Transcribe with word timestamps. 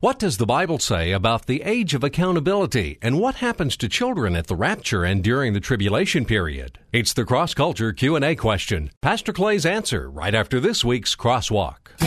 What 0.00 0.20
does 0.20 0.36
the 0.36 0.46
Bible 0.46 0.78
say 0.78 1.10
about 1.10 1.46
the 1.46 1.60
age 1.62 1.92
of 1.92 2.04
accountability 2.04 2.98
and 3.02 3.18
what 3.18 3.34
happens 3.34 3.76
to 3.78 3.88
children 3.88 4.36
at 4.36 4.46
the 4.46 4.54
rapture 4.54 5.02
and 5.02 5.24
during 5.24 5.54
the 5.54 5.60
tribulation 5.60 6.24
period? 6.24 6.78
It's 6.92 7.12
the 7.12 7.24
cross 7.24 7.52
culture 7.52 7.92
Q&A 7.92 8.36
question. 8.36 8.92
Pastor 9.02 9.32
Clay's 9.32 9.66
answer 9.66 10.08
right 10.08 10.36
after 10.36 10.60
this 10.60 10.84
week's 10.84 11.16
crosswalk. 11.16 11.98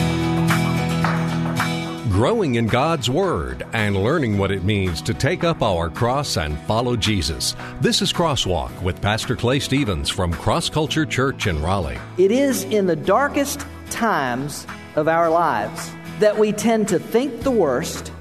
Growing 2.10 2.54
in 2.54 2.66
God's 2.66 3.10
Word 3.10 3.66
and 3.74 4.02
learning 4.02 4.38
what 4.38 4.50
it 4.50 4.64
means 4.64 5.02
to 5.02 5.12
take 5.12 5.44
up 5.44 5.60
our 5.60 5.90
cross 5.90 6.38
and 6.38 6.58
follow 6.60 6.96
Jesus. 6.96 7.54
This 7.82 8.00
is 8.00 8.10
Crosswalk 8.10 8.72
with 8.80 9.02
Pastor 9.02 9.36
Clay 9.36 9.60
Stevens 9.60 10.08
from 10.08 10.32
Cross 10.32 10.70
Culture 10.70 11.04
Church 11.04 11.46
in 11.46 11.60
Raleigh. 11.60 12.00
It 12.16 12.32
is 12.32 12.64
in 12.64 12.86
the 12.86 12.96
darkest 12.96 13.66
times 13.90 14.66
of 14.96 15.08
our 15.08 15.28
lives 15.28 15.92
that 16.22 16.38
we 16.38 16.52
tend 16.52 16.86
to 16.86 17.00
think 17.00 17.40
the 17.40 17.50
worst, 17.50 18.12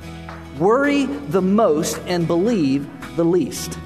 worry 0.58 1.06
the 1.06 1.42
most, 1.42 2.00
and 2.08 2.26
believe 2.26 2.90
the 3.16 3.24
least. 3.24 3.78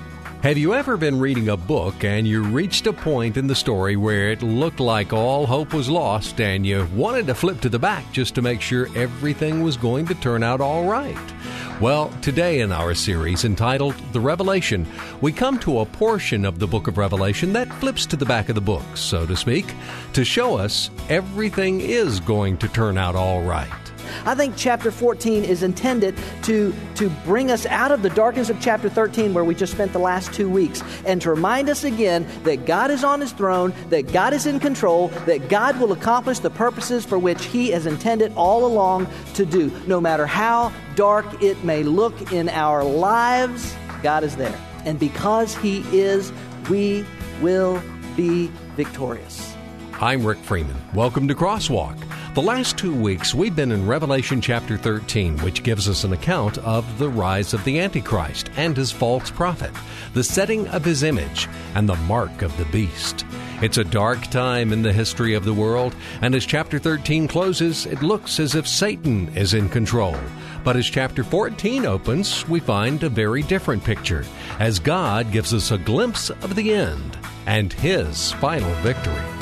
Have 0.42 0.58
you 0.58 0.74
ever 0.74 0.96
been 0.96 1.20
reading 1.20 1.50
a 1.50 1.58
book 1.58 2.06
and 2.06 2.26
you 2.26 2.42
reached 2.44 2.88
a 2.88 2.94
point 2.94 3.36
in 3.36 3.48
the 3.48 3.56
story 3.56 3.98
where 3.98 4.32
it 4.32 4.42
looked 4.42 4.80
like 4.80 5.12
all 5.12 5.46
hope 5.46 5.74
was 5.74 5.90
lost 5.90 6.40
and 6.40 6.66
you 6.66 6.88
wanted 6.96 7.28
to 7.28 7.36
flip 7.36 7.60
to 7.62 7.68
the 7.68 7.80
back 7.80 8.10
just 8.14 8.36
to 8.36 8.42
make 8.42 8.62
sure 8.62 8.88
everything 8.96 9.64
was 9.64 9.76
going 9.76 10.06
to 10.06 10.16
turn 10.16 10.44
out 10.44 10.62
all 10.62 10.86
right? 10.86 11.34
Well, 11.82 12.10
today 12.22 12.62
in 12.62 12.72
our 12.72 12.94
series 12.94 13.44
entitled 13.44 13.96
The 14.14 14.22
Revelation, 14.22 14.88
we 15.20 15.34
come 15.34 15.60
to 15.60 15.80
a 15.80 15.86
portion 15.86 16.46
of 16.46 16.60
the 16.60 16.68
book 16.68 16.88
of 16.88 16.98
Revelation 16.98 17.52
that 17.52 17.74
flips 17.82 18.06
to 18.06 18.16
the 18.16 18.26
back 18.26 18.48
of 18.48 18.56
the 18.56 18.62
book, 18.62 18.86
so 18.96 19.26
to 19.26 19.36
speak, 19.36 19.66
to 20.14 20.24
show 20.24 20.58
us 20.58 20.90
everything 21.10 21.82
is 21.82 22.22
going 22.22 22.58
to 22.60 22.70
turn 22.70 22.98
out 22.98 23.16
all 23.18 23.42
right. 23.42 23.85
I 24.26 24.36
think 24.36 24.56
chapter 24.58 24.92
14 24.92 25.44
is 25.44 25.64
intended 25.64 26.16
to, 26.44 26.74
to 26.96 27.10
bring 27.26 27.52
us 27.52 27.66
out 27.66 27.92
of 27.92 28.02
the 28.02 28.10
darkness 28.10 28.50
of 28.50 28.60
chapter 28.60 28.90
13, 28.90 29.34
where 29.34 29.44
we 29.44 29.56
just 29.56 29.74
spent 29.74 29.94
the 29.94 30.00
last 30.00 30.34
two 30.34 30.50
weeks, 30.50 30.84
and 31.06 31.22
to 31.22 31.30
remind 31.30 31.70
us 31.70 31.84
again 31.84 32.28
that 32.44 32.66
God 32.66 32.92
is 32.92 33.04
on 33.04 33.22
his 33.22 33.32
throne, 33.32 33.74
that 33.90 34.12
God 34.12 34.34
is 34.34 34.46
in 34.46 34.60
control, 34.60 35.10
that 35.26 35.50
God 35.50 35.80
will 35.80 35.92
accomplish 35.92 36.40
the 36.40 36.50
purposes 36.50 37.06
for 37.06 37.20
which 37.20 37.46
he 37.46 37.70
has 37.70 37.86
intended 37.86 38.34
all 38.36 38.66
along 38.66 39.08
to 39.36 39.46
do. 39.46 39.72
No 39.88 40.00
matter 40.02 40.26
how 40.26 40.72
dark 40.96 41.42
it 41.42 41.64
may 41.64 41.84
look 41.84 42.32
in 42.32 42.50
our 42.50 42.84
lives, 42.84 43.76
God 44.02 44.24
is 44.24 44.36
there. 44.36 44.60
And 44.86 45.00
because 45.00 45.56
he 45.58 45.80
is, 45.92 46.32
we 46.70 47.06
will 47.42 47.82
be 48.16 48.48
victorious. 48.76 49.56
I'm 50.00 50.26
Rick 50.26 50.40
Freeman. 50.40 50.76
Welcome 50.94 51.28
to 51.28 51.36
Crosswalk. 51.36 51.98
The 52.36 52.42
last 52.42 52.78
two 52.78 52.94
weeks, 52.94 53.34
we've 53.34 53.56
been 53.56 53.72
in 53.72 53.88
Revelation 53.88 54.42
chapter 54.42 54.76
13, 54.76 55.38
which 55.38 55.64
gives 55.64 55.88
us 55.88 56.04
an 56.04 56.12
account 56.12 56.58
of 56.58 57.00
the 57.00 57.08
rise 57.08 57.54
of 57.54 57.64
the 57.64 57.80
Antichrist 57.80 58.50
and 58.58 58.76
his 58.76 58.92
false 58.92 59.32
prophet, 59.32 59.72
the 60.14 60.22
setting 60.22 60.68
of 60.68 60.84
his 60.84 61.02
image, 61.02 61.48
and 61.76 61.88
the 61.88 61.96
mark 61.96 62.42
of 62.42 62.56
the 62.58 62.66
beast. 62.66 63.26
It's 63.62 63.78
a 63.78 63.86
dark 63.86 64.22
time 64.32 64.74
in 64.74 64.82
the 64.82 64.92
history 64.92 65.34
of 65.34 65.46
the 65.46 65.54
world, 65.54 65.96
and 66.22 66.36
as 66.36 66.46
chapter 66.46 66.78
13 66.78 67.30
closes, 67.30 67.86
it 67.86 68.04
looks 68.04 68.38
as 68.38 68.54
if 68.54 68.68
Satan 68.68 69.30
is 69.30 69.54
in 69.54 69.70
control. 69.70 70.18
But 70.66 70.76
as 70.76 70.88
chapter 70.88 71.24
14 71.24 71.86
opens, 71.86 72.46
we 72.50 72.60
find 72.60 73.02
a 73.02 73.08
very 73.08 73.44
different 73.44 73.82
picture, 73.82 74.26
as 74.60 74.78
God 74.80 75.32
gives 75.32 75.54
us 75.54 75.72
a 75.72 75.78
glimpse 75.78 76.32
of 76.32 76.56
the 76.56 76.74
end 76.74 77.18
and 77.46 77.72
his 77.72 78.34
final 78.34 78.74
victory. 78.82 79.35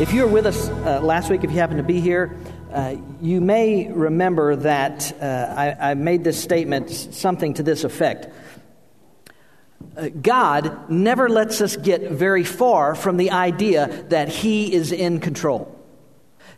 If 0.00 0.12
you 0.12 0.22
were 0.22 0.28
with 0.28 0.46
us 0.46 0.68
uh, 0.68 1.00
last 1.00 1.28
week, 1.28 1.42
if 1.42 1.50
you 1.50 1.58
happen 1.58 1.78
to 1.78 1.82
be 1.82 2.00
here, 2.00 2.36
uh, 2.72 2.94
you 3.20 3.40
may 3.40 3.90
remember 3.90 4.54
that 4.54 5.12
uh, 5.20 5.24
I, 5.24 5.90
I 5.90 5.94
made 5.94 6.22
this 6.22 6.40
statement, 6.40 6.88
something 6.88 7.54
to 7.54 7.64
this 7.64 7.82
effect. 7.82 8.28
Uh, 9.96 10.10
God 10.10 10.88
never 10.88 11.28
lets 11.28 11.60
us 11.60 11.76
get 11.76 12.12
very 12.12 12.44
far 12.44 12.94
from 12.94 13.16
the 13.16 13.32
idea 13.32 14.04
that 14.10 14.28
He 14.28 14.72
is 14.72 14.92
in 14.92 15.18
control. 15.18 15.76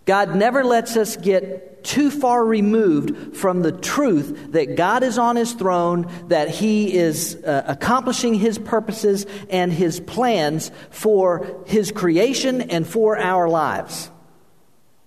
God 0.05 0.37
never 0.37 0.63
lets 0.63 0.99
us 0.99 1.17
get 1.17 1.70
too 1.83 2.11
far 2.11 2.45
removed 2.45 3.37
from 3.37 3.63
the 3.63 3.73
truth 3.73 4.53
that 4.53 4.77
God 4.77 5.03
is 5.03 5.19
on 5.19 5.37
his 5.37 5.53
throne, 5.53 6.11
that 6.29 6.49
he 6.49 6.95
is 6.95 7.37
uh, 7.45 7.65
accomplishing 7.67 8.35
his 8.35 8.59
purposes 8.59 9.27
and 9.49 9.73
his 9.73 10.01
plans 10.01 10.71
for 10.91 11.63
his 11.67 11.93
creation 11.93 12.63
and 12.63 12.87
for 12.87 13.19
our 13.19 13.49
lives. 13.49 14.11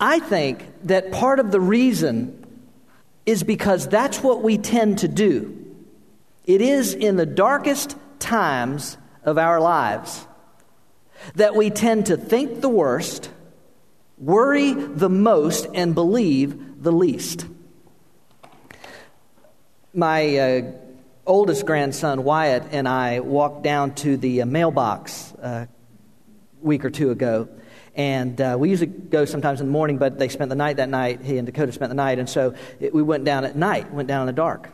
I 0.00 0.18
think 0.18 0.66
that 0.84 1.12
part 1.12 1.38
of 1.38 1.50
the 1.50 1.60
reason 1.60 2.44
is 3.26 3.42
because 3.42 3.88
that's 3.88 4.22
what 4.22 4.42
we 4.42 4.58
tend 4.58 4.98
to 4.98 5.08
do. 5.08 5.60
It 6.44 6.60
is 6.60 6.94
in 6.94 7.16
the 7.16 7.26
darkest 7.26 7.96
times 8.18 8.98
of 9.22 9.38
our 9.38 9.60
lives 9.60 10.26
that 11.36 11.54
we 11.54 11.70
tend 11.70 12.06
to 12.06 12.16
think 12.16 12.60
the 12.60 12.68
worst 12.68 13.30
worry 14.24 14.72
the 14.72 15.10
most 15.10 15.66
and 15.74 15.94
believe 15.94 16.82
the 16.82 16.92
least. 16.92 17.46
My 19.92 20.36
uh, 20.36 20.72
oldest 21.26 21.66
grandson, 21.66 22.24
Wyatt, 22.24 22.64
and 22.72 22.88
I 22.88 23.20
walked 23.20 23.62
down 23.62 23.94
to 23.96 24.16
the 24.16 24.42
uh, 24.42 24.46
mailbox 24.46 25.32
uh, 25.34 25.66
week 26.60 26.84
or 26.84 26.90
two 26.90 27.10
ago. 27.10 27.48
And 27.94 28.40
uh, 28.40 28.56
we 28.58 28.70
usually 28.70 28.90
go 28.90 29.24
sometimes 29.24 29.60
in 29.60 29.66
the 29.66 29.72
morning, 29.72 29.98
but 29.98 30.18
they 30.18 30.28
spent 30.28 30.48
the 30.48 30.56
night 30.56 30.78
that 30.78 30.88
night. 30.88 31.20
He 31.22 31.38
and 31.38 31.46
Dakota 31.46 31.70
spent 31.70 31.90
the 31.90 31.94
night. 31.94 32.18
And 32.18 32.28
so 32.28 32.54
it, 32.80 32.92
we 32.92 33.02
went 33.02 33.24
down 33.24 33.44
at 33.44 33.54
night, 33.54 33.92
went 33.92 34.08
down 34.08 34.22
in 34.22 34.26
the 34.26 34.32
dark. 34.32 34.68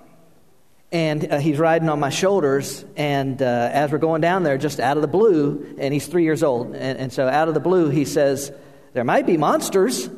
And 0.91 1.31
uh, 1.31 1.39
he's 1.39 1.59
riding 1.59 1.89
on 1.89 2.01
my 2.01 2.09
shoulders. 2.09 2.85
And 2.97 3.43
uh, 3.43 3.71
as 3.73 3.93
we're 3.93 3.99
going 3.99 4.23
down 4.23 4.43
there, 4.43 4.57
just 4.57 4.81
out 4.81 4.97
of 4.97 5.03
the 5.03 5.09
blue, 5.09 5.77
and 5.79 5.93
he's 5.93 6.07
three 6.07 6.25
years 6.25 6.43
old. 6.43 6.69
And, 6.69 6.99
and 6.99 7.13
so 7.13 7.29
out 7.29 7.49
of 7.49 7.55
the 7.55 7.61
blue, 7.61 7.91
he 7.91 8.07
says, 8.07 8.53
there 8.93 9.05
might 9.05 9.27
be 9.27 9.37
monsters. 9.37 10.09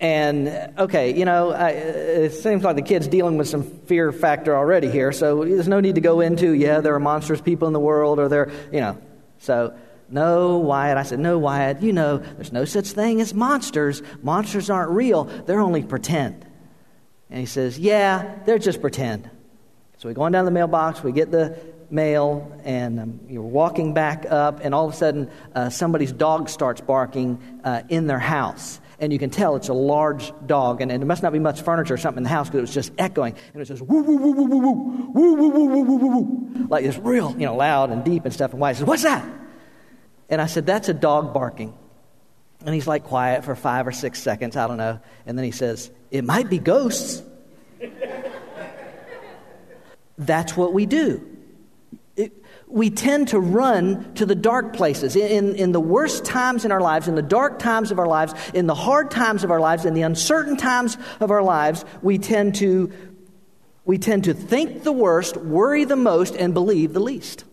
And 0.00 0.48
okay, 0.78 1.16
you 1.16 1.24
know, 1.24 1.52
I, 1.52 1.68
it 1.70 2.32
seems 2.32 2.64
like 2.64 2.74
the 2.74 2.82
kid's 2.82 3.06
dealing 3.06 3.38
with 3.38 3.48
some 3.48 3.62
fear 3.62 4.10
factor 4.10 4.56
already 4.56 4.90
here, 4.90 5.12
so 5.12 5.44
there's 5.44 5.68
no 5.68 5.78
need 5.78 5.94
to 5.94 6.00
go 6.00 6.20
into, 6.20 6.50
yeah, 6.50 6.80
there 6.80 6.94
are 6.94 7.00
monstrous 7.00 7.40
people 7.40 7.68
in 7.68 7.72
the 7.72 7.80
world, 7.80 8.18
or 8.18 8.28
there, 8.28 8.50
you 8.72 8.80
know. 8.80 8.98
So, 9.38 9.76
no, 10.08 10.58
Wyatt. 10.58 10.98
I 10.98 11.04
said, 11.04 11.20
no, 11.20 11.38
Wyatt, 11.38 11.82
you 11.82 11.92
know, 11.92 12.18
there's 12.18 12.52
no 12.52 12.64
such 12.64 12.88
thing 12.88 13.20
as 13.20 13.32
monsters. 13.32 14.02
Monsters 14.22 14.70
aren't 14.70 14.90
real, 14.90 15.24
they're 15.24 15.60
only 15.60 15.84
pretend. 15.84 16.46
And 17.30 17.38
he 17.38 17.46
says, 17.46 17.78
yeah, 17.78 18.40
they're 18.44 18.58
just 18.58 18.80
pretend. 18.80 19.30
So 19.98 20.08
we 20.08 20.14
go 20.14 20.22
on 20.22 20.32
down 20.32 20.44
the 20.46 20.50
mailbox, 20.50 21.04
we 21.04 21.12
get 21.12 21.30
the 21.30 21.56
mail, 21.92 22.50
and 22.64 22.98
um, 22.98 23.20
you're 23.28 23.42
walking 23.42 23.94
back 23.94 24.26
up, 24.28 24.60
and 24.62 24.74
all 24.74 24.88
of 24.88 24.94
a 24.94 24.96
sudden, 24.96 25.30
uh, 25.54 25.70
somebody's 25.70 26.12
dog 26.12 26.48
starts 26.48 26.80
barking 26.80 27.40
uh, 27.62 27.82
in 27.88 28.06
their 28.06 28.18
house. 28.18 28.80
And 28.98 29.12
you 29.12 29.18
can 29.18 29.30
tell 29.30 29.56
it's 29.56 29.68
a 29.68 29.74
large 29.74 30.32
dog, 30.46 30.80
and, 30.80 30.90
and 30.90 31.02
there 31.02 31.06
must 31.06 31.22
not 31.22 31.32
be 31.32 31.38
much 31.38 31.62
furniture 31.62 31.94
or 31.94 31.98
something 31.98 32.20
in 32.20 32.24
the 32.24 32.28
house 32.28 32.48
because 32.48 32.58
it 32.58 32.62
was 32.62 32.74
just 32.74 32.92
echoing. 32.98 33.34
And 33.52 33.60
it 33.60 33.66
says, 33.66 33.82
woo, 33.82 34.02
woo, 34.02 34.16
woo, 34.16 34.32
woo, 34.32 34.44
woo, 34.44 34.58
woo, 34.58 34.72
woo, 35.12 35.34
woo, 35.34 35.48
woo, 35.50 35.66
woo, 35.66 35.82
woo, 35.82 35.96
woo, 35.96 36.20
woo. 36.20 36.66
Like 36.68 36.84
it's 36.84 36.98
real, 36.98 37.32
you 37.32 37.46
know, 37.46 37.56
loud 37.56 37.90
and 37.90 38.04
deep 38.04 38.24
and 38.24 38.32
stuff. 38.32 38.52
And 38.52 38.60
Wyatt 38.60 38.76
says, 38.76 38.86
What's 38.86 39.02
that? 39.02 39.28
And 40.28 40.40
I 40.40 40.46
said, 40.46 40.66
That's 40.66 40.88
a 40.88 40.94
dog 40.94 41.34
barking. 41.34 41.74
And 42.64 42.74
he's 42.74 42.86
like 42.86 43.04
quiet 43.04 43.44
for 43.44 43.56
five 43.56 43.88
or 43.88 43.92
six 43.92 44.22
seconds, 44.22 44.56
I 44.56 44.68
don't 44.68 44.76
know. 44.76 45.00
And 45.26 45.36
then 45.36 45.44
he 45.44 45.50
says, 45.50 45.90
It 46.12 46.24
might 46.24 46.48
be 46.48 46.58
ghosts. 46.58 47.22
That's 50.16 50.56
what 50.56 50.72
we 50.72 50.86
do 50.86 51.31
we 52.72 52.88
tend 52.88 53.28
to 53.28 53.38
run 53.38 54.14
to 54.14 54.24
the 54.24 54.34
dark 54.34 54.72
places. 54.72 55.14
In, 55.14 55.56
in 55.56 55.72
the 55.72 55.80
worst 55.80 56.24
times 56.24 56.64
in 56.64 56.72
our 56.72 56.80
lives, 56.80 57.06
in 57.06 57.14
the 57.14 57.22
dark 57.22 57.58
times 57.58 57.90
of 57.90 57.98
our 57.98 58.06
lives, 58.06 58.32
in 58.54 58.66
the 58.66 58.74
hard 58.74 59.10
times 59.10 59.44
of 59.44 59.50
our 59.50 59.60
lives, 59.60 59.84
in 59.84 59.92
the 59.92 60.02
uncertain 60.02 60.56
times 60.56 60.96
of 61.20 61.30
our 61.30 61.42
lives, 61.42 61.84
we 62.00 62.16
tend 62.16 62.54
to, 62.56 62.90
we 63.84 63.98
tend 63.98 64.24
to 64.24 64.32
think 64.32 64.84
the 64.84 64.92
worst, 64.92 65.36
worry 65.36 65.84
the 65.84 65.96
most, 65.96 66.34
and 66.34 66.54
believe 66.54 66.94
the 66.94 67.00
least. 67.00 67.44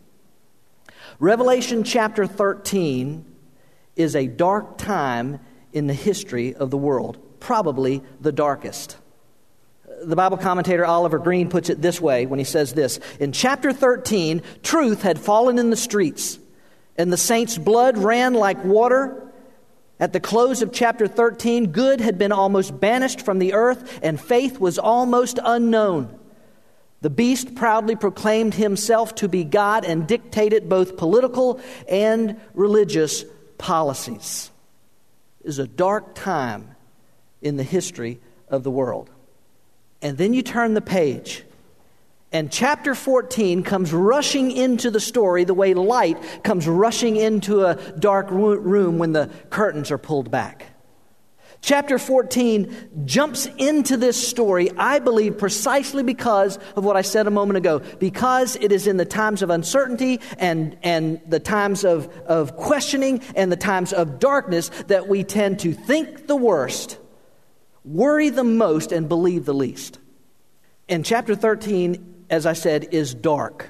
Revelation 1.19 1.83
chapter 1.83 2.25
13 2.25 3.25
is 3.97 4.15
a 4.15 4.25
dark 4.25 4.77
time 4.77 5.41
in 5.73 5.87
the 5.87 5.93
history 5.93 6.55
of 6.55 6.71
the 6.71 6.77
world, 6.77 7.17
probably 7.41 8.01
the 8.21 8.31
darkest 8.31 8.95
the 10.03 10.15
Bible 10.15 10.37
commentator 10.37 10.85
Oliver 10.85 11.19
Greene 11.19 11.49
puts 11.49 11.69
it 11.69 11.81
this 11.81 11.99
way 11.99 12.25
when 12.25 12.39
he 12.39 12.45
says 12.45 12.73
this 12.73 12.99
In 13.19 13.31
chapter 13.31 13.73
13, 13.73 14.41
truth 14.63 15.01
had 15.01 15.19
fallen 15.19 15.59
in 15.59 15.69
the 15.69 15.75
streets, 15.75 16.39
and 16.97 17.11
the 17.11 17.17
saints' 17.17 17.57
blood 17.57 17.97
ran 17.97 18.33
like 18.33 18.63
water. 18.63 19.25
At 20.01 20.13
the 20.13 20.21
close 20.21 20.61
of 20.61 20.71
chapter 20.71 21.07
13, 21.07 21.71
good 21.71 21.99
had 21.99 22.17
been 22.17 22.31
almost 22.31 22.79
banished 22.79 23.21
from 23.21 23.39
the 23.39 23.53
earth, 23.53 23.99
and 24.01 24.19
faith 24.19 24.57
was 24.57 24.79
almost 24.79 25.39
unknown. 25.43 26.17
The 27.01 27.09
beast 27.09 27.55
proudly 27.55 27.95
proclaimed 27.95 28.53
himself 28.53 29.15
to 29.15 29.27
be 29.27 29.43
God 29.43 29.83
and 29.83 30.07
dictated 30.07 30.69
both 30.69 30.97
political 30.97 31.59
and 31.87 32.39
religious 32.53 33.25
policies. 33.57 34.51
It 35.41 35.49
is 35.49 35.59
a 35.59 35.67
dark 35.67 36.15
time 36.15 36.75
in 37.41 37.57
the 37.57 37.63
history 37.63 38.19
of 38.49 38.63
the 38.63 38.71
world. 38.71 39.09
And 40.01 40.17
then 40.17 40.33
you 40.33 40.41
turn 40.41 40.73
the 40.73 40.81
page, 40.81 41.43
and 42.31 42.51
chapter 42.51 42.93
14 42.93 43.63
comes 43.63 43.91
rushing 43.91 44.51
into 44.51 44.91
the 44.91 44.99
story 44.99 45.43
the 45.43 45.53
way 45.53 45.73
light 45.73 46.43
comes 46.43 46.67
rushing 46.67 47.15
into 47.15 47.65
a 47.65 47.75
dark 47.99 48.27
room 48.29 48.99
when 48.99 49.13
the 49.13 49.29
curtains 49.49 49.89
are 49.91 49.97
pulled 49.97 50.29
back. 50.29 50.67
Chapter 51.61 51.99
14 51.99 53.03
jumps 53.05 53.47
into 53.57 53.97
this 53.97 54.15
story, 54.15 54.69
I 54.77 54.99
believe, 54.99 55.37
precisely 55.37 56.03
because 56.03 56.57
of 56.75 56.85
what 56.85 56.95
I 56.95 57.01
said 57.01 57.27
a 57.27 57.31
moment 57.31 57.57
ago. 57.57 57.79
Because 57.99 58.55
it 58.55 58.71
is 58.71 58.87
in 58.87 58.95
the 58.95 59.05
times 59.05 59.41
of 59.41 59.49
uncertainty 59.49 60.21
and, 60.37 60.77
and 60.83 61.19
the 61.27 61.39
times 61.39 61.83
of, 61.83 62.07
of 62.25 62.55
questioning 62.55 63.21
and 63.35 63.51
the 63.51 63.57
times 63.57 63.91
of 63.91 64.19
darkness 64.19 64.69
that 64.87 65.09
we 65.09 65.25
tend 65.25 65.59
to 65.59 65.73
think 65.73 66.27
the 66.27 66.35
worst, 66.37 66.97
worry 67.89 68.29
the 68.29 68.43
most, 68.43 68.91
and 68.91 69.09
believe 69.09 69.45
the 69.45 69.53
least. 69.53 69.99
And 70.87 71.03
chapter 71.03 71.35
13, 71.35 72.25
as 72.29 72.45
I 72.45 72.53
said, 72.53 72.89
is 72.91 73.13
dark. 73.13 73.67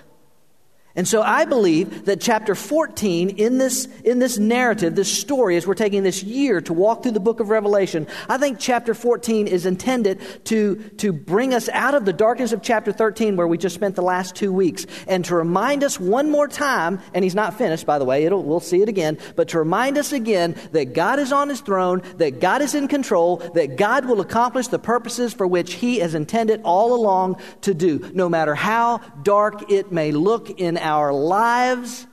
And 0.96 1.08
so 1.08 1.22
I 1.22 1.46
believe 1.46 2.06
that 2.06 2.20
chapter 2.20 2.56
14 2.56 3.30
in 3.30 3.60
this, 3.60 3.86
in 4.04 4.18
this 4.18 4.40
narrative, 4.40 4.96
this 4.96 5.20
story, 5.20 5.56
as 5.56 5.68
we're 5.68 5.76
taking 5.76 6.02
this 6.02 6.24
year 6.24 6.62
to 6.62 6.74
walk 6.74 7.04
through 7.04 7.12
the 7.12 7.20
book 7.20 7.40
of 7.40 7.50
Revelation, 7.50 8.08
I 8.28 8.40
think 8.40 8.60
chapter 8.60 8.96
14 8.96 9.48
is 9.48 9.68
intended 9.68 10.20
to, 10.46 10.78
to 10.98 11.14
bring 11.14 11.54
us 11.54 11.70
out 11.70 11.94
of 11.94 12.06
the 12.06 12.14
darkness 12.14 12.54
of 12.54 12.64
chapter 12.64 12.92
13 12.92 13.36
where 13.36 13.48
we 13.48 13.58
just 13.58 13.76
spent 13.76 13.96
the 13.96 14.02
last 14.02 14.36
two 14.36 14.52
weeks 14.52 14.88
and 15.08 15.24
to 15.26 15.36
remind 15.36 15.84
us 15.84 16.00
one 16.00 16.32
more 16.32 16.48
time, 16.48 17.00
and 17.14 17.24
he's 17.24 17.36
not 17.36 17.56
finished, 17.56 17.86
by 17.86 18.00
the 18.00 18.06
way, 18.06 18.28
we'll 18.28 18.60
see 18.60 18.82
it 18.82 18.90
again, 18.90 19.20
but 19.36 19.50
to 19.50 19.60
remind 19.60 19.96
us 19.96 20.12
again 20.12 20.56
that 20.72 20.94
God 20.94 21.20
is 21.20 21.32
on 21.32 21.50
his 21.50 21.62
throne, 21.62 22.02
that 22.18 22.40
God 22.40 22.64
is 22.64 22.74
in 22.74 22.88
control, 22.88 23.38
that 23.54 23.78
God 23.78 24.06
will 24.06 24.22
accomplish 24.22 24.68
the 24.68 24.80
purposes 24.80 25.34
for 25.34 25.46
which 25.46 25.74
he 25.74 26.00
has 26.00 26.16
intended 26.16 26.62
all 26.64 26.96
along 26.96 27.40
to 27.62 27.76
do, 27.76 28.10
no 28.16 28.28
matter 28.28 28.56
how 28.56 28.98
dark 29.22 29.72
it 29.72 29.92
may 29.92 30.12
look 30.12 30.50
in 30.60 30.79
our 30.80 31.14
lives, 31.14 32.08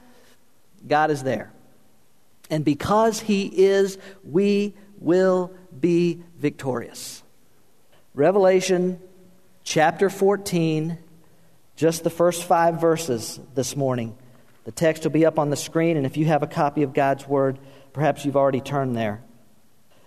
God 0.86 1.10
is 1.10 1.22
there. 1.22 1.52
And 2.50 2.64
because 2.64 3.20
He 3.20 3.46
is, 3.46 3.98
we 4.24 4.74
will 4.98 5.52
be 5.78 6.22
victorious. 6.38 7.22
Revelation 8.14 9.00
chapter 9.64 10.08
14, 10.08 10.98
just 11.76 12.04
the 12.04 12.10
first 12.10 12.44
five 12.44 12.80
verses 12.80 13.40
this 13.54 13.76
morning. 13.76 14.16
The 14.64 14.72
text 14.72 15.04
will 15.04 15.10
be 15.10 15.26
up 15.26 15.38
on 15.38 15.50
the 15.50 15.56
screen, 15.56 15.96
and 15.96 16.06
if 16.06 16.16
you 16.16 16.26
have 16.26 16.42
a 16.42 16.46
copy 16.46 16.82
of 16.82 16.92
God's 16.92 17.26
Word, 17.26 17.58
perhaps 17.92 18.24
you've 18.24 18.36
already 18.36 18.60
turned 18.60 18.96
there. 18.96 19.22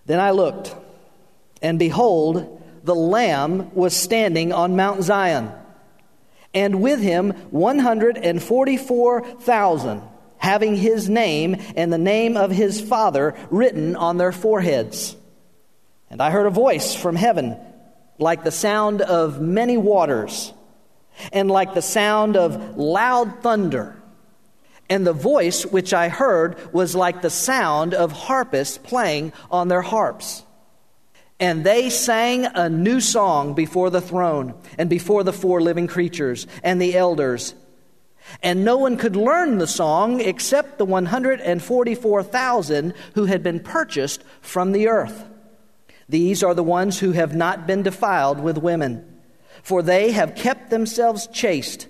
Then 0.06 0.20
I 0.20 0.32
looked, 0.32 0.76
and 1.62 1.78
behold, 1.78 2.62
the 2.84 2.96
Lamb 2.96 3.74
was 3.76 3.96
standing 3.96 4.52
on 4.52 4.76
Mount 4.76 5.04
Zion 5.04 5.52
and 6.54 6.82
with 6.82 7.00
him 7.00 7.32
144,000, 7.52 10.02
having 10.38 10.76
his 10.76 11.08
name 11.10 11.56
and 11.76 11.94
the 11.94 11.98
name 11.98 12.38
of 12.38 12.52
his 12.52 12.80
Father 12.82 13.36
written 13.50 13.96
on 13.96 14.18
their 14.18 14.32
foreheads. 14.32 15.16
And 16.10 16.22
I 16.22 16.32
heard 16.32 16.48
a 16.48 16.52
voice 16.52 16.96
from 16.96 17.16
heaven 17.16 17.58
like 18.18 18.44
the 18.44 18.52
sound 18.52 19.02
of 19.02 19.42
many 19.42 19.78
waters, 19.78 20.54
and 21.32 21.50
like 21.50 21.74
the 21.74 21.82
sound 21.82 22.36
of 22.36 22.78
loud 22.78 23.42
thunder. 23.42 23.96
And 24.90 25.08
the 25.08 25.14
voice 25.14 25.66
which 25.66 25.94
I 25.94 26.10
heard 26.10 26.74
was 26.74 26.96
like 26.96 27.22
the 27.22 27.30
sound 27.30 27.94
of 27.94 28.12
harpists 28.12 28.78
playing 28.78 29.32
on 29.50 29.68
their 29.68 29.82
harps. 29.82 30.44
And 31.40 31.64
they 31.64 31.90
sang 31.90 32.46
a 32.46 32.70
new 32.70 33.00
song 33.00 33.54
before 33.54 33.90
the 33.90 34.02
throne 34.02 34.54
and 34.78 34.90
before 34.90 35.24
the 35.24 35.32
four 35.32 35.62
living 35.62 35.88
creatures 35.88 36.46
and 36.64 36.82
the 36.82 36.98
elders. 36.98 37.56
And 38.44 38.66
no 38.66 38.78
one 38.78 38.98
could 38.98 39.16
learn 39.16 39.58
the 39.58 39.68
song 39.68 40.20
except 40.20 40.78
the 40.78 40.86
144,000 40.86 42.94
who 43.16 43.26
had 43.26 43.42
been 43.42 43.62
purchased 43.62 44.22
from 44.42 44.74
the 44.74 44.90
earth. 44.90 45.24
These 46.10 46.44
are 46.44 46.54
the 46.54 46.64
ones 46.64 47.00
who 47.00 47.14
have 47.14 47.34
not 47.36 47.66
been 47.66 47.84
defiled 47.84 48.42
with 48.42 48.58
women, 48.58 49.22
for 49.64 49.82
they 49.82 50.12
have 50.12 50.36
kept 50.36 50.70
themselves 50.70 51.28
chaste. 51.28 51.88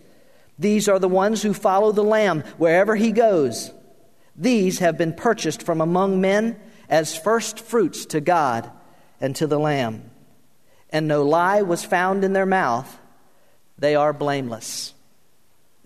These 0.59 0.87
are 0.87 0.99
the 0.99 1.07
ones 1.07 1.41
who 1.41 1.53
follow 1.53 1.91
the 1.91 2.03
Lamb 2.03 2.43
wherever 2.57 2.95
he 2.95 3.11
goes. 3.11 3.71
These 4.35 4.77
have 4.79 4.97
been 4.97 5.13
purchased 5.13 5.63
from 5.63 5.81
among 5.81 6.21
men 6.21 6.59
as 6.89 7.17
first 7.17 7.59
fruits 7.59 8.05
to 8.07 8.19
God 8.21 8.71
and 9.21 9.35
to 9.37 9.47
the 9.47 9.59
Lamb. 9.59 10.09
And 10.89 11.07
no 11.07 11.23
lie 11.23 11.61
was 11.61 11.83
found 11.83 12.23
in 12.23 12.33
their 12.33 12.45
mouth. 12.45 12.97
They 13.77 13.95
are 13.95 14.13
blameless. 14.13 14.93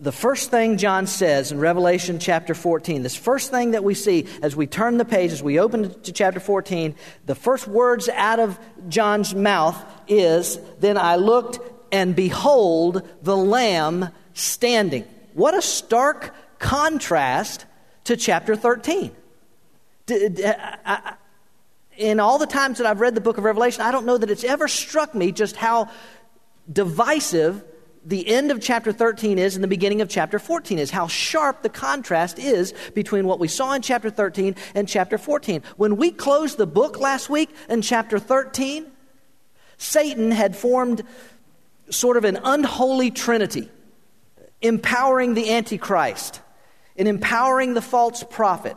The 0.00 0.12
first 0.12 0.50
thing 0.50 0.76
John 0.76 1.06
says 1.06 1.52
in 1.52 1.60
Revelation 1.60 2.18
chapter 2.18 2.52
14, 2.52 3.02
this 3.02 3.14
first 3.14 3.50
thing 3.50 3.70
that 3.72 3.84
we 3.84 3.94
see 3.94 4.26
as 4.42 4.56
we 4.56 4.66
turn 4.66 4.98
the 4.98 5.04
page, 5.04 5.30
as 5.30 5.42
we 5.42 5.60
open 5.60 6.00
to 6.02 6.12
chapter 6.12 6.40
14, 6.40 6.96
the 7.26 7.36
first 7.36 7.68
words 7.68 8.08
out 8.08 8.40
of 8.40 8.58
John's 8.88 9.34
mouth 9.34 9.82
is 10.08 10.58
Then 10.80 10.98
I 10.98 11.16
looked, 11.16 11.60
and 11.92 12.16
behold, 12.16 13.08
the 13.22 13.36
Lamb 13.36 14.08
standing. 14.32 15.04
What 15.32 15.54
a 15.54 15.62
stark 15.62 16.34
contrast 16.58 17.64
to 18.04 18.16
chapter 18.16 18.56
13 18.56 19.12
in 21.96 22.20
all 22.20 22.38
the 22.38 22.46
times 22.46 22.78
that 22.78 22.86
I've 22.86 23.00
read 23.00 23.14
the 23.14 23.20
book 23.20 23.38
of 23.38 23.44
Revelation, 23.44 23.82
I 23.82 23.90
don't 23.90 24.06
know 24.06 24.18
that 24.18 24.30
it's 24.30 24.44
ever 24.44 24.68
struck 24.68 25.14
me 25.14 25.32
just 25.32 25.56
how 25.56 25.90
divisive 26.70 27.62
the 28.04 28.28
end 28.28 28.50
of 28.50 28.60
chapter 28.60 28.92
13 28.92 29.38
is 29.38 29.54
and 29.54 29.64
the 29.64 29.68
beginning 29.68 30.00
of 30.00 30.08
chapter 30.08 30.38
14 30.38 30.78
is, 30.78 30.90
how 30.90 31.06
sharp 31.06 31.62
the 31.62 31.68
contrast 31.68 32.38
is 32.38 32.74
between 32.94 33.26
what 33.26 33.38
we 33.38 33.48
saw 33.48 33.72
in 33.72 33.82
chapter 33.82 34.10
13 34.10 34.56
and 34.74 34.88
chapter 34.88 35.16
14. 35.16 35.62
When 35.76 35.96
we 35.96 36.10
closed 36.10 36.58
the 36.58 36.66
book 36.66 37.00
last 37.00 37.30
week 37.30 37.54
in 37.68 37.80
chapter 37.80 38.18
13, 38.18 38.86
Satan 39.78 40.30
had 40.30 40.54
formed 40.54 41.02
sort 41.90 42.16
of 42.16 42.24
an 42.24 42.38
unholy 42.44 43.10
trinity, 43.10 43.70
empowering 44.60 45.34
the 45.34 45.52
Antichrist 45.52 46.40
and 46.96 47.08
empowering 47.08 47.74
the 47.74 47.82
false 47.82 48.22
prophet 48.22 48.76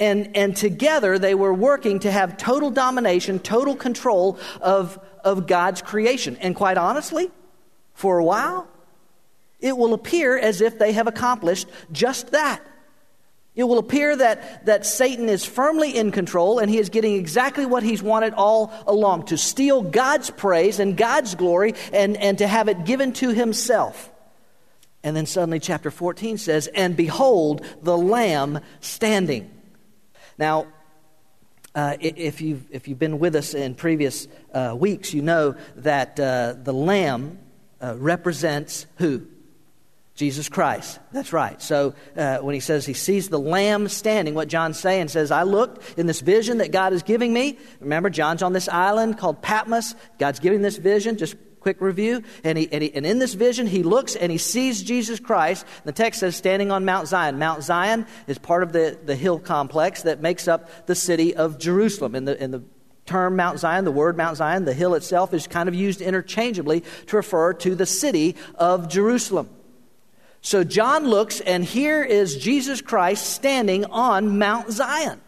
and, 0.00 0.34
and 0.36 0.56
together 0.56 1.18
they 1.18 1.34
were 1.34 1.52
working 1.52 2.00
to 2.00 2.10
have 2.10 2.38
total 2.38 2.70
domination, 2.70 3.38
total 3.38 3.76
control 3.76 4.38
of, 4.60 4.98
of 5.22 5.46
God's 5.46 5.82
creation. 5.82 6.36
And 6.38 6.56
quite 6.56 6.78
honestly, 6.78 7.30
for 7.92 8.18
a 8.18 8.24
while, 8.24 8.66
it 9.60 9.76
will 9.76 9.92
appear 9.92 10.38
as 10.38 10.62
if 10.62 10.78
they 10.78 10.92
have 10.92 11.06
accomplished 11.06 11.68
just 11.92 12.30
that. 12.32 12.66
It 13.54 13.64
will 13.64 13.78
appear 13.78 14.16
that, 14.16 14.64
that 14.66 14.86
Satan 14.86 15.28
is 15.28 15.44
firmly 15.44 15.94
in 15.94 16.12
control 16.12 16.60
and 16.60 16.70
he 16.70 16.78
is 16.78 16.88
getting 16.88 17.16
exactly 17.16 17.66
what 17.66 17.82
he's 17.82 18.02
wanted 18.02 18.32
all 18.32 18.72
along 18.86 19.26
to 19.26 19.36
steal 19.36 19.82
God's 19.82 20.30
praise 20.30 20.78
and 20.78 20.96
God's 20.96 21.34
glory 21.34 21.74
and, 21.92 22.16
and 22.16 22.38
to 22.38 22.46
have 22.46 22.68
it 22.68 22.84
given 22.84 23.12
to 23.14 23.30
himself. 23.30 24.10
And 25.02 25.14
then 25.16 25.26
suddenly, 25.26 25.60
chapter 25.60 25.90
14 25.90 26.38
says, 26.38 26.68
And 26.68 26.96
behold, 26.96 27.66
the 27.82 27.98
Lamb 27.98 28.60
standing. 28.80 29.50
Now, 30.40 30.68
uh, 31.74 31.98
if, 32.00 32.40
you've, 32.40 32.64
if 32.70 32.88
you've 32.88 32.98
been 32.98 33.18
with 33.18 33.36
us 33.36 33.52
in 33.52 33.74
previous 33.74 34.26
uh, 34.54 34.74
weeks, 34.76 35.12
you 35.12 35.20
know 35.20 35.54
that 35.76 36.18
uh, 36.18 36.54
the 36.60 36.72
Lamb 36.72 37.38
uh, 37.80 37.94
represents 37.98 38.86
who? 38.96 39.26
Jesus 40.14 40.48
Christ. 40.48 40.98
That's 41.12 41.32
right. 41.34 41.60
So 41.62 41.94
uh, 42.16 42.38
when 42.38 42.54
he 42.54 42.60
says 42.60 42.86
he 42.86 42.94
sees 42.94 43.28
the 43.28 43.38
Lamb 43.38 43.88
standing, 43.88 44.34
what 44.34 44.48
John's 44.48 44.78
saying 44.78 45.08
says, 45.08 45.30
I 45.30 45.42
looked 45.42 45.98
in 45.98 46.06
this 46.06 46.20
vision 46.20 46.58
that 46.58 46.72
God 46.72 46.94
is 46.94 47.02
giving 47.02 47.32
me. 47.32 47.58
Remember, 47.78 48.08
John's 48.10 48.42
on 48.42 48.54
this 48.54 48.68
island 48.68 49.18
called 49.18 49.42
Patmos. 49.42 49.94
God's 50.18 50.40
giving 50.40 50.62
this 50.62 50.78
vision. 50.78 51.18
Just 51.18 51.36
quick 51.60 51.80
review. 51.80 52.22
And, 52.42 52.58
he, 52.58 52.68
and, 52.72 52.82
he, 52.82 52.92
and 52.94 53.06
in 53.06 53.18
this 53.18 53.34
vision, 53.34 53.66
he 53.66 53.82
looks 53.82 54.16
and 54.16 54.32
he 54.32 54.38
sees 54.38 54.82
Jesus 54.82 55.20
Christ. 55.20 55.66
The 55.84 55.92
text 55.92 56.20
says 56.20 56.36
standing 56.36 56.70
on 56.70 56.84
Mount 56.84 57.08
Zion. 57.08 57.38
Mount 57.38 57.62
Zion 57.62 58.06
is 58.26 58.38
part 58.38 58.62
of 58.62 58.72
the, 58.72 58.98
the 59.04 59.14
hill 59.14 59.38
complex 59.38 60.02
that 60.02 60.20
makes 60.20 60.48
up 60.48 60.86
the 60.86 60.94
city 60.94 61.34
of 61.36 61.58
Jerusalem. 61.58 62.14
In 62.14 62.24
the, 62.24 62.42
in 62.42 62.50
the 62.50 62.62
term 63.06 63.36
Mount 63.36 63.58
Zion, 63.58 63.84
the 63.84 63.90
word 63.90 64.16
Mount 64.16 64.36
Zion, 64.36 64.64
the 64.64 64.74
hill 64.74 64.94
itself 64.94 65.34
is 65.34 65.46
kind 65.46 65.68
of 65.68 65.74
used 65.74 66.00
interchangeably 66.00 66.84
to 67.06 67.16
refer 67.16 67.52
to 67.54 67.74
the 67.74 67.86
city 67.86 68.36
of 68.54 68.88
Jerusalem. 68.88 69.48
So 70.42 70.64
John 70.64 71.06
looks, 71.06 71.40
and 71.40 71.64
here 71.64 72.02
is 72.02 72.36
Jesus 72.36 72.80
Christ 72.80 73.26
standing 73.26 73.84
on 73.84 74.38
Mount 74.38 74.70
Zion. 74.70 75.20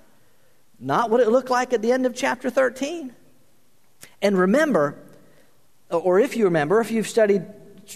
Not 0.81 1.11
what 1.11 1.21
it 1.21 1.29
looked 1.29 1.51
like 1.51 1.73
at 1.73 1.83
the 1.83 1.93
end 1.93 2.07
of 2.07 2.15
chapter 2.15 2.51
13. 2.51 3.15
And 4.23 4.39
remember, 4.39 4.97
Uh, 5.93 5.99
or 5.99 6.19
if 6.19 6.37
you 6.37 6.45
remember, 6.45 6.81
if 6.81 6.91
you've 6.91 7.07
studied 7.07 7.45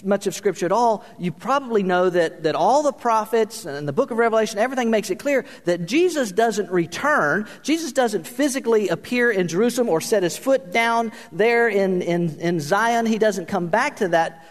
much 0.03 0.27
of 0.27 0.35
Scripture 0.35 0.65
at 0.65 0.71
all, 0.71 1.03
you 1.17 1.31
probably 1.31 1.81
know 1.81 2.09
that, 2.09 2.43
that 2.43 2.53
all 2.53 2.83
the 2.83 2.91
prophets 2.91 3.65
and 3.65 3.87
the 3.87 3.93
book 3.93 4.11
of 4.11 4.17
Revelation, 4.17 4.59
everything 4.59 4.91
makes 4.91 5.09
it 5.09 5.15
clear 5.15 5.45
that 5.65 5.87
Jesus 5.87 6.31
doesn't 6.31 6.69
return. 6.69 7.47
Jesus 7.63 7.93
doesn't 7.93 8.27
physically 8.27 8.89
appear 8.89 9.31
in 9.31 9.47
Jerusalem 9.47 9.89
or 9.89 9.99
set 9.99 10.23
his 10.23 10.37
foot 10.37 10.71
down 10.71 11.11
there 11.31 11.67
in, 11.67 12.01
in, 12.01 12.39
in 12.39 12.59
Zion. 12.59 13.05
He 13.05 13.17
doesn't 13.17 13.47
come 13.47 13.67
back 13.67 13.95
to 13.97 14.09
that, 14.09 14.45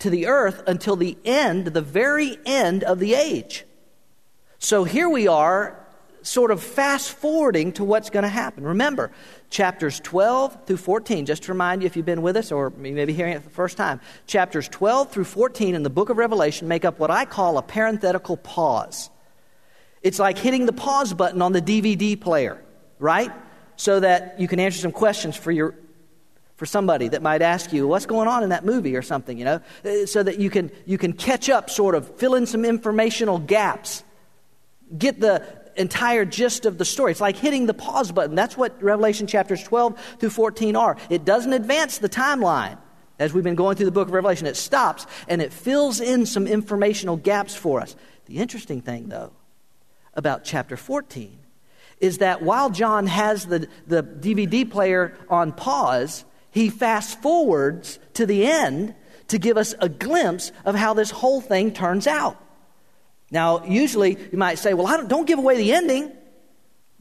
to 0.00 0.10
the 0.10 0.26
earth 0.26 0.62
until 0.66 0.96
the 0.96 1.16
end, 1.24 1.66
the 1.66 1.82
very 1.82 2.36
end 2.44 2.82
of 2.82 2.98
the 2.98 3.14
age. 3.14 3.64
So 4.58 4.82
here 4.82 5.08
we 5.08 5.28
are, 5.28 5.78
sort 6.22 6.50
of 6.50 6.62
fast 6.62 7.10
forwarding 7.10 7.72
to 7.72 7.84
what's 7.84 8.08
going 8.08 8.22
to 8.22 8.30
happen. 8.30 8.64
Remember, 8.64 9.12
chapters 9.54 10.00
12 10.00 10.66
through 10.66 10.76
14, 10.76 11.26
just 11.26 11.44
to 11.44 11.52
remind 11.52 11.80
you 11.80 11.86
if 11.86 11.96
you've 11.96 12.04
been 12.04 12.22
with 12.22 12.36
us 12.36 12.50
or 12.50 12.72
you 12.82 12.92
may 12.92 13.04
be 13.04 13.12
hearing 13.12 13.34
it 13.34 13.38
for 13.40 13.48
the 13.48 13.54
first 13.54 13.76
time, 13.76 14.00
chapters 14.26 14.68
12 14.68 15.12
through 15.12 15.22
14 15.22 15.76
in 15.76 15.84
the 15.84 15.90
book 15.90 16.10
of 16.10 16.18
Revelation 16.18 16.66
make 16.66 16.84
up 16.84 16.98
what 16.98 17.08
I 17.08 17.24
call 17.24 17.56
a 17.56 17.62
parenthetical 17.62 18.36
pause. 18.36 19.10
It's 20.02 20.18
like 20.18 20.38
hitting 20.38 20.66
the 20.66 20.72
pause 20.72 21.14
button 21.14 21.40
on 21.40 21.52
the 21.52 21.62
DVD 21.62 22.20
player, 22.20 22.60
right? 22.98 23.30
So 23.76 24.00
that 24.00 24.40
you 24.40 24.48
can 24.48 24.58
answer 24.58 24.80
some 24.80 24.92
questions 24.92 25.36
for 25.36 25.52
your 25.52 25.76
for 26.56 26.66
somebody 26.66 27.08
that 27.08 27.20
might 27.20 27.42
ask 27.42 27.72
you 27.72 27.86
what's 27.86 28.06
going 28.06 28.28
on 28.28 28.44
in 28.44 28.50
that 28.50 28.64
movie 28.64 28.96
or 28.96 29.02
something, 29.02 29.38
you 29.38 29.44
know, 29.44 29.60
Uh, 29.84 30.06
so 30.06 30.22
that 30.22 30.38
you 30.40 30.50
can 30.50 30.72
you 30.84 30.98
can 30.98 31.12
catch 31.12 31.48
up 31.48 31.70
sort 31.70 31.94
of 31.94 32.12
fill 32.16 32.34
in 32.34 32.46
some 32.46 32.64
informational 32.64 33.38
gaps. 33.38 34.02
Get 34.98 35.20
the 35.20 35.63
entire 35.76 36.24
gist 36.24 36.66
of 36.66 36.78
the 36.78 36.84
story. 36.84 37.12
It's 37.12 37.20
like 37.20 37.36
hitting 37.36 37.66
the 37.66 37.74
pause 37.74 38.12
button. 38.12 38.34
That's 38.34 38.56
what 38.56 38.82
Revelation 38.82 39.26
chapters 39.26 39.62
12 39.62 39.98
through 40.18 40.30
14 40.30 40.76
are. 40.76 40.96
It 41.10 41.24
doesn't 41.24 41.52
advance 41.52 41.98
the 41.98 42.08
timeline 42.08 42.78
as 43.18 43.32
we've 43.32 43.44
been 43.44 43.54
going 43.54 43.76
through 43.76 43.86
the 43.86 43.92
book 43.92 44.08
of 44.08 44.14
Revelation. 44.14 44.46
It 44.46 44.56
stops 44.56 45.06
and 45.28 45.40
it 45.40 45.52
fills 45.52 46.00
in 46.00 46.26
some 46.26 46.46
informational 46.46 47.16
gaps 47.16 47.54
for 47.54 47.80
us. 47.80 47.96
The 48.26 48.38
interesting 48.38 48.80
thing, 48.80 49.08
though, 49.08 49.32
about 50.14 50.44
chapter 50.44 50.76
14 50.76 51.38
is 52.00 52.18
that 52.18 52.42
while 52.42 52.70
John 52.70 53.06
has 53.06 53.46
the, 53.46 53.68
the 53.86 54.02
DVD 54.02 54.68
player 54.68 55.16
on 55.28 55.52
pause, 55.52 56.24
he 56.50 56.68
fast 56.68 57.20
forwards 57.22 57.98
to 58.14 58.26
the 58.26 58.46
end 58.46 58.94
to 59.28 59.38
give 59.38 59.56
us 59.56 59.74
a 59.80 59.88
glimpse 59.88 60.52
of 60.64 60.74
how 60.74 60.94
this 60.94 61.10
whole 61.10 61.40
thing 61.40 61.72
turns 61.72 62.06
out. 62.06 62.40
Now, 63.30 63.64
usually 63.64 64.18
you 64.32 64.38
might 64.38 64.58
say, 64.58 64.74
well, 64.74 64.86
I 64.86 64.96
don't, 64.96 65.08
don't 65.08 65.26
give 65.26 65.38
away 65.38 65.56
the 65.56 65.72
ending. 65.72 66.12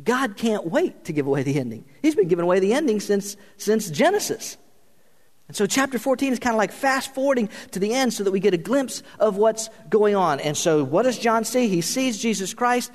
God 0.04 0.38
can't 0.38 0.66
wait 0.66 1.06
to 1.06 1.14
give 1.14 1.28
away 1.28 1.44
the 1.44 1.60
ending. 1.60 1.86
He's 2.02 2.16
been 2.16 2.28
giving 2.28 2.44
away 2.44 2.60
the 2.60 2.74
ending 2.74 3.00
since, 3.00 3.38
since 3.58 3.90
Genesis. 3.90 4.58
And 5.48 5.56
so, 5.56 5.66
chapter 5.66 6.00
14 6.00 6.34
is 6.34 6.40
kind 6.40 6.56
of 6.56 6.58
like 6.58 6.72
fast 6.72 7.14
forwarding 7.14 7.50
to 7.72 7.80
the 7.80 7.94
end 7.94 8.14
so 8.14 8.24
that 8.24 8.32
we 8.32 8.40
get 8.40 8.54
a 8.54 8.58
glimpse 8.58 9.04
of 9.20 9.38
what's 9.38 9.70
going 9.90 10.16
on. 10.16 10.40
And 10.40 10.58
so, 10.58 10.84
what 10.84 11.04
does 11.04 11.20
John 11.20 11.44
see? 11.44 11.68
He 11.68 11.82
sees 11.82 12.18
Jesus 12.18 12.54
Christ, 12.54 12.92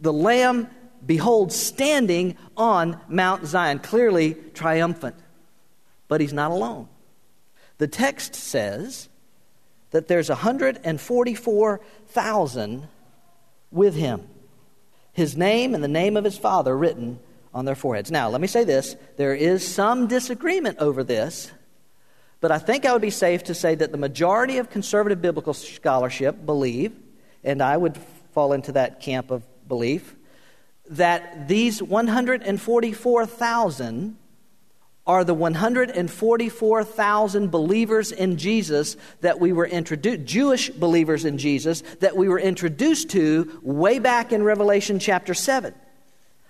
the 0.00 0.12
Lamb, 0.12 0.68
behold, 1.04 1.52
standing 1.52 2.36
on 2.56 3.00
Mount 3.08 3.46
Zion, 3.46 3.78
clearly 3.78 4.34
triumphant. 4.54 5.16
But 6.06 6.20
he's 6.20 6.32
not 6.32 6.50
alone. 6.50 6.88
The 7.78 7.88
text 7.88 8.34
says 8.34 9.08
that 9.90 10.08
there's 10.08 10.28
144,000 10.28 12.88
with 13.70 13.94
him. 13.94 14.28
His 15.12 15.36
name 15.36 15.74
and 15.74 15.82
the 15.82 15.88
name 15.88 16.16
of 16.16 16.22
his 16.24 16.38
father 16.38 16.76
written 16.76 17.18
on 17.52 17.64
their 17.64 17.74
foreheads. 17.74 18.08
Now, 18.10 18.28
let 18.28 18.40
me 18.40 18.46
say 18.46 18.62
this 18.64 18.94
there 19.16 19.34
is 19.34 19.66
some 19.66 20.06
disagreement 20.06 20.78
over 20.78 21.02
this, 21.02 21.50
but 22.40 22.52
I 22.52 22.58
think 22.58 22.86
I 22.86 22.92
would 22.92 23.02
be 23.02 23.10
safe 23.10 23.44
to 23.44 23.54
say 23.54 23.74
that 23.74 23.92
the 23.92 23.98
majority 23.98 24.58
of 24.58 24.70
conservative 24.70 25.20
biblical 25.20 25.54
scholarship 25.54 26.46
believe, 26.46 26.92
and 27.42 27.62
I 27.62 27.76
would 27.76 27.98
fall 28.32 28.52
into 28.52 28.72
that 28.72 29.00
camp 29.00 29.30
of 29.30 29.42
belief, 29.66 30.14
that 30.90 31.48
these 31.48 31.82
144,000 31.82 34.16
are 35.10 35.24
the 35.24 35.34
144,000 35.34 37.50
believers 37.50 38.12
in 38.12 38.36
Jesus 38.36 38.96
that 39.22 39.40
we 39.40 39.52
were 39.52 39.66
introduced, 39.66 40.24
Jewish 40.24 40.70
believers 40.70 41.24
in 41.24 41.36
Jesus 41.36 41.82
that 41.98 42.16
we 42.16 42.28
were 42.28 42.38
introduced 42.38 43.10
to 43.10 43.58
way 43.60 43.98
back 43.98 44.32
in 44.32 44.44
Revelation 44.44 45.00
chapter 45.00 45.34
7. 45.34 45.74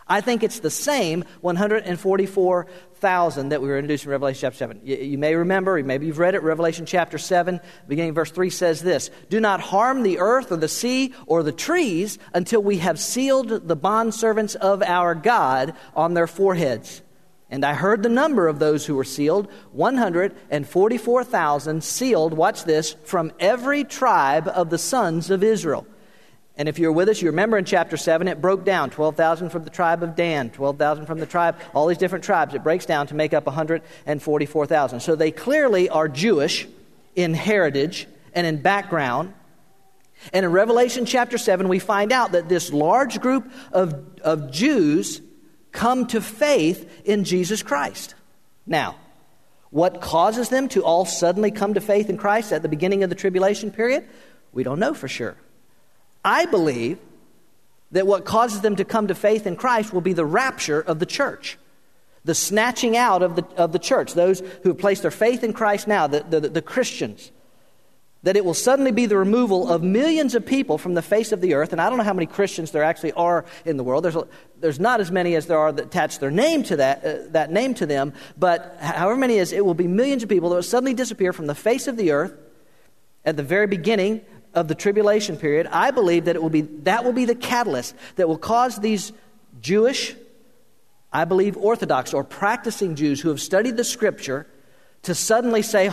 I 0.06 0.20
think 0.20 0.42
it's 0.42 0.60
the 0.60 0.68
same 0.68 1.24
144,000 1.40 3.48
that 3.48 3.62
we 3.62 3.68
were 3.68 3.78
introduced 3.78 4.04
in 4.04 4.10
Revelation 4.10 4.40
chapter 4.42 4.58
7. 4.58 4.82
You, 4.84 4.96
you, 4.98 5.16
may 5.16 5.36
remember, 5.36 5.82
maybe 5.82 6.04
you've 6.04 6.18
read 6.18 6.34
it, 6.34 6.42
Revelation 6.42 6.84
chapter 6.84 7.16
7, 7.16 7.60
beginning 7.88 8.12
verse 8.12 8.30
3 8.30 8.50
says 8.50 8.82
this 8.82 9.08
Do 9.30 9.40
not 9.40 9.62
harm 9.62 10.02
the 10.02 10.18
earth 10.18 10.52
or 10.52 10.58
the 10.58 10.68
sea 10.68 11.14
or 11.26 11.42
the 11.42 11.50
trees 11.50 12.18
until 12.34 12.62
we 12.62 12.76
have 12.76 13.00
sealed 13.00 13.48
the 13.48 13.76
bondservants 13.76 14.54
of 14.54 14.82
our 14.82 15.14
God 15.14 15.72
on 15.96 16.12
their 16.12 16.26
foreheads. 16.26 17.00
And 17.50 17.64
I 17.64 17.74
heard 17.74 18.04
the 18.04 18.08
number 18.08 18.46
of 18.46 18.60
those 18.60 18.86
who 18.86 18.94
were 18.94 19.04
sealed 19.04 19.50
144,000 19.72 21.84
sealed, 21.84 22.34
watch 22.34 22.64
this, 22.64 22.94
from 23.04 23.32
every 23.40 23.82
tribe 23.82 24.46
of 24.48 24.70
the 24.70 24.78
sons 24.78 25.30
of 25.30 25.42
Israel. 25.42 25.86
And 26.56 26.68
if 26.68 26.78
you're 26.78 26.92
with 26.92 27.08
us, 27.08 27.22
you 27.22 27.30
remember 27.30 27.58
in 27.58 27.64
chapter 27.64 27.96
7, 27.96 28.28
it 28.28 28.40
broke 28.40 28.64
down 28.64 28.90
12,000 28.90 29.50
from 29.50 29.64
the 29.64 29.70
tribe 29.70 30.02
of 30.02 30.14
Dan, 30.14 30.50
12,000 30.50 31.06
from 31.06 31.18
the 31.18 31.26
tribe, 31.26 31.56
all 31.74 31.86
these 31.86 31.98
different 31.98 32.24
tribes. 32.24 32.54
It 32.54 32.62
breaks 32.62 32.86
down 32.86 33.08
to 33.08 33.14
make 33.14 33.34
up 33.34 33.46
144,000. 33.46 35.00
So 35.00 35.16
they 35.16 35.30
clearly 35.30 35.88
are 35.88 36.08
Jewish 36.08 36.68
in 37.16 37.34
heritage 37.34 38.06
and 38.34 38.46
in 38.46 38.62
background. 38.62 39.34
And 40.32 40.44
in 40.44 40.52
Revelation 40.52 41.06
chapter 41.06 41.38
7, 41.38 41.66
we 41.66 41.78
find 41.78 42.12
out 42.12 42.32
that 42.32 42.48
this 42.48 42.72
large 42.72 43.20
group 43.20 43.50
of, 43.72 44.20
of 44.20 44.52
Jews 44.52 45.22
come 45.72 46.06
to 46.08 46.20
faith 46.20 47.02
in 47.04 47.24
Jesus 47.24 47.62
Christ. 47.62 48.14
Now, 48.66 48.96
what 49.70 50.00
causes 50.00 50.48
them 50.48 50.68
to 50.70 50.84
all 50.84 51.04
suddenly 51.04 51.50
come 51.50 51.74
to 51.74 51.80
faith 51.80 52.10
in 52.10 52.16
Christ 52.16 52.52
at 52.52 52.62
the 52.62 52.68
beginning 52.68 53.02
of 53.02 53.10
the 53.10 53.16
tribulation 53.16 53.70
period? 53.70 54.08
We 54.52 54.64
don't 54.64 54.80
know 54.80 54.94
for 54.94 55.08
sure. 55.08 55.36
I 56.24 56.46
believe 56.46 56.98
that 57.92 58.06
what 58.06 58.24
causes 58.24 58.60
them 58.60 58.76
to 58.76 58.84
come 58.84 59.08
to 59.08 59.14
faith 59.14 59.46
in 59.46 59.56
Christ 59.56 59.92
will 59.92 60.00
be 60.00 60.12
the 60.12 60.24
rapture 60.24 60.80
of 60.80 60.98
the 60.98 61.06
church, 61.06 61.58
the 62.24 62.34
snatching 62.34 62.96
out 62.96 63.22
of 63.22 63.36
the, 63.36 63.44
of 63.56 63.72
the 63.72 63.78
church, 63.78 64.14
those 64.14 64.40
who 64.62 64.70
have 64.70 64.78
placed 64.78 65.02
their 65.02 65.10
faith 65.10 65.42
in 65.42 65.52
Christ 65.52 65.88
now, 65.88 66.06
the, 66.06 66.20
the, 66.28 66.40
the 66.40 66.62
Christians. 66.62 67.30
That 68.22 68.36
it 68.36 68.44
will 68.44 68.54
suddenly 68.54 68.92
be 68.92 69.06
the 69.06 69.16
removal 69.16 69.68
of 69.68 69.82
millions 69.82 70.34
of 70.34 70.44
people 70.44 70.76
from 70.76 70.94
the 70.94 71.02
face 71.02 71.32
of 71.32 71.40
the 71.40 71.54
earth. 71.54 71.72
And 71.72 71.80
I 71.80 71.88
don't 71.88 71.96
know 71.96 72.04
how 72.04 72.12
many 72.12 72.26
Christians 72.26 72.70
there 72.70 72.82
actually 72.82 73.12
are 73.12 73.46
in 73.64 73.78
the 73.78 73.84
world. 73.84 74.04
There's, 74.04 74.16
a, 74.16 74.26
there's 74.58 74.78
not 74.78 75.00
as 75.00 75.10
many 75.10 75.34
as 75.36 75.46
there 75.46 75.58
are 75.58 75.72
that 75.72 75.86
attach 75.86 76.18
their 76.18 76.30
name 76.30 76.62
to 76.64 76.76
that, 76.76 77.04
uh, 77.04 77.16
that 77.30 77.50
name 77.50 77.72
to 77.74 77.86
them. 77.86 78.12
But 78.36 78.76
however 78.78 79.16
many 79.16 79.38
is, 79.38 79.52
it 79.52 79.64
will 79.64 79.74
be 79.74 79.88
millions 79.88 80.22
of 80.22 80.28
people 80.28 80.50
that 80.50 80.56
will 80.56 80.62
suddenly 80.62 80.92
disappear 80.92 81.32
from 81.32 81.46
the 81.46 81.54
face 81.54 81.86
of 81.88 81.96
the 81.96 82.10
earth 82.10 82.34
at 83.24 83.36
the 83.36 83.42
very 83.42 83.66
beginning 83.66 84.22
of 84.54 84.68
the 84.68 84.74
tribulation 84.74 85.36
period, 85.36 85.68
I 85.70 85.90
believe 85.90 86.24
that 86.24 86.36
it 86.36 86.42
will 86.42 86.50
be 86.50 86.62
that 86.62 87.04
will 87.04 87.12
be 87.12 87.24
the 87.24 87.34
catalyst 87.34 87.94
that 88.16 88.28
will 88.28 88.38
cause 88.38 88.78
these 88.78 89.12
Jewish, 89.60 90.16
I 91.12 91.24
believe 91.24 91.56
Orthodox 91.56 92.14
or 92.14 92.24
practicing 92.24 92.96
Jews 92.96 93.20
who 93.20 93.28
have 93.28 93.40
studied 93.40 93.76
the 93.76 93.84
scripture 93.84 94.46
to 95.02 95.14
suddenly 95.14 95.62
say, 95.62 95.90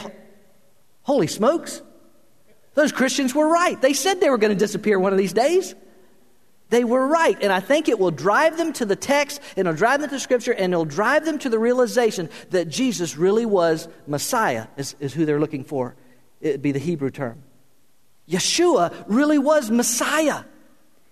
Holy 1.03 1.27
smokes, 1.27 1.81
those 2.77 2.91
Christians 2.91 3.33
were 3.33 3.47
right. 3.47 3.81
They 3.81 3.93
said 3.93 4.21
they 4.21 4.29
were 4.29 4.37
going 4.37 4.53
to 4.53 4.59
disappear 4.59 4.99
one 4.99 5.11
of 5.11 5.17
these 5.17 5.33
days. 5.33 5.73
They 6.69 6.83
were 6.83 7.07
right. 7.07 7.35
And 7.41 7.51
I 7.51 7.59
think 7.59 7.89
it 7.89 7.97
will 7.97 8.11
drive 8.11 8.55
them 8.55 8.71
to 8.73 8.85
the 8.85 8.95
text, 8.95 9.41
and 9.55 9.67
it'll 9.67 9.75
drive 9.75 9.99
them 9.99 10.11
to 10.11 10.19
Scripture, 10.19 10.51
and 10.51 10.73
it'll 10.73 10.85
drive 10.85 11.25
them 11.25 11.39
to 11.39 11.49
the 11.49 11.57
realization 11.57 12.29
that 12.51 12.69
Jesus 12.69 13.17
really 13.17 13.47
was 13.47 13.87
Messiah, 14.05 14.67
is, 14.77 14.95
is 14.99 15.11
who 15.11 15.25
they're 15.25 15.39
looking 15.39 15.63
for. 15.63 15.95
It'd 16.39 16.61
be 16.61 16.71
the 16.71 16.77
Hebrew 16.77 17.09
term. 17.09 17.41
Yeshua 18.29 19.05
really 19.07 19.39
was 19.39 19.71
Messiah. 19.71 20.43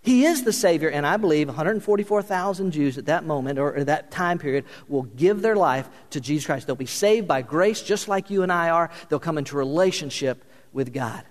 He 0.03 0.25
is 0.25 0.43
the 0.43 0.53
Savior, 0.53 0.89
and 0.89 1.03
I 1.03 1.17
believe 1.17 1.47
144,000 1.47 2.73
Jews 2.73 2.99
at 2.99 3.07
that 3.07 3.25
moment 3.25 3.57
or 3.57 3.75
at 3.75 3.87
that 3.87 4.11
time 4.11 4.37
period 4.37 4.65
will 4.87 5.01
give 5.01 5.41
their 5.41 5.55
life 5.55 5.89
to 6.11 6.21
Jesus 6.21 6.45
Christ. 6.45 6.67
They'll 6.67 6.75
be 6.75 6.85
saved 6.85 7.27
by 7.27 7.41
grace 7.41 7.81
just 7.81 8.07
like 8.07 8.29
you 8.29 8.43
and 8.43 8.51
I 8.51 8.69
are. 8.69 8.91
They'll 9.09 9.17
come 9.17 9.39
into 9.39 9.57
relationship 9.57 10.45
with 10.71 10.93
God. 10.93 11.23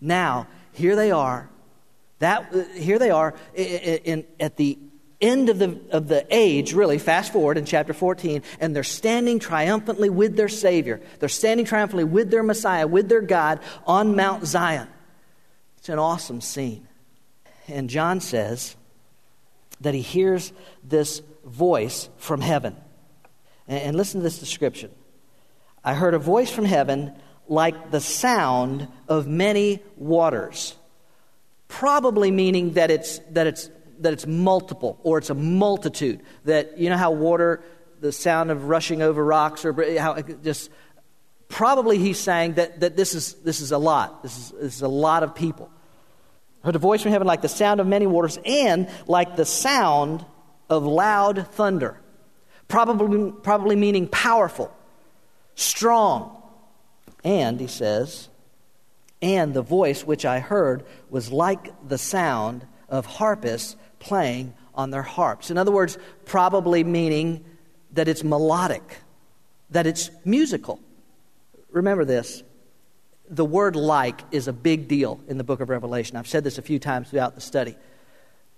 Now, 0.00 0.46
here 0.72 0.96
they 0.96 1.10
are. 1.10 1.48
That, 2.20 2.54
uh, 2.54 2.64
here 2.74 2.98
they 2.98 3.10
are 3.10 3.34
in, 3.54 3.98
in, 4.04 4.24
at 4.38 4.56
the 4.56 4.78
end 5.20 5.48
of 5.48 5.58
the, 5.58 5.80
of 5.90 6.08
the 6.08 6.26
age, 6.30 6.72
really, 6.72 6.98
fast 6.98 7.32
forward 7.32 7.58
in 7.58 7.64
chapter 7.64 7.92
14, 7.92 8.42
and 8.58 8.74
they're 8.74 8.82
standing 8.82 9.38
triumphantly 9.38 10.08
with 10.08 10.36
their 10.36 10.48
Savior. 10.48 11.00
They're 11.18 11.28
standing 11.28 11.66
triumphantly 11.66 12.04
with 12.04 12.30
their 12.30 12.42
Messiah, 12.42 12.86
with 12.86 13.08
their 13.08 13.20
God 13.20 13.60
on 13.86 14.16
Mount 14.16 14.46
Zion. 14.46 14.88
It's 15.78 15.88
an 15.88 15.98
awesome 15.98 16.40
scene. 16.40 16.86
And 17.68 17.88
John 17.88 18.20
says 18.20 18.76
that 19.80 19.94
he 19.94 20.02
hears 20.02 20.52
this 20.84 21.22
voice 21.44 22.08
from 22.18 22.40
heaven. 22.40 22.76
And, 23.66 23.82
and 23.82 23.96
listen 23.96 24.20
to 24.20 24.24
this 24.24 24.38
description 24.38 24.90
I 25.82 25.94
heard 25.94 26.14
a 26.14 26.18
voice 26.18 26.50
from 26.50 26.66
heaven 26.66 27.14
like 27.50 27.90
the 27.90 28.00
sound 28.00 28.88
of 29.08 29.26
many 29.26 29.82
waters. 29.96 30.76
Probably 31.68 32.30
meaning 32.30 32.74
that 32.74 32.90
it's, 32.90 33.18
that 33.30 33.46
it's, 33.46 33.68
that 33.98 34.12
it's 34.12 34.26
multiple 34.26 34.98
or 35.02 35.18
it's 35.18 35.30
a 35.30 35.34
multitude. 35.34 36.20
That, 36.44 36.78
you 36.78 36.88
know 36.88 36.96
how 36.96 37.10
water, 37.10 37.62
the 38.00 38.12
sound 38.12 38.50
of 38.50 38.68
rushing 38.68 39.02
over 39.02 39.22
rocks, 39.22 39.64
or 39.64 39.74
how 39.98 40.20
just, 40.22 40.70
probably 41.48 41.98
he's 41.98 42.18
saying 42.18 42.54
that, 42.54 42.80
that 42.80 42.96
this, 42.96 43.14
is, 43.14 43.34
this 43.34 43.60
is 43.60 43.72
a 43.72 43.78
lot. 43.78 44.22
This 44.22 44.38
is, 44.38 44.50
this 44.50 44.76
is 44.76 44.82
a 44.82 44.88
lot 44.88 45.24
of 45.24 45.34
people. 45.34 45.70
Heard 46.62 46.76
a 46.76 46.78
voice 46.78 47.02
from 47.02 47.10
heaven 47.10 47.26
like 47.26 47.42
the 47.42 47.48
sound 47.48 47.80
of 47.80 47.86
many 47.86 48.06
waters 48.06 48.38
and 48.44 48.88
like 49.08 49.34
the 49.34 49.44
sound 49.44 50.24
of 50.68 50.84
loud 50.84 51.48
thunder. 51.48 52.00
Probably, 52.68 53.32
probably 53.32 53.74
meaning 53.74 54.06
powerful, 54.06 54.72
strong. 55.56 56.39
And, 57.22 57.60
he 57.60 57.66
says, 57.66 58.28
and 59.22 59.52
the 59.52 59.62
voice 59.62 60.04
which 60.04 60.24
I 60.24 60.40
heard 60.40 60.84
was 61.10 61.30
like 61.30 61.72
the 61.86 61.98
sound 61.98 62.66
of 62.88 63.06
harpists 63.06 63.76
playing 63.98 64.54
on 64.74 64.90
their 64.90 65.02
harps. 65.02 65.50
In 65.50 65.58
other 65.58 65.70
words, 65.70 65.98
probably 66.24 66.84
meaning 66.84 67.44
that 67.92 68.08
it's 68.08 68.24
melodic, 68.24 68.98
that 69.70 69.86
it's 69.86 70.10
musical. 70.24 70.80
Remember 71.70 72.04
this 72.04 72.42
the 73.30 73.44
word 73.44 73.76
like 73.76 74.22
is 74.32 74.48
a 74.48 74.52
big 74.52 74.88
deal 74.88 75.20
in 75.28 75.38
the 75.38 75.44
book 75.44 75.60
of 75.60 75.68
Revelation. 75.68 76.16
I've 76.16 76.26
said 76.26 76.42
this 76.42 76.58
a 76.58 76.62
few 76.62 76.80
times 76.80 77.10
throughout 77.10 77.36
the 77.36 77.40
study. 77.40 77.76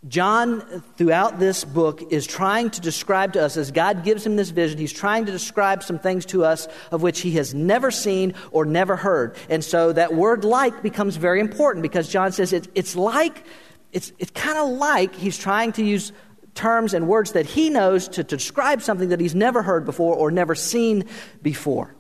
John, 0.09 0.83
throughout 0.97 1.39
this 1.39 1.65
book, 1.65 2.03
is 2.11 2.27
trying 2.27 2.71
to 2.71 2.81
describe 2.81 3.35
to 3.35 3.45
us, 3.45 3.57
as 3.57 3.71
God 3.71 4.03
gives 4.03 4.27
him 4.27 4.35
this 4.35 4.51
vision, 4.51 4.79
he's 4.79 4.93
trying 4.93 5.27
to 5.27 5.33
describe 5.33 5.85
some 5.85 6.01
things 6.01 6.27
to 6.27 6.45
us 6.45 6.67
of 6.91 7.03
which 7.03 7.21
he 7.21 7.33
has 7.33 7.55
never 7.55 7.93
seen 7.93 8.35
or 8.51 8.65
never 8.65 8.97
heard. 8.97 9.37
And 9.49 9.63
so 9.63 9.93
that 9.93 10.13
word 10.13 10.45
like 10.45 10.83
becomes 10.83 11.17
very 11.17 11.39
important 11.39 11.83
because 11.83 12.09
John 12.09 12.33
says 12.33 12.53
it, 12.53 12.67
it's 12.75 12.97
like, 12.97 13.45
it's, 13.93 14.13
it's 14.19 14.33
kind 14.33 14.59
of 14.59 14.71
like 14.71 15.15
he's 15.15 15.39
trying 15.39 15.71
to 15.73 15.85
use 15.85 16.13
terms 16.55 16.95
and 16.95 17.07
words 17.07 17.33
that 17.33 17.47
he 17.47 17.71
knows 17.71 18.09
to, 18.09 18.25
to 18.25 18.37
describe 18.37 18.83
something 18.83 19.11
that 19.11 19.21
he's 19.21 19.37
never 19.37 19.63
heard 19.63 19.85
before 19.85 20.17
or 20.17 20.33
never 20.33 20.57
seen 20.57 21.05
before. 21.43 21.95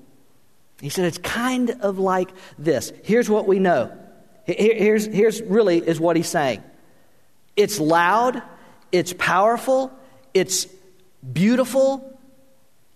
He 0.80 0.88
said 0.88 1.04
it's 1.04 1.18
kind 1.18 1.70
of 1.80 2.00
like 2.00 2.30
this. 2.58 2.92
Here's 3.04 3.30
what 3.30 3.46
we 3.46 3.60
know. 3.60 3.96
Here's, 4.44 5.06
here's 5.06 5.40
really 5.42 5.78
is 5.78 6.00
what 6.00 6.16
he's 6.16 6.28
saying. 6.28 6.64
It's 7.56 7.78
loud, 7.78 8.42
it's 8.90 9.12
powerful, 9.12 9.92
it's 10.34 10.66
beautiful, 11.32 12.18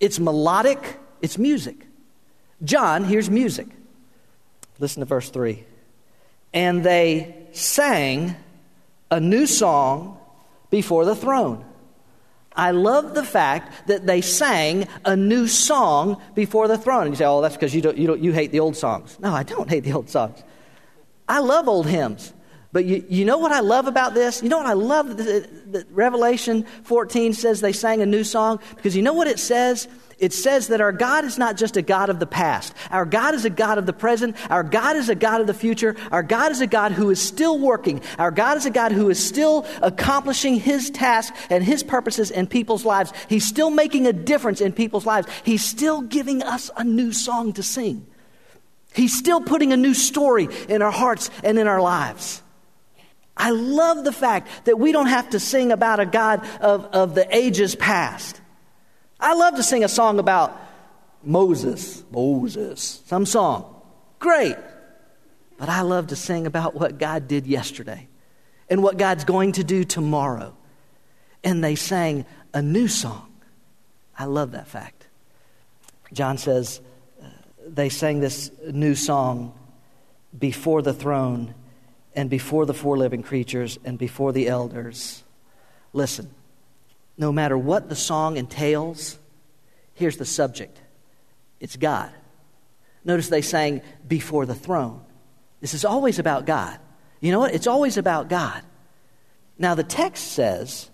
it's 0.01 0.19
melodic, 0.19 0.99
it's 1.23 1.39
music. 1.39 1.87
John 2.65 3.05
hears 3.05 3.29
music. 3.29 3.69
Listen 4.79 5.01
to 5.01 5.07
verse 5.07 5.31
3. 5.31 5.65
And 6.53 6.85
they 6.85 7.35
sang 7.53 8.37
a 9.11 9.21
new 9.21 9.47
song 9.47 10.19
before 10.71 11.05
the 11.05 11.15
throne 11.15 11.65
I 12.57 12.71
love 12.71 13.15
the 13.15 13.23
fact 13.23 13.87
that 13.89 14.07
they 14.07 14.23
sang 14.23 14.89
a 15.05 15.15
new 15.15 15.47
song 15.47 16.21
before 16.35 16.69
the 16.69 16.79
throne. 16.79 17.03
And 17.03 17.11
you 17.11 17.17
say, 17.17 17.27
oh, 17.27 17.43
that's 17.43 17.55
because 17.55 17.75
you, 17.75 17.83
don't, 17.83 17.99
you, 17.99 18.07
don't, 18.07 18.23
you 18.23 18.33
hate 18.33 18.51
the 18.51 18.61
old 18.61 18.77
songs. 18.77 19.19
No, 19.21 19.33
I 19.33 19.43
don't 19.43 19.69
hate 19.69 19.85
the 19.85 19.93
old 19.93 20.09
songs. 20.09 20.43
I 21.29 21.41
love 21.41 21.69
old 21.69 21.87
hymns. 21.87 22.33
But 22.77 22.85
you, 22.85 23.03
you 23.09 23.25
know 23.25 23.39
what 23.39 23.53
I 23.53 23.61
love 23.61 23.87
about 23.87 24.13
this? 24.13 24.43
You 24.43 24.51
know 24.51 24.59
what 24.59 24.67
I 24.67 24.75
love 24.75 25.17
that 25.17 25.87
Revelation 25.89 26.67
14 26.83 27.33
says 27.33 27.63
they 27.63 27.73
sang 27.73 28.03
a 28.03 28.07
new 28.07 28.23
song? 28.23 28.61
Because 28.75 28.95
you 28.95 29.01
know 29.01 29.15
what 29.15 29.29
it 29.29 29.39
says? 29.39 29.89
it 30.19 30.35
says 30.35 30.69
that 30.69 30.83
our 30.83 30.93
God 30.93 31.25
is 31.25 31.39
not 31.39 31.57
just 31.57 31.79
a 31.79 31.83
God 31.83 32.11
of 32.11 32.21
the 32.21 32.27
past. 32.27 32.75
Our 32.91 33.07
God 33.07 33.33
is 33.33 33.47
a 33.47 33.51
God 33.51 33.79
of 33.79 33.87
the 33.87 33.95
present. 33.95 34.37
Our 34.51 34.63
God 34.63 34.97
is 34.97 35.09
a 35.09 35.15
God 35.15 35.41
of 35.41 35.47
the 35.47 35.55
future. 35.55 35.97
Our 36.13 36.23
God 36.23 36.53
is 36.53 36.61
a 36.61 36.67
God 36.67 36.93
who 36.93 37.09
is 37.09 37.19
still 37.19 37.59
working. 37.59 38.03
Our 38.19 38.31
God 38.31 38.59
is 38.59 38.67
a 38.67 38.71
God 38.71 38.93
who 38.93 39.09
is 39.09 39.27
still 39.27 39.65
accomplishing 39.81 40.61
His 40.61 40.91
tasks 40.91 41.35
and 41.49 41.65
His 41.65 41.83
purposes 41.83 42.31
in 42.31 42.47
people's 42.47 42.85
lives. 42.85 43.11
He's 43.31 43.49
still 43.49 43.71
making 43.71 44.07
a 44.07 44.13
difference 44.13 44.61
in 44.61 44.75
people's 44.75 45.07
lives. 45.07 45.29
He's 45.45 45.65
still 45.65 46.03
giving 46.03 46.43
us 46.43 46.71
a 46.77 46.85
new 46.85 47.13
song 47.13 47.55
to 47.55 47.63
sing. 47.63 48.07
He's 48.93 49.17
still 49.17 49.41
putting 49.41 49.73
a 49.73 49.79
new 49.79 49.95
story 49.95 50.49
in 50.69 50.83
our 50.83 50.91
hearts 50.91 51.31
and 51.43 51.59
in 51.59 51.67
our 51.67 51.81
lives. 51.81 52.43
I 53.37 53.51
love 53.51 54.05
the 54.05 54.13
fact 54.13 54.49
that 54.65 54.79
we 54.79 54.93
don't 54.93 55.09
have 55.09 55.31
to 55.31 55.41
sing 55.41 55.71
about 55.71 56.01
a 56.01 56.07
God 56.07 56.47
of, 56.61 56.87
of 56.87 57.15
the 57.15 57.37
ages 57.37 57.75
past. 57.75 58.41
I 59.21 59.35
love 59.35 59.57
to 59.57 59.63
sing 59.63 59.85
a 59.85 59.89
song 59.89 60.19
about 60.19 60.59
Moses, 61.23 62.03
Moses, 62.11 63.03
some 63.07 63.27
song. 63.27 63.83
Great. 64.19 64.57
But 65.59 65.69
I 65.69 65.83
love 65.83 66.09
to 66.09 66.17
sing 66.17 66.47
about 66.47 66.75
what 66.75 66.99
God 66.99 67.29
did 67.29 67.47
yesterday 67.47 68.09
and 68.69 68.83
what 68.83 68.99
God's 68.99 69.25
going 69.25 69.53
to 69.53 69.65
do 69.65 69.85
tomorrow. 69.85 70.57
And 71.45 71.63
they 71.63 71.75
sang 71.75 72.27
a 72.55 72.63
new 72.63 72.89
song. 72.89 73.33
I 74.19 74.25
love 74.25 74.53
that 74.53 74.67
fact. 74.67 75.07
John 76.13 76.39
says 76.39 76.81
uh, 77.23 77.27
they 77.67 77.89
sang 77.89 78.21
this 78.21 78.51
new 78.71 78.95
song 78.95 79.55
before 80.39 80.83
the 80.83 80.95
throne 80.95 81.55
and 82.17 82.31
before 82.31 82.65
the 82.65 82.75
four 82.75 82.97
living 82.97 83.23
creatures 83.23 83.79
and 83.85 83.99
before 83.99 84.33
the 84.33 84.49
elders. 84.49 85.23
Listen, 85.93 86.31
no 87.19 87.31
matter 87.31 87.57
what 87.57 87.89
the 87.89 87.95
song 87.95 88.39
entails, 88.39 89.19
here's 89.95 90.17
the 90.17 90.25
subject 90.25 90.81
it's 91.61 91.77
God. 91.77 92.11
Notice 93.05 93.29
they 93.29 93.43
sang 93.43 93.83
before 94.07 94.47
the 94.47 94.55
throne. 94.55 95.01
This 95.61 95.75
is 95.75 95.85
always 95.85 96.19
about 96.19 96.45
God. 96.45 96.79
You 97.21 97.33
know 97.33 97.39
what? 97.39 97.55
It's 97.55 97.67
always 97.67 97.97
about 97.97 98.29
God. 98.29 98.63
Now, 99.59 99.75
the 99.75 99.85
text 99.85 100.33
says 100.33 100.91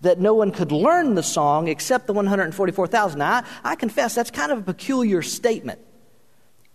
that 0.00 0.18
no 0.18 0.34
one 0.34 0.50
could 0.50 0.72
learn 0.72 1.14
the 1.14 1.22
song 1.22 1.68
except 1.68 2.06
the 2.06 2.12
144,000. 2.12 3.18
Now, 3.18 3.32
I, 3.32 3.44
I 3.62 3.74
confess 3.76 4.14
that's 4.14 4.30
kind 4.30 4.50
of 4.50 4.58
a 4.58 4.62
peculiar 4.62 5.22
statement. 5.22 5.80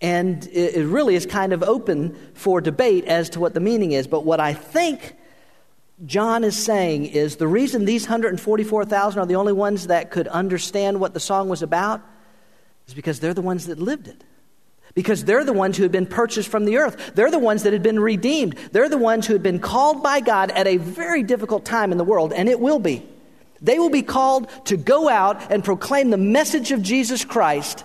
And 0.02 0.46
it, 0.52 0.84
really 0.84 1.14
is 1.14 1.26
kind 1.26 1.52
of 1.52 1.62
open 1.62 2.16
for 2.34 2.60
debate 2.60 3.04
as 3.04 3.30
to 3.30 3.40
what 3.40 3.54
the 3.54 3.60
meaning 3.60 3.92
is. 3.92 4.08
But 4.08 4.24
what 4.24 4.40
I 4.40 4.52
think 4.52 5.14
John 6.04 6.42
is 6.42 6.56
saying 6.62 7.06
is 7.06 7.36
the 7.36 7.46
reason 7.46 7.84
these 7.84 8.02
144,000 8.02 9.20
are 9.20 9.26
the 9.26 9.36
only 9.36 9.52
ones 9.52 9.86
that 9.86 10.10
could 10.10 10.26
understand 10.26 10.98
what 10.98 11.14
the 11.14 11.20
song 11.20 11.48
was 11.48 11.62
about 11.62 12.02
is 12.88 12.94
because 12.94 13.20
they're 13.20 13.32
the 13.32 13.42
ones 13.42 13.66
that 13.68 13.78
lived 13.78 14.08
it. 14.08 14.24
Because 14.94 15.24
they're 15.24 15.44
the 15.44 15.52
ones 15.52 15.76
who 15.76 15.84
had 15.84 15.92
been 15.92 16.06
purchased 16.06 16.48
from 16.48 16.64
the 16.64 16.78
earth. 16.78 17.12
They're 17.14 17.30
the 17.30 17.38
ones 17.38 17.62
that 17.62 17.72
had 17.72 17.84
been 17.84 18.00
redeemed. 18.00 18.58
They're 18.72 18.88
the 18.88 18.98
ones 18.98 19.26
who 19.28 19.32
had 19.34 19.42
been 19.42 19.60
called 19.60 20.02
by 20.02 20.18
God 20.18 20.50
at 20.50 20.66
a 20.66 20.78
very 20.78 21.22
difficult 21.22 21.64
time 21.64 21.92
in 21.92 21.98
the 21.98 22.04
world, 22.04 22.32
and 22.32 22.48
it 22.48 22.58
will 22.58 22.80
be. 22.80 23.08
They 23.62 23.78
will 23.78 23.88
be 23.88 24.02
called 24.02 24.50
to 24.66 24.76
go 24.76 25.08
out 25.08 25.50
and 25.50 25.64
proclaim 25.64 26.10
the 26.10 26.16
message 26.16 26.72
of 26.72 26.82
Jesus 26.82 27.24
Christ 27.24 27.84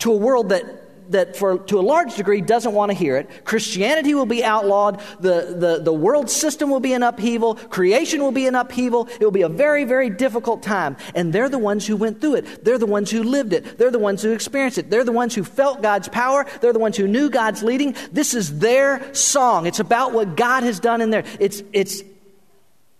to 0.00 0.12
a 0.12 0.16
world 0.16 0.48
that 0.48 0.87
that 1.08 1.36
for, 1.36 1.58
to 1.58 1.78
a 1.78 1.82
large 1.82 2.14
degree 2.16 2.40
doesn't 2.40 2.72
want 2.72 2.90
to 2.90 2.96
hear 2.96 3.16
it. 3.16 3.44
Christianity 3.44 4.14
will 4.14 4.26
be 4.26 4.44
outlawed. 4.44 5.00
The, 5.20 5.54
the, 5.58 5.80
the 5.82 5.92
world 5.92 6.30
system 6.30 6.70
will 6.70 6.80
be 6.80 6.92
in 6.92 7.02
upheaval. 7.02 7.54
Creation 7.54 8.22
will 8.22 8.32
be 8.32 8.46
in 8.46 8.54
upheaval. 8.54 9.08
It 9.08 9.20
will 9.20 9.30
be 9.30 9.42
a 9.42 9.48
very, 9.48 9.84
very 9.84 10.10
difficult 10.10 10.62
time. 10.62 10.96
And 11.14 11.32
they're 11.32 11.48
the 11.48 11.58
ones 11.58 11.86
who 11.86 11.96
went 11.96 12.20
through 12.20 12.36
it. 12.36 12.64
They're 12.64 12.78
the 12.78 12.86
ones 12.86 13.10
who 13.10 13.22
lived 13.22 13.52
it. 13.52 13.78
They're 13.78 13.90
the 13.90 13.98
ones 13.98 14.22
who 14.22 14.32
experienced 14.32 14.78
it. 14.78 14.90
They're 14.90 15.04
the 15.04 15.12
ones 15.12 15.34
who 15.34 15.44
felt 15.44 15.82
God's 15.82 16.08
power. 16.08 16.46
They're 16.60 16.72
the 16.72 16.78
ones 16.78 16.96
who 16.96 17.06
knew 17.06 17.30
God's 17.30 17.62
leading. 17.62 17.94
This 18.12 18.34
is 18.34 18.58
their 18.58 19.14
song. 19.14 19.66
It's 19.66 19.80
about 19.80 20.12
what 20.12 20.36
God 20.36 20.62
has 20.62 20.80
done 20.80 21.00
in 21.00 21.10
there. 21.10 21.24
It's, 21.40 21.62
it's, 21.72 22.02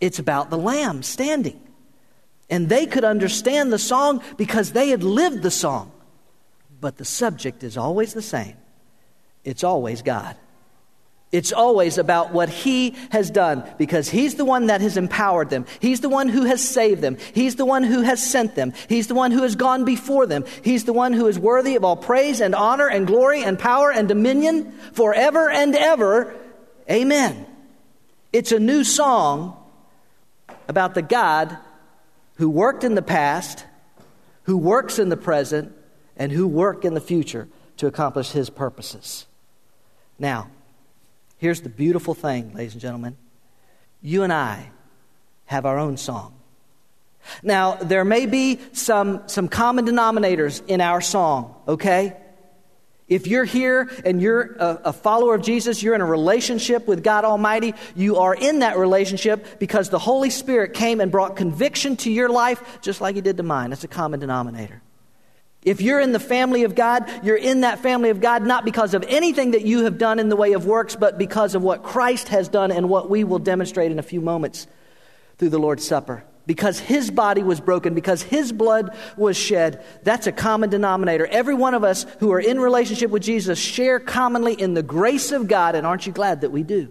it's 0.00 0.18
about 0.18 0.50
the 0.50 0.58
Lamb 0.58 1.02
standing. 1.02 1.60
And 2.50 2.68
they 2.68 2.86
could 2.86 3.04
understand 3.04 3.72
the 3.72 3.78
song 3.78 4.22
because 4.36 4.72
they 4.72 4.88
had 4.88 5.02
lived 5.02 5.42
the 5.42 5.50
song. 5.50 5.92
But 6.80 6.96
the 6.96 7.04
subject 7.04 7.64
is 7.64 7.76
always 7.76 8.14
the 8.14 8.22
same 8.22 8.56
it's 9.44 9.64
always 9.64 10.02
God. 10.02 10.36
It's 11.30 11.52
always 11.52 11.98
about 11.98 12.32
what 12.32 12.48
He 12.48 12.96
has 13.10 13.30
done 13.30 13.68
because 13.76 14.08
He's 14.08 14.36
the 14.36 14.44
one 14.44 14.66
that 14.66 14.80
has 14.80 14.96
empowered 14.96 15.50
them. 15.50 15.66
He's 15.80 16.00
the 16.00 16.08
one 16.08 16.28
who 16.28 16.44
has 16.44 16.66
saved 16.66 17.02
them. 17.02 17.18
He's 17.34 17.56
the 17.56 17.66
one 17.66 17.82
who 17.82 18.00
has 18.02 18.22
sent 18.22 18.54
them. 18.54 18.72
He's 18.88 19.08
the 19.08 19.14
one 19.14 19.30
who 19.30 19.42
has 19.42 19.54
gone 19.54 19.84
before 19.84 20.26
them. 20.26 20.44
He's 20.62 20.84
the 20.84 20.92
one 20.92 21.12
who 21.12 21.26
is 21.26 21.38
worthy 21.38 21.76
of 21.76 21.84
all 21.84 21.96
praise 21.96 22.40
and 22.40 22.54
honor 22.54 22.88
and 22.88 23.06
glory 23.06 23.42
and 23.42 23.58
power 23.58 23.92
and 23.92 24.08
dominion 24.08 24.72
forever 24.92 25.50
and 25.50 25.74
ever. 25.74 26.34
Amen. 26.90 27.46
It's 28.32 28.52
a 28.52 28.58
new 28.58 28.82
song 28.82 29.56
about 30.66 30.94
the 30.94 31.02
God 31.02 31.58
who 32.36 32.48
worked 32.48 32.84
in 32.84 32.94
the 32.94 33.02
past, 33.02 33.66
who 34.44 34.56
works 34.56 34.98
in 34.98 35.10
the 35.10 35.16
present, 35.16 35.74
and 36.18 36.32
who 36.32 36.46
work 36.46 36.84
in 36.84 36.94
the 36.94 37.00
future 37.00 37.48
to 37.78 37.86
accomplish 37.86 38.32
his 38.32 38.50
purposes. 38.50 39.26
Now, 40.18 40.50
here's 41.38 41.60
the 41.60 41.68
beautiful 41.68 42.12
thing, 42.12 42.52
ladies 42.54 42.72
and 42.72 42.82
gentlemen. 42.82 43.16
You 44.02 44.24
and 44.24 44.32
I 44.32 44.70
have 45.46 45.64
our 45.64 45.78
own 45.78 45.96
song. 45.96 46.34
Now, 47.42 47.74
there 47.74 48.04
may 48.04 48.26
be 48.26 48.60
some, 48.72 49.28
some 49.28 49.48
common 49.48 49.86
denominators 49.86 50.66
in 50.66 50.80
our 50.80 51.00
song, 51.00 51.54
okay? 51.66 52.16
If 53.06 53.26
you're 53.26 53.44
here 53.44 53.90
and 54.04 54.20
you're 54.20 54.56
a, 54.58 54.80
a, 54.86 54.92
follower 54.92 55.34
of 55.34 55.42
Jesus, 55.42 55.82
you're 55.82 55.94
in 55.94 56.00
a 56.00 56.06
relationship 56.06 56.86
with 56.86 57.02
God 57.02 57.24
Almighty, 57.24 57.74
you 57.96 58.16
are 58.16 58.34
in 58.34 58.58
that 58.58 58.76
relationship 58.76 59.58
because 59.58 59.88
the 59.88 59.98
Holy 59.98 60.30
Spirit 60.30 60.74
came 60.74 61.00
and 61.00 61.10
brought 61.10 61.36
conviction 61.36 61.96
to 61.98 62.10
your 62.10 62.28
life 62.28 62.62
just 62.82 63.00
like 63.00 63.14
He 63.14 63.22
did 63.22 63.38
to 63.38 63.42
mine. 63.42 63.70
That's 63.70 63.84
a 63.84 63.88
common 63.88 64.20
denominator. 64.20 64.82
If 65.62 65.80
you're 65.80 66.00
in 66.00 66.12
the 66.12 66.20
family 66.20 66.64
of 66.64 66.74
God, 66.74 67.10
you're 67.22 67.36
in 67.36 67.62
that 67.62 67.80
family 67.80 68.10
of 68.10 68.20
God 68.20 68.42
not 68.42 68.64
because 68.64 68.94
of 68.94 69.04
anything 69.08 69.50
that 69.50 69.62
you 69.62 69.84
have 69.84 69.98
done 69.98 70.18
in 70.18 70.28
the 70.28 70.36
way 70.36 70.52
of 70.52 70.66
works, 70.66 70.96
but 70.96 71.18
because 71.18 71.54
of 71.54 71.62
what 71.62 71.82
Christ 71.82 72.28
has 72.28 72.48
done 72.48 72.70
and 72.70 72.88
what 72.88 73.10
we 73.10 73.24
will 73.24 73.40
demonstrate 73.40 73.90
in 73.90 73.98
a 73.98 74.02
few 74.02 74.20
moments 74.20 74.66
through 75.36 75.50
the 75.50 75.58
Lord's 75.58 75.86
Supper 75.86 76.24
because 76.48 76.78
his 76.78 77.10
body 77.10 77.42
was 77.42 77.60
broken, 77.60 77.92
because 77.92 78.22
his 78.22 78.52
blood 78.52 78.96
was 79.18 79.36
shed. 79.36 79.84
That's 80.02 80.26
a 80.26 80.32
common 80.32 80.70
denominator. 80.70 81.26
Every 81.26 81.52
one 81.52 81.74
of 81.74 81.84
us 81.84 82.06
who 82.20 82.32
are 82.32 82.40
in 82.40 82.58
relationship 82.58 83.10
with 83.10 83.22
Jesus 83.22 83.58
share 83.58 84.00
commonly 84.00 84.54
in 84.54 84.72
the 84.72 84.82
grace 84.82 85.30
of 85.30 85.46
God, 85.46 85.74
and 85.74 85.86
aren't 85.86 86.06
you 86.06 86.12
glad 86.12 86.40
that 86.40 86.50
we 86.50 86.62
do? 86.62 86.90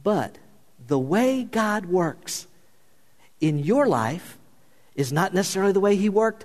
But 0.00 0.38
the 0.86 1.00
way 1.00 1.42
God 1.42 1.86
works 1.86 2.46
in 3.40 3.58
your 3.58 3.88
life 3.88 4.38
is 4.94 5.12
not 5.12 5.34
necessarily 5.34 5.72
the 5.72 5.80
way 5.80 5.96
he 5.96 6.08
worked 6.08 6.44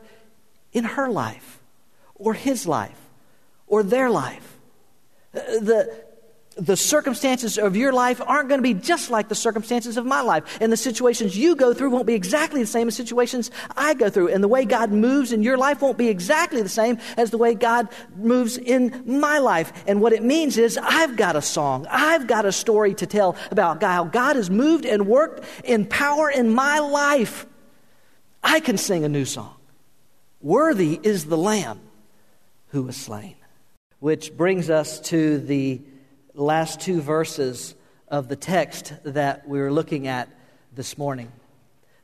in 0.75 0.83
her 0.83 1.09
life, 1.09 1.61
or 2.15 2.33
his 2.33 2.67
life, 2.67 2.99
or 3.65 3.81
their 3.81 4.09
life. 4.09 4.57
Uh, 5.33 5.39
the, 5.61 6.05
the 6.57 6.75
circumstances 6.75 7.57
of 7.57 7.77
your 7.77 7.93
life 7.93 8.21
aren't 8.21 8.49
going 8.49 8.59
to 8.59 8.63
be 8.63 8.73
just 8.73 9.09
like 9.09 9.29
the 9.29 9.35
circumstances 9.35 9.95
of 9.95 10.05
my 10.05 10.19
life. 10.19 10.57
And 10.59 10.71
the 10.71 10.77
situations 10.77 11.37
you 11.37 11.55
go 11.55 11.73
through 11.73 11.91
won't 11.91 12.05
be 12.05 12.13
exactly 12.13 12.61
the 12.61 12.67
same 12.67 12.89
as 12.89 12.95
situations 12.95 13.51
I 13.75 13.93
go 13.93 14.09
through. 14.09 14.29
And 14.29 14.43
the 14.43 14.49
way 14.49 14.65
God 14.65 14.91
moves 14.91 15.31
in 15.31 15.43
your 15.43 15.57
life 15.57 15.81
won't 15.81 15.97
be 15.97 16.09
exactly 16.09 16.61
the 16.61 16.69
same 16.69 16.97
as 17.15 17.31
the 17.31 17.37
way 17.37 17.55
God 17.55 17.87
moves 18.17 18.57
in 18.57 19.03
my 19.05 19.37
life. 19.39 19.71
And 19.87 20.01
what 20.01 20.11
it 20.11 20.23
means 20.23 20.57
is 20.57 20.77
I've 20.77 21.15
got 21.15 21.37
a 21.37 21.41
song, 21.41 21.87
I've 21.89 22.27
got 22.27 22.45
a 22.45 22.51
story 22.51 22.93
to 22.95 23.05
tell 23.05 23.37
about 23.49 23.81
how 23.81 24.03
God 24.03 24.35
has 24.35 24.49
moved 24.49 24.85
and 24.85 25.07
worked 25.07 25.45
in 25.63 25.85
power 25.85 26.29
in 26.29 26.49
my 26.49 26.79
life. 26.79 27.45
I 28.43 28.59
can 28.59 28.77
sing 28.77 29.05
a 29.05 29.09
new 29.09 29.25
song. 29.25 29.54
Worthy 30.45 30.99
is 31.01 31.25
the 31.25 31.37
Lamb 31.37 31.79
who 32.67 32.83
was 32.83 32.95
slain. 32.95 33.33
Which 33.97 34.37
brings 34.37 34.69
us 34.69 34.99
to 35.09 35.39
the 35.39 35.81
last 36.35 36.79
two 36.79 37.01
verses 37.01 37.73
of 38.09 38.27
the 38.27 38.35
text 38.35 38.93
that 39.05 39.47
we 39.47 39.59
were 39.59 39.73
looking 39.73 40.05
at 40.05 40.29
this 40.71 40.99
morning. 40.99 41.31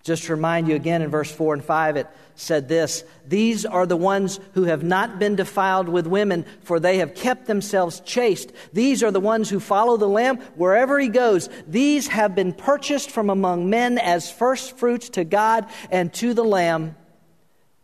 Just 0.02 0.24
to 0.24 0.34
remind 0.34 0.68
you 0.68 0.74
again 0.74 1.04
in 1.04 1.12
verse 1.12 1.32
4 1.32 1.54
and 1.54 1.64
5, 1.64 1.98
it 1.98 2.08
said 2.34 2.68
this 2.68 3.04
These 3.28 3.64
are 3.64 3.86
the 3.86 3.96
ones 3.96 4.40
who 4.56 4.64
have 4.64 4.82
not 4.82 5.20
been 5.20 5.36
defiled 5.36 5.88
with 5.88 6.08
women, 6.08 6.44
for 6.64 6.80
they 6.80 6.98
have 6.98 7.14
kept 7.14 7.46
themselves 7.46 8.00
chaste. 8.00 8.52
These 8.74 9.04
are 9.04 9.12
the 9.12 9.20
ones 9.20 9.52
who 9.52 9.60
follow 9.60 9.98
the 9.98 10.08
Lamb 10.08 10.38
wherever 10.56 10.98
he 11.00 11.10
goes. 11.10 11.48
These 11.68 12.08
have 12.08 12.34
been 12.34 12.54
purchased 12.54 13.12
from 13.12 13.30
among 13.30 13.70
men 13.70 14.00
as 14.00 14.32
first 14.32 14.80
fruits 14.80 15.10
to 15.10 15.26
God 15.26 15.68
and 15.92 16.12
to 16.16 16.34
the 16.34 16.44
Lamb, 16.44 16.96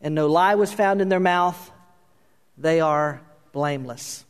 and 0.02 0.16
no 0.16 0.28
lie 0.28 0.56
was 0.56 0.72
found 0.72 1.02
in 1.02 1.10
their 1.10 1.20
mouth. 1.20 1.72
They 2.58 2.80
are 2.80 3.22
blameless. 3.52 4.26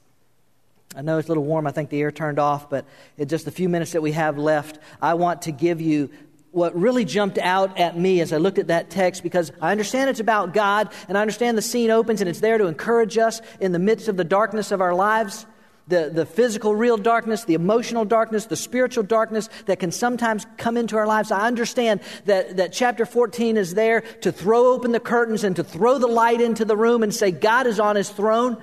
I 0.96 1.02
know 1.02 1.18
it's 1.18 1.28
a 1.28 1.32
little 1.32 1.44
warm. 1.44 1.68
I 1.68 1.72
think 1.72 1.90
the 1.90 2.02
air 2.02 2.12
turned 2.12 2.40
off, 2.40 2.70
but 2.70 2.86
in 3.18 3.28
just 3.28 3.46
the 3.46 3.52
few 3.52 3.70
minutes 3.70 3.92
that 3.92 4.02
we 4.02 4.14
have 4.14 4.38
left, 4.38 4.80
I 5.02 5.14
want 5.14 5.44
to 5.44 5.52
give 5.52 5.80
you 5.82 6.10
what 6.52 6.76
really 6.76 7.06
jumped 7.06 7.38
out 7.38 7.78
at 7.78 7.98
me 7.98 8.20
as 8.22 8.34
I 8.34 8.38
looked 8.38 8.58
at 8.58 8.68
that 8.68 8.90
text 8.90 9.22
because 9.22 9.52
I 9.62 9.72
understand 9.72 10.10
it's 10.10 10.20
about 10.20 10.54
God 10.54 10.92
and 11.08 11.18
I 11.18 11.22
understand 11.22 11.58
the 11.58 11.62
scene 11.62 11.92
opens 11.92 12.22
and 12.22 12.30
it's 12.30 12.40
there 12.40 12.58
to 12.58 12.66
encourage 12.66 13.18
us 13.18 13.42
in 13.60 13.74
the 13.74 13.80
midst 13.80 14.08
of 14.08 14.18
the 14.18 14.24
darkness 14.24 14.72
of 14.72 14.82
our 14.82 14.96
lives. 14.96 15.46
The, 15.88 16.12
the 16.13 16.26
physical, 16.26 16.76
real 16.76 16.97
darkness, 16.97 17.45
the 17.45 17.54
emotional 17.54 18.04
darkness, 18.04 18.45
the 18.45 18.58
spiritual 18.58 19.04
darkness 19.04 19.50
that 19.67 19.80
can 19.80 19.91
sometimes 19.91 20.45
come 20.58 20.76
into 20.76 20.97
our 20.97 21.08
lives. 21.08 21.32
I 21.32 21.47
understand 21.47 22.02
that, 22.26 22.58
that 22.58 22.73
chapter 22.73 23.06
14 23.06 23.56
is 23.56 23.73
there 23.73 24.02
to 24.02 24.34
throw 24.34 24.73
open 24.73 24.91
the 24.91 25.00
curtains 25.00 25.45
and 25.45 25.56
to 25.56 25.63
throw 25.63 25.97
the 25.97 26.08
light 26.08 26.41
into 26.41 26.65
the 26.65 26.76
room 26.76 27.04
and 27.04 27.15
say, 27.15 27.32
God 27.32 27.67
is 27.67 27.80
on 27.80 27.95
his 27.95 28.10
throne. 28.10 28.62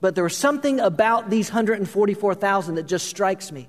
But 0.00 0.14
there 0.14 0.24
was 0.24 0.36
something 0.36 0.80
about 0.80 1.28
these 1.28 1.50
144,000 1.50 2.74
that 2.76 2.84
just 2.84 3.06
strikes 3.06 3.52
me. 3.52 3.68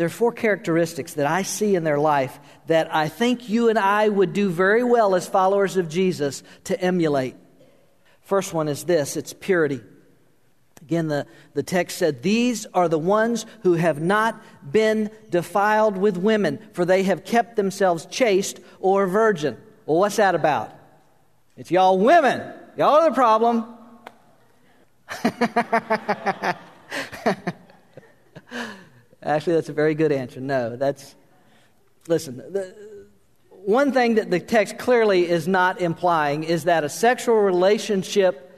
There 0.00 0.06
are 0.06 0.08
four 0.08 0.32
characteristics 0.32 1.12
that 1.14 1.26
I 1.26 1.42
see 1.42 1.74
in 1.74 1.84
their 1.84 1.98
life 1.98 2.40
that 2.68 2.94
I 2.94 3.08
think 3.08 3.50
you 3.50 3.68
and 3.68 3.78
I 3.78 4.08
would 4.08 4.32
do 4.32 4.48
very 4.48 4.82
well 4.82 5.14
as 5.14 5.28
followers 5.28 5.76
of 5.76 5.90
Jesus 5.90 6.42
to 6.64 6.80
emulate. 6.80 7.36
First 8.22 8.54
one 8.54 8.68
is 8.68 8.84
this 8.84 9.18
it's 9.18 9.34
purity. 9.34 9.82
Again, 10.90 11.06
the, 11.06 11.24
the 11.54 11.62
text 11.62 11.98
said, 11.98 12.20
These 12.24 12.66
are 12.74 12.88
the 12.88 12.98
ones 12.98 13.46
who 13.62 13.74
have 13.74 14.02
not 14.02 14.42
been 14.72 15.08
defiled 15.30 15.96
with 15.96 16.16
women, 16.16 16.58
for 16.72 16.84
they 16.84 17.04
have 17.04 17.24
kept 17.24 17.54
themselves 17.54 18.06
chaste 18.06 18.58
or 18.80 19.06
virgin. 19.06 19.56
Well, 19.86 19.98
what's 19.98 20.16
that 20.16 20.34
about? 20.34 20.72
It's 21.56 21.70
y'all 21.70 21.96
women. 21.96 22.42
Y'all 22.76 22.96
are 22.96 23.08
the 23.08 23.14
problem. 23.14 23.66
Actually, 29.22 29.52
that's 29.52 29.68
a 29.68 29.72
very 29.72 29.94
good 29.94 30.10
answer. 30.10 30.40
No, 30.40 30.74
that's. 30.74 31.14
Listen, 32.08 32.38
the, 32.38 32.74
one 33.50 33.92
thing 33.92 34.16
that 34.16 34.28
the 34.28 34.40
text 34.40 34.76
clearly 34.76 35.28
is 35.28 35.46
not 35.46 35.80
implying 35.80 36.42
is 36.42 36.64
that 36.64 36.82
a 36.82 36.88
sexual 36.88 37.36
relationship 37.36 38.48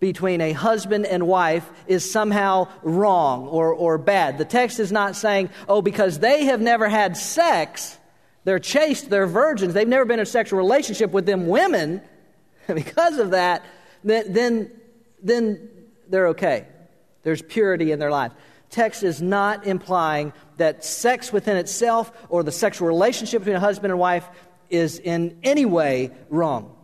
between 0.00 0.40
a 0.40 0.52
husband 0.52 1.06
and 1.06 1.26
wife 1.26 1.68
is 1.86 2.08
somehow 2.08 2.68
wrong 2.82 3.48
or, 3.48 3.72
or 3.72 3.98
bad. 3.98 4.38
The 4.38 4.44
text 4.44 4.78
is 4.78 4.92
not 4.92 5.16
saying, 5.16 5.50
oh, 5.68 5.82
because 5.82 6.20
they 6.20 6.44
have 6.44 6.60
never 6.60 6.88
had 6.88 7.16
sex, 7.16 7.98
they're 8.44 8.58
chaste, 8.58 9.10
they're 9.10 9.26
virgins, 9.26 9.74
they've 9.74 9.88
never 9.88 10.04
been 10.04 10.20
in 10.20 10.22
a 10.22 10.26
sexual 10.26 10.58
relationship 10.58 11.10
with 11.10 11.26
them 11.26 11.46
women. 11.48 12.00
because 12.74 13.18
of 13.18 13.30
that, 13.30 13.64
then, 14.04 14.32
then, 14.32 14.70
then 15.22 15.68
they're 16.08 16.28
okay. 16.28 16.66
There's 17.22 17.42
purity 17.42 17.92
in 17.92 17.98
their 17.98 18.10
life. 18.10 18.32
Text 18.70 19.02
is 19.02 19.22
not 19.22 19.66
implying 19.66 20.32
that 20.58 20.84
sex 20.84 21.32
within 21.32 21.56
itself 21.56 22.12
or 22.28 22.42
the 22.42 22.52
sexual 22.52 22.86
relationship 22.86 23.40
between 23.42 23.56
a 23.56 23.60
husband 23.60 23.90
and 23.90 23.98
wife 23.98 24.28
is 24.68 24.98
in 24.98 25.38
any 25.42 25.64
way 25.64 26.10
wrong. 26.28 26.74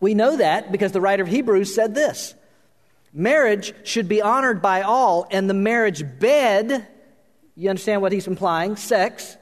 We 0.00 0.14
know 0.14 0.36
that 0.36 0.72
because 0.72 0.92
the 0.92 1.00
writer 1.00 1.22
of 1.22 1.28
Hebrews 1.28 1.74
said 1.74 1.94
this 1.94 2.34
Marriage 3.12 3.74
should 3.84 4.08
be 4.08 4.22
honored 4.22 4.62
by 4.62 4.82
all, 4.82 5.26
and 5.30 5.48
the 5.48 5.54
marriage 5.54 6.02
bed, 6.18 6.86
you 7.54 7.68
understand 7.68 8.02
what 8.02 8.12
he's 8.12 8.26
implying? 8.26 8.76
Sex. 8.76 9.36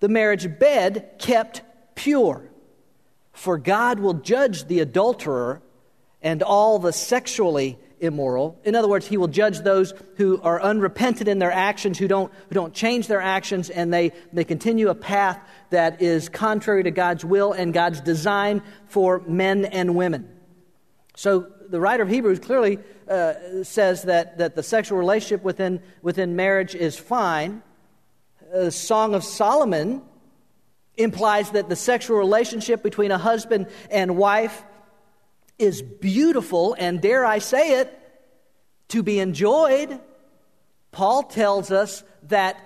The 0.00 0.08
marriage 0.08 0.58
bed 0.58 1.12
kept 1.18 1.62
pure. 1.94 2.50
For 3.32 3.58
God 3.58 4.00
will 4.00 4.14
judge 4.14 4.64
the 4.64 4.80
adulterer 4.80 5.62
and 6.22 6.42
all 6.42 6.78
the 6.78 6.92
sexually 6.92 7.78
immoral. 8.00 8.58
In 8.64 8.74
other 8.74 8.88
words, 8.88 9.06
he 9.06 9.16
will 9.16 9.28
judge 9.28 9.60
those 9.60 9.94
who 10.16 10.40
are 10.42 10.60
unrepentant 10.60 11.28
in 11.28 11.38
their 11.38 11.52
actions, 11.52 11.98
who 11.98 12.08
don't, 12.08 12.32
who 12.48 12.54
don't 12.54 12.74
change 12.74 13.06
their 13.06 13.20
actions, 13.20 13.70
and 13.70 13.92
they, 13.92 14.12
they 14.32 14.44
continue 14.44 14.88
a 14.88 14.94
path 14.94 15.38
that 15.70 16.02
is 16.02 16.28
contrary 16.28 16.82
to 16.82 16.90
God's 16.90 17.24
will 17.24 17.52
and 17.52 17.72
God's 17.72 18.00
design 18.00 18.62
for 18.86 19.20
men 19.20 19.66
and 19.66 19.94
women. 19.94 20.28
So 21.14 21.46
the 21.68 21.80
writer 21.80 22.02
of 22.02 22.08
Hebrews 22.08 22.40
clearly 22.40 22.78
uh, 23.08 23.62
says 23.62 24.02
that, 24.04 24.38
that 24.38 24.56
the 24.56 24.62
sexual 24.62 24.98
relationship 24.98 25.42
within, 25.44 25.82
within 26.02 26.34
marriage 26.36 26.74
is 26.74 26.98
fine. 26.98 27.62
The 28.52 28.70
Song 28.70 29.14
of 29.14 29.22
Solomon 29.22 30.02
implies 30.96 31.50
that 31.50 31.68
the 31.68 31.76
sexual 31.76 32.18
relationship 32.18 32.82
between 32.82 33.10
a 33.10 33.18
husband 33.18 33.68
and 33.90 34.16
wife 34.16 34.64
is 35.60 35.82
beautiful 35.82 36.74
and, 36.78 37.00
dare 37.00 37.24
I 37.24 37.38
say 37.38 37.80
it, 37.80 37.96
to 38.88 39.02
be 39.02 39.20
enjoyed. 39.20 40.00
Paul 40.90 41.24
tells 41.24 41.70
us 41.70 42.02
that, 42.24 42.58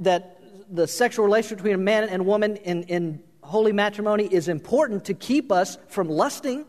that 0.00 0.38
the 0.70 0.86
sexual 0.86 1.24
relationship 1.24 1.58
between 1.58 1.74
a 1.74 1.78
man 1.78 2.08
and 2.08 2.26
woman 2.26 2.56
in, 2.56 2.84
in 2.84 3.22
holy 3.42 3.72
matrimony 3.72 4.24
is 4.24 4.48
important 4.48 5.06
to 5.06 5.14
keep 5.14 5.50
us 5.50 5.76
from 5.88 6.08
lusting, 6.08 6.64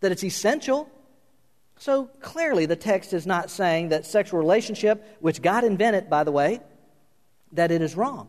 that 0.00 0.12
it's 0.12 0.24
essential. 0.24 0.90
So 1.78 2.06
clearly, 2.20 2.66
the 2.66 2.76
text 2.76 3.12
is 3.12 3.26
not 3.26 3.50
saying 3.50 3.90
that 3.90 4.04
sexual 4.06 4.40
relationship, 4.40 5.18
which 5.20 5.42
God 5.42 5.64
invented, 5.64 6.10
by 6.10 6.24
the 6.24 6.32
way, 6.32 6.60
that 7.52 7.70
it 7.70 7.82
is 7.82 7.94
wrong. 7.96 8.28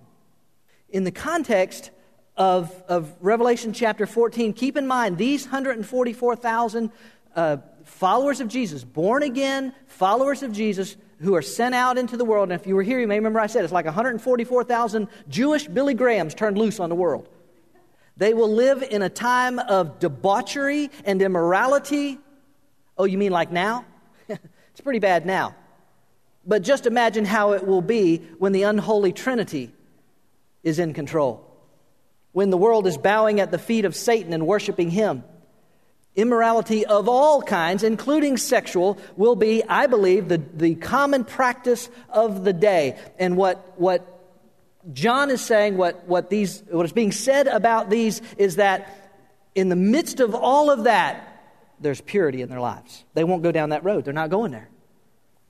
In 0.89 1.03
the 1.03 1.11
context 1.11 1.91
of, 2.35 2.71
of 2.87 3.13
Revelation 3.21 3.73
chapter 3.73 4.05
14, 4.05 4.53
keep 4.53 4.77
in 4.77 4.87
mind 4.87 5.17
these 5.17 5.43
144,000 5.43 6.91
uh, 7.35 7.57
followers 7.83 8.39
of 8.39 8.47
Jesus, 8.47 8.83
born 8.83 9.23
again 9.23 9.73
followers 9.87 10.43
of 10.43 10.51
Jesus, 10.51 10.97
who 11.19 11.35
are 11.35 11.41
sent 11.41 11.73
out 11.73 11.97
into 11.97 12.17
the 12.17 12.25
world. 12.25 12.51
And 12.51 12.59
if 12.59 12.67
you 12.67 12.75
were 12.75 12.83
here, 12.83 12.99
you 12.99 13.07
may 13.07 13.15
remember 13.15 13.39
I 13.39 13.47
said 13.47 13.63
it's 13.63 13.73
like 13.73 13.85
144,000 13.85 15.07
Jewish 15.29 15.67
Billy 15.67 15.93
Grahams 15.93 16.33
turned 16.33 16.57
loose 16.57 16.79
on 16.79 16.89
the 16.89 16.95
world. 16.95 17.29
They 18.17 18.33
will 18.33 18.51
live 18.51 18.83
in 18.83 19.01
a 19.01 19.09
time 19.09 19.57
of 19.57 19.99
debauchery 19.99 20.91
and 21.05 21.21
immorality. 21.21 22.19
Oh, 22.97 23.05
you 23.05 23.17
mean 23.17 23.31
like 23.31 23.51
now? 23.51 23.85
It's 24.73 24.81
pretty 24.81 24.97
bad 24.97 25.27
now. 25.27 25.53
But 26.47 26.63
just 26.63 26.87
imagine 26.87 27.25
how 27.25 27.51
it 27.51 27.67
will 27.67 27.83
be 27.83 28.17
when 28.39 28.53
the 28.53 28.63
unholy 28.63 29.13
Trinity 29.13 29.71
is 30.63 30.79
in 30.79 30.95
control. 30.95 31.52
When 32.33 32.49
the 32.49 32.57
world 32.57 32.85
is 32.85 32.97
bowing 32.97 33.39
at 33.39 33.51
the 33.51 33.57
feet 33.57 33.85
of 33.85 33.95
Satan 33.95 34.33
and 34.33 34.45
worshiping 34.45 34.89
him. 34.89 35.23
Immorality 36.15 36.85
of 36.85 37.09
all 37.09 37.41
kinds, 37.41 37.83
including 37.83 38.37
sexual, 38.37 38.99
will 39.15 39.35
be, 39.35 39.63
I 39.63 39.87
believe, 39.87 40.27
the, 40.27 40.37
the 40.37 40.75
common 40.75 41.23
practice 41.23 41.89
of 42.09 42.43
the 42.43 42.53
day. 42.53 42.99
And 43.17 43.35
what, 43.35 43.79
what 43.79 44.07
John 44.91 45.31
is 45.31 45.41
saying, 45.41 45.77
what, 45.77 46.07
what, 46.07 46.29
these, 46.29 46.61
what 46.69 46.85
is 46.85 46.91
being 46.93 47.11
said 47.11 47.47
about 47.47 47.89
these, 47.89 48.21
is 48.37 48.57
that 48.57 49.11
in 49.55 49.69
the 49.69 49.75
midst 49.75 50.19
of 50.19 50.35
all 50.35 50.69
of 50.69 50.83
that, 50.83 51.29
there's 51.79 52.01
purity 52.01 52.41
in 52.41 52.49
their 52.49 52.61
lives. 52.61 53.03
They 53.13 53.23
won't 53.23 53.43
go 53.43 53.51
down 53.51 53.69
that 53.69 53.83
road, 53.83 54.05
they're 54.05 54.13
not 54.13 54.29
going 54.29 54.51
there. 54.51 54.69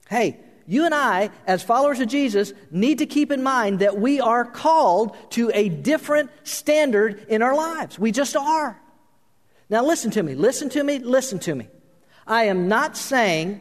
Hey, 0.08 0.38
you 0.66 0.84
and 0.84 0.94
I, 0.94 1.30
as 1.46 1.62
followers 1.62 2.00
of 2.00 2.08
Jesus, 2.08 2.52
need 2.70 2.98
to 2.98 3.06
keep 3.06 3.30
in 3.30 3.42
mind 3.42 3.80
that 3.80 3.98
we 3.98 4.20
are 4.20 4.44
called 4.44 5.16
to 5.32 5.50
a 5.52 5.68
different 5.68 6.30
standard 6.44 7.26
in 7.28 7.42
our 7.42 7.54
lives. 7.54 7.98
We 7.98 8.12
just 8.12 8.34
are. 8.36 8.80
Now, 9.68 9.84
listen 9.84 10.10
to 10.12 10.22
me, 10.22 10.34
listen 10.34 10.68
to 10.70 10.82
me, 10.82 10.98
listen 10.98 11.38
to 11.40 11.54
me. 11.54 11.68
I 12.26 12.44
am 12.44 12.68
not 12.68 12.96
saying 12.96 13.60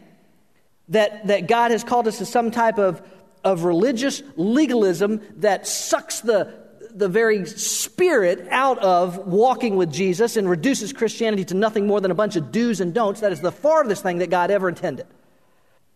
that, 0.89 1.27
that 1.27 1.47
God 1.47 1.71
has 1.71 1.83
called 1.83 2.07
us 2.07 2.19
to 2.19 2.25
some 2.25 2.51
type 2.51 2.77
of, 2.77 3.01
of 3.43 3.63
religious 3.63 4.21
legalism 4.35 5.21
that 5.37 5.67
sucks 5.67 6.21
the, 6.21 6.53
the 6.93 7.09
very 7.09 7.45
spirit 7.45 8.47
out 8.49 8.79
of 8.79 9.17
walking 9.17 9.75
with 9.75 9.91
Jesus 9.91 10.37
and 10.37 10.49
reduces 10.49 10.93
Christianity 10.93 11.45
to 11.45 11.53
nothing 11.53 11.87
more 11.87 11.99
than 11.99 12.11
a 12.11 12.15
bunch 12.15 12.35
of 12.35 12.51
do's 12.51 12.79
and 12.79 12.93
don'ts. 12.93 13.21
That 13.21 13.31
is 13.31 13.41
the 13.41 13.51
farthest 13.51 14.03
thing 14.03 14.19
that 14.19 14.29
God 14.29 14.51
ever 14.51 14.69
intended. 14.69 15.07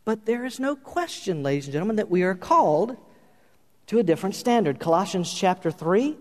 But 0.07 0.25
there 0.25 0.45
is 0.45 0.57
no 0.57 0.77
question, 0.77 1.43
ladies 1.43 1.65
and 1.65 1.73
gentlemen, 1.73 1.97
that 1.97 2.09
we 2.09 2.23
are 2.23 2.33
called 2.33 2.95
to 3.87 3.99
a 3.99 4.03
different 4.03 4.35
standard. 4.35 4.79
Colossians 4.79 5.33
chapter 5.33 5.69
3. 5.69 6.15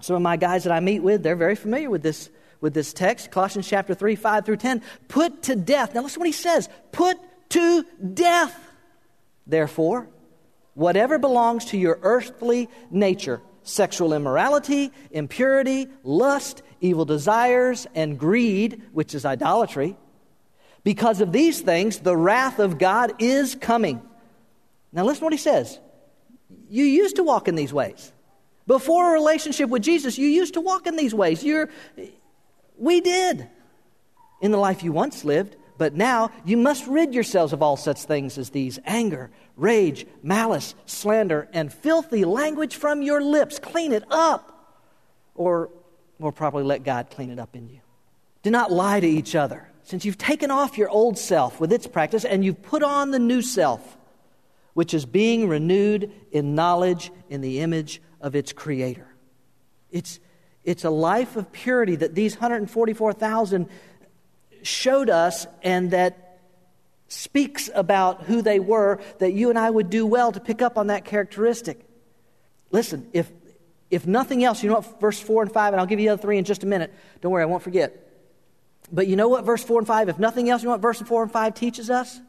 Some 0.00 0.16
of 0.16 0.22
my 0.22 0.36
guys 0.36 0.64
that 0.64 0.72
I 0.72 0.80
meet 0.80 0.98
with, 0.98 1.22
they're 1.22 1.36
very 1.36 1.54
familiar 1.54 1.88
with 1.88 2.02
this, 2.02 2.30
with 2.60 2.74
this 2.74 2.92
text. 2.92 3.30
Colossians 3.30 3.68
chapter 3.68 3.94
3, 3.94 4.16
5 4.16 4.44
through 4.44 4.56
10. 4.56 4.82
Put 5.06 5.44
to 5.44 5.54
death. 5.54 5.94
Now 5.94 6.02
listen 6.02 6.18
what 6.18 6.26
he 6.26 6.32
says. 6.32 6.68
Put 6.90 7.16
to 7.50 7.84
death, 8.12 8.58
therefore, 9.46 10.08
whatever 10.74 11.16
belongs 11.20 11.66
to 11.66 11.78
your 11.78 12.00
earthly 12.02 12.68
nature 12.90 13.40
sexual 13.62 14.14
immorality, 14.14 14.90
impurity, 15.12 15.86
lust, 16.02 16.64
evil 16.80 17.04
desires, 17.04 17.86
and 17.94 18.18
greed, 18.18 18.82
which 18.90 19.14
is 19.14 19.24
idolatry 19.24 19.96
because 20.82 21.20
of 21.20 21.32
these 21.32 21.60
things, 21.60 21.98
the 21.98 22.16
wrath 22.16 22.58
of 22.58 22.78
God 22.78 23.14
is 23.18 23.54
coming. 23.54 24.02
Now, 24.92 25.04
listen 25.04 25.20
to 25.20 25.24
what 25.24 25.32
he 25.32 25.38
says. 25.38 25.78
You 26.68 26.84
used 26.84 27.16
to 27.16 27.22
walk 27.22 27.48
in 27.48 27.54
these 27.54 27.72
ways. 27.72 28.12
Before 28.66 29.10
a 29.10 29.12
relationship 29.12 29.68
with 29.68 29.82
Jesus, 29.82 30.16
you 30.18 30.28
used 30.28 30.54
to 30.54 30.60
walk 30.60 30.86
in 30.86 30.96
these 30.96 31.14
ways. 31.14 31.42
You're, 31.42 31.68
we 32.76 33.00
did 33.00 33.48
in 34.40 34.50
the 34.52 34.58
life 34.58 34.82
you 34.82 34.92
once 34.92 35.24
lived, 35.24 35.56
but 35.76 35.94
now 35.94 36.30
you 36.44 36.56
must 36.56 36.86
rid 36.86 37.14
yourselves 37.14 37.52
of 37.52 37.62
all 37.62 37.76
such 37.76 38.02
things 38.02 38.38
as 38.38 38.50
these 38.50 38.78
anger, 38.84 39.30
rage, 39.56 40.06
malice, 40.22 40.74
slander, 40.86 41.48
and 41.52 41.72
filthy 41.72 42.24
language 42.24 42.76
from 42.76 43.02
your 43.02 43.22
lips. 43.22 43.58
Clean 43.58 43.92
it 43.92 44.04
up. 44.10 44.46
Or 45.34 45.70
more 46.18 46.32
properly, 46.32 46.64
let 46.64 46.84
God 46.84 47.08
clean 47.10 47.30
it 47.30 47.38
up 47.38 47.56
in 47.56 47.68
you. 47.68 47.80
Do 48.42 48.50
not 48.50 48.70
lie 48.70 49.00
to 49.00 49.06
each 49.06 49.34
other 49.34 49.69
since 49.84 50.04
you've 50.04 50.18
taken 50.18 50.50
off 50.50 50.78
your 50.78 50.88
old 50.88 51.18
self 51.18 51.60
with 51.60 51.72
its 51.72 51.86
practice 51.86 52.24
and 52.24 52.44
you've 52.44 52.62
put 52.62 52.82
on 52.82 53.10
the 53.10 53.18
new 53.18 53.42
self, 53.42 53.96
which 54.74 54.94
is 54.94 55.04
being 55.04 55.48
renewed 55.48 56.12
in 56.30 56.54
knowledge 56.54 57.10
in 57.28 57.40
the 57.40 57.60
image 57.60 58.00
of 58.20 58.34
its 58.34 58.52
creator. 58.52 59.06
It's, 59.90 60.20
it's 60.64 60.84
a 60.84 60.90
life 60.90 61.36
of 61.36 61.50
purity 61.52 61.96
that 61.96 62.14
these 62.14 62.34
144,000 62.34 63.68
showed 64.62 65.10
us 65.10 65.46
and 65.62 65.90
that 65.90 66.38
speaks 67.08 67.68
about 67.74 68.22
who 68.22 68.40
they 68.40 68.60
were, 68.60 69.00
that 69.18 69.32
you 69.32 69.50
and 69.50 69.58
I 69.58 69.68
would 69.68 69.90
do 69.90 70.06
well 70.06 70.30
to 70.30 70.38
pick 70.38 70.62
up 70.62 70.78
on 70.78 70.88
that 70.88 71.04
characteristic. 71.04 71.84
Listen, 72.70 73.08
if, 73.12 73.30
if 73.90 74.06
nothing 74.06 74.44
else, 74.44 74.62
you 74.62 74.68
know 74.68 74.76
what, 74.76 75.00
verse 75.00 75.18
4 75.18 75.42
and 75.42 75.52
5, 75.52 75.72
and 75.74 75.80
I'll 75.80 75.86
give 75.86 75.98
you 75.98 76.08
the 76.08 76.12
other 76.12 76.22
three 76.22 76.38
in 76.38 76.44
just 76.44 76.62
a 76.62 76.66
minute. 76.66 76.94
Don't 77.20 77.32
worry, 77.32 77.42
I 77.42 77.46
won't 77.46 77.64
forget. 77.64 78.09
But 78.92 79.06
you 79.06 79.16
know 79.16 79.28
what 79.28 79.44
verse 79.44 79.62
4 79.62 79.80
and 79.80 79.86
5, 79.86 80.08
if 80.08 80.18
nothing 80.18 80.50
else, 80.50 80.62
you 80.62 80.66
know 80.66 80.72
what 80.72 80.82
verse 80.82 81.00
4 81.00 81.24
and 81.24 81.32
5 81.32 81.54
teaches 81.54 81.90
us? 81.90 82.20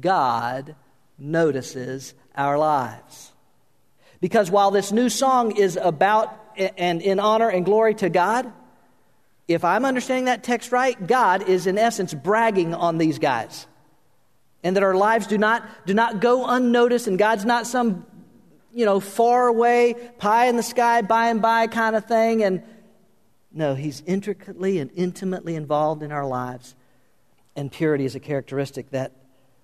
God 0.00 0.74
notices 1.18 2.14
our 2.34 2.58
lives. 2.58 3.32
Because 4.20 4.50
while 4.50 4.70
this 4.70 4.92
new 4.92 5.08
song 5.08 5.56
is 5.56 5.78
about 5.80 6.34
and 6.76 7.00
in 7.00 7.20
honor 7.20 7.48
and 7.48 7.64
glory 7.64 7.94
to 7.96 8.08
God, 8.08 8.52
if 9.46 9.64
I'm 9.64 9.84
understanding 9.84 10.26
that 10.26 10.42
text 10.42 10.72
right, 10.72 11.06
God 11.06 11.48
is 11.48 11.66
in 11.66 11.78
essence 11.78 12.12
bragging 12.12 12.74
on 12.74 12.98
these 12.98 13.18
guys. 13.18 13.66
And 14.64 14.76
that 14.76 14.82
our 14.82 14.94
lives 14.94 15.28
do 15.28 15.38
not, 15.38 15.64
do 15.86 15.94
not 15.94 16.20
go 16.20 16.46
unnoticed, 16.46 17.06
and 17.06 17.16
God's 17.16 17.44
not 17.44 17.66
some, 17.66 18.04
you 18.74 18.84
know, 18.84 18.98
far 18.98 19.46
away, 19.46 19.94
pie 20.18 20.46
in 20.46 20.56
the 20.56 20.62
sky, 20.64 21.00
by 21.02 21.28
and 21.28 21.40
by 21.40 21.68
kind 21.68 21.94
of 21.94 22.06
thing. 22.06 22.42
And 22.42 22.62
no, 23.52 23.74
He's 23.74 24.02
intricately 24.06 24.78
and 24.78 24.90
intimately 24.94 25.54
involved 25.54 26.02
in 26.02 26.12
our 26.12 26.26
lives, 26.26 26.74
and 27.56 27.72
purity 27.72 28.04
is 28.04 28.14
a 28.14 28.20
characteristic 28.20 28.90
that, 28.90 29.12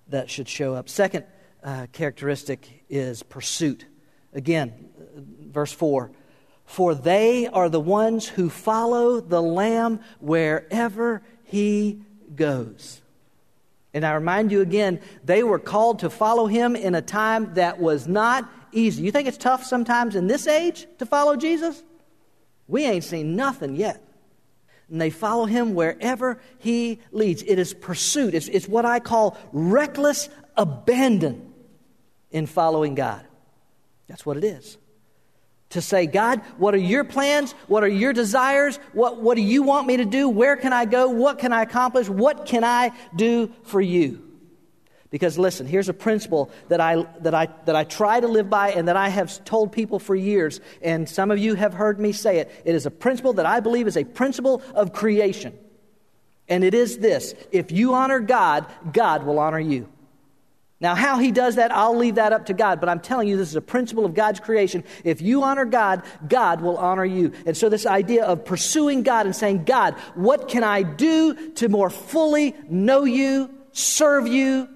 that 0.07 0.29
should 0.29 0.49
show 0.49 0.75
up. 0.75 0.89
Second 0.89 1.25
uh, 1.63 1.87
characteristic 1.91 2.83
is 2.89 3.23
pursuit. 3.23 3.85
Again, 4.33 4.73
verse 5.39 5.71
4 5.71 6.11
For 6.65 6.93
they 6.95 7.47
are 7.47 7.69
the 7.69 7.79
ones 7.79 8.27
who 8.27 8.49
follow 8.49 9.19
the 9.19 9.41
Lamb 9.41 10.01
wherever 10.19 11.21
He 11.43 12.01
goes. 12.35 13.01
And 13.95 14.05
I 14.05 14.13
remind 14.13 14.51
you 14.51 14.59
again, 14.59 14.99
they 15.23 15.41
were 15.41 15.57
called 15.57 15.99
to 15.99 16.09
follow 16.09 16.47
him 16.47 16.75
in 16.75 16.95
a 16.95 17.01
time 17.01 17.53
that 17.53 17.79
was 17.79 18.09
not 18.09 18.49
easy. 18.73 19.03
You 19.03 19.11
think 19.11 19.25
it's 19.25 19.37
tough 19.37 19.63
sometimes 19.63 20.17
in 20.17 20.27
this 20.27 20.47
age 20.47 20.85
to 20.97 21.05
follow 21.05 21.37
Jesus? 21.37 21.81
We 22.67 22.85
ain't 22.85 23.03
seen 23.03 23.35
nothing 23.35 23.75
yet. 23.75 24.01
And 24.89 25.01
they 25.01 25.09
follow 25.09 25.45
him 25.45 25.73
wherever 25.73 26.39
he 26.59 26.99
leads. 27.11 27.41
It 27.43 27.57
is 27.59 27.73
pursuit, 27.73 28.33
it's, 28.33 28.47
it's 28.47 28.67
what 28.67 28.85
I 28.85 28.99
call 28.99 29.37
reckless 29.51 30.29
abandon 30.55 31.53
in 32.31 32.45
following 32.45 32.95
God. 32.95 33.25
That's 34.07 34.25
what 34.25 34.37
it 34.37 34.43
is. 34.43 34.77
To 35.71 35.81
say, 35.81 36.05
God, 36.05 36.41
what 36.57 36.75
are 36.75 36.77
your 36.77 37.03
plans? 37.03 37.53
What 37.67 37.83
are 37.83 37.87
your 37.87 38.13
desires? 38.13 38.77
What, 38.93 39.21
what 39.21 39.35
do 39.35 39.41
you 39.41 39.63
want 39.63 39.87
me 39.87 39.97
to 39.97 40.05
do? 40.05 40.29
Where 40.29 40.55
can 40.55 40.71
I 40.71 40.85
go? 40.85 41.09
What 41.09 41.39
can 41.39 41.51
I 41.51 41.63
accomplish? 41.63 42.07
What 42.07 42.45
can 42.45 42.63
I 42.63 42.91
do 43.15 43.51
for 43.63 43.81
you? 43.81 44.24
Because 45.11 45.37
listen, 45.37 45.67
here's 45.67 45.87
a 45.87 45.93
principle 45.93 46.49
that 46.67 46.81
I, 46.81 47.05
that, 47.19 47.33
I, 47.33 47.47
that 47.65 47.75
I 47.75 47.83
try 47.83 48.19
to 48.19 48.27
live 48.27 48.49
by 48.49 48.71
and 48.71 48.87
that 48.87 48.97
I 48.97 49.09
have 49.09 49.43
told 49.45 49.71
people 49.71 49.99
for 49.99 50.15
years, 50.15 50.59
and 50.81 51.07
some 51.07 51.31
of 51.31 51.39
you 51.39 51.55
have 51.55 51.73
heard 51.73 51.99
me 51.99 52.11
say 52.11 52.39
it. 52.39 52.51
It 52.65 52.75
is 52.75 52.85
a 52.85 52.91
principle 52.91 53.33
that 53.33 53.45
I 53.45 53.59
believe 53.59 53.87
is 53.87 53.97
a 53.97 54.03
principle 54.03 54.61
of 54.73 54.93
creation. 54.93 55.57
And 56.47 56.63
it 56.63 56.73
is 56.73 56.97
this 56.97 57.33
if 57.51 57.71
you 57.71 57.93
honor 57.93 58.19
God, 58.19 58.65
God 58.91 59.23
will 59.23 59.39
honor 59.39 59.59
you. 59.59 59.89
Now, 60.81 60.93
how 60.93 61.19
he 61.19 61.31
does 61.31 61.55
that, 61.55 61.71
I'll 61.71 61.95
leave 61.95 62.15
that 62.15 62.33
up 62.33 62.47
to 62.47 62.53
God, 62.53 62.81
but 62.81 62.89
I'm 62.89 62.99
telling 62.99 63.29
you, 63.29 63.37
this 63.37 63.47
is 63.47 63.55
a 63.55 63.61
principle 63.61 64.05
of 64.05 64.13
God's 64.13 64.41
creation. 64.41 64.83
If 65.05 65.21
you 65.21 65.43
honor 65.43 65.63
God, 65.63 66.03
God 66.27 66.59
will 66.59 66.77
honor 66.77 67.05
you. 67.05 67.31
And 67.45 67.55
so, 67.55 67.69
this 67.69 67.85
idea 67.85 68.25
of 68.25 68.43
pursuing 68.43 69.01
God 69.01 69.25
and 69.25 69.35
saying, 69.35 69.63
God, 69.63 69.93
what 70.15 70.49
can 70.49 70.63
I 70.63 70.83
do 70.83 71.51
to 71.53 71.69
more 71.69 71.89
fully 71.89 72.53
know 72.69 73.05
you, 73.05 73.49
serve 73.71 74.27
you, 74.27 74.67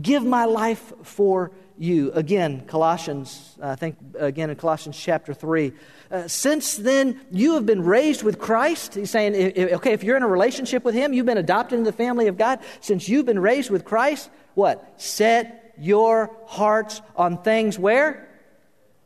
give 0.00 0.24
my 0.24 0.44
life 0.44 0.92
for 1.02 1.52
you. 1.78 2.12
Again, 2.12 2.66
Colossians, 2.66 3.56
I 3.60 3.74
think 3.74 3.96
again 4.18 4.50
in 4.50 4.56
Colossians 4.56 4.98
chapter 4.98 5.34
3. 5.34 5.72
Uh, 6.10 6.28
since 6.28 6.76
then, 6.76 7.20
you 7.30 7.54
have 7.54 7.66
been 7.66 7.82
raised 7.82 8.22
with 8.22 8.38
Christ. 8.38 8.94
He's 8.94 9.10
saying, 9.10 9.34
okay, 9.56 9.92
if 9.92 10.04
you're 10.04 10.16
in 10.16 10.22
a 10.22 10.28
relationship 10.28 10.84
with 10.84 10.94
Him, 10.94 11.12
you've 11.12 11.26
been 11.26 11.38
adopted 11.38 11.78
into 11.78 11.90
the 11.90 11.96
family 11.96 12.28
of 12.28 12.38
God. 12.38 12.60
Since 12.80 13.08
you've 13.08 13.26
been 13.26 13.40
raised 13.40 13.70
with 13.70 13.84
Christ, 13.84 14.30
what? 14.54 14.94
Set 15.00 15.74
your 15.78 16.30
hearts 16.46 17.02
on 17.16 17.42
things 17.42 17.78
where? 17.78 18.28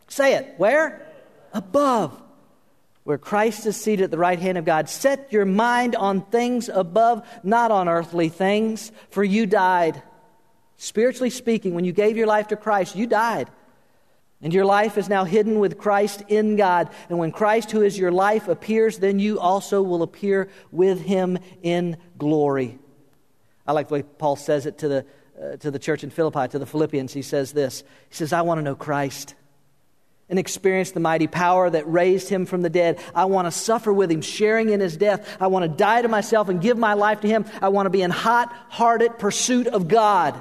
Say 0.09 0.35
it. 0.35 0.55
Where? 0.59 1.07
Above. 1.53 2.21
Where 3.05 3.19
Christ 3.19 3.65
is 3.65 3.77
seated 3.81 4.05
at 4.05 4.11
the 4.11 4.19
right 4.19 4.39
hand 4.39 4.59
of 4.59 4.67
God. 4.67 4.91
Set 4.91 5.33
your 5.33 5.47
mind 5.47 5.97
on 5.97 6.21
things 6.27 6.69
above, 6.69 7.27
not 7.43 7.71
on 7.71 7.89
earthly 7.89 8.29
things, 8.29 8.93
for 9.09 9.25
you 9.25 9.47
died 9.47 10.03
Spiritually 10.79 11.31
speaking, 11.31 11.75
when 11.75 11.85
you 11.85 11.93
gave 11.93 12.17
your 12.17 12.29
life 12.29 12.49
to 12.49 12.57
Christ, 12.57 12.97
you 12.97 13.07
died. 13.07 13.51
And 14.41 14.55
your 14.55 14.65
life 14.65 14.97
is 14.97 15.09
now 15.09 15.25
hidden 15.25 15.59
with 15.59 15.77
Christ 15.77 16.23
in 16.29 16.55
God. 16.55 16.89
And 17.09 17.19
when 17.19 17.33
Christ, 17.33 17.73
who 17.73 17.83
is 17.83 17.99
your 17.99 18.13
life, 18.13 18.47
appears, 18.47 18.99
then 18.99 19.19
you 19.19 19.41
also 19.41 19.83
will 19.83 20.05
appear 20.05 20.49
with 20.71 21.01
him 21.01 21.39
in 21.63 21.97
glory. 22.17 22.79
I 23.67 23.73
like 23.73 23.89
the 23.89 23.95
way 23.95 24.03
Paul 24.05 24.37
says 24.37 24.67
it 24.67 24.79
to 24.79 24.89
the, 24.89 25.07
uh, 25.43 25.57
to 25.57 25.73
the 25.73 25.81
church 25.81 26.05
in 26.05 26.11
Philippi, 26.11 26.47
to 26.47 26.59
the 26.61 26.67
Philippians. 26.67 27.13
He 27.13 27.23
says 27.23 27.51
this 27.53 27.83
He 28.09 28.15
says, 28.15 28.33
I 28.33 28.43
want 28.43 28.59
to 28.59 28.63
know 28.63 28.77
Christ 28.77 29.35
and 30.29 30.39
experience 30.39 30.93
the 30.93 31.01
mighty 31.01 31.27
power 31.27 31.69
that 31.69 31.91
raised 31.91 32.29
him 32.29 32.47
from 32.47 32.63
the 32.63 32.71
dead. 32.71 33.01
I 33.17 33.25
want 33.25 33.47
to 33.47 33.51
suffer 33.51 33.93
with 33.93 34.13
him, 34.13 34.21
sharing 34.21 34.71
in 34.71 34.79
his 34.79 34.97
death. 34.97 35.37
I 35.41 35.49
want 35.49 35.65
to 35.65 35.69
die 35.69 36.03
to 36.03 36.09
myself 36.09 36.49
and 36.49 36.61
give 36.61 36.79
my 36.79 36.95
life 36.95 37.23
to 37.23 37.29
him. 37.29 37.47
I 37.61 37.71
want 37.71 37.87
to 37.87 37.91
be 37.91 38.03
in 38.03 38.11
hot 38.11 38.55
hearted 38.69 39.19
pursuit 39.19 39.67
of 39.67 39.89
God. 39.89 40.41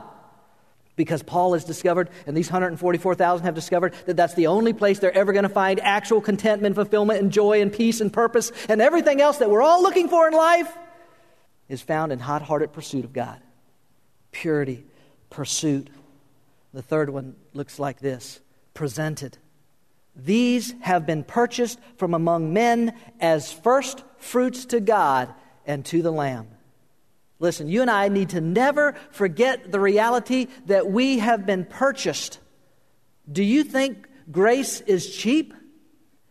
Because 0.97 1.23
Paul 1.23 1.53
has 1.53 1.63
discovered, 1.63 2.09
and 2.25 2.35
these 2.35 2.51
144,000 2.51 3.45
have 3.45 3.55
discovered, 3.55 3.93
that 4.07 4.17
that's 4.17 4.33
the 4.33 4.47
only 4.47 4.73
place 4.73 4.99
they're 4.99 5.15
ever 5.15 5.31
going 5.31 5.43
to 5.43 5.49
find 5.49 5.79
actual 5.79 6.19
contentment, 6.19 6.75
fulfillment, 6.75 7.21
and 7.21 7.31
joy, 7.31 7.61
and 7.61 7.71
peace, 7.71 8.01
and 8.01 8.11
purpose, 8.11 8.51
and 8.67 8.81
everything 8.81 9.21
else 9.21 9.37
that 9.37 9.49
we're 9.49 9.61
all 9.61 9.81
looking 9.81 10.09
for 10.09 10.27
in 10.27 10.33
life 10.33 10.75
is 11.69 11.81
found 11.81 12.11
in 12.11 12.19
hot 12.19 12.41
hearted 12.41 12.73
pursuit 12.73 13.05
of 13.05 13.13
God. 13.13 13.39
Purity, 14.31 14.85
pursuit. 15.29 15.89
The 16.73 16.81
third 16.81 17.09
one 17.09 17.35
looks 17.53 17.79
like 17.79 17.99
this 17.99 18.41
presented. 18.73 19.37
These 20.15 20.73
have 20.81 21.05
been 21.05 21.23
purchased 21.23 21.79
from 21.97 22.15
among 22.15 22.53
men 22.53 22.93
as 23.19 23.53
first 23.53 24.03
fruits 24.17 24.65
to 24.65 24.79
God 24.79 25.31
and 25.67 25.85
to 25.85 26.01
the 26.01 26.11
Lamb. 26.11 26.47
Listen, 27.39 27.67
you 27.67 27.81
and 27.81 27.91
I 27.91 28.07
need 28.07 28.29
to 28.29 28.41
never 28.41 28.95
forget 29.11 29.71
the 29.71 29.79
reality 29.79 30.47
that 30.65 30.89
we 30.89 31.19
have 31.19 31.45
been 31.45 31.65
purchased. 31.65 32.39
Do 33.31 33.43
you 33.43 33.63
think 33.63 34.07
grace 34.31 34.81
is 34.81 35.15
cheap? 35.15 35.53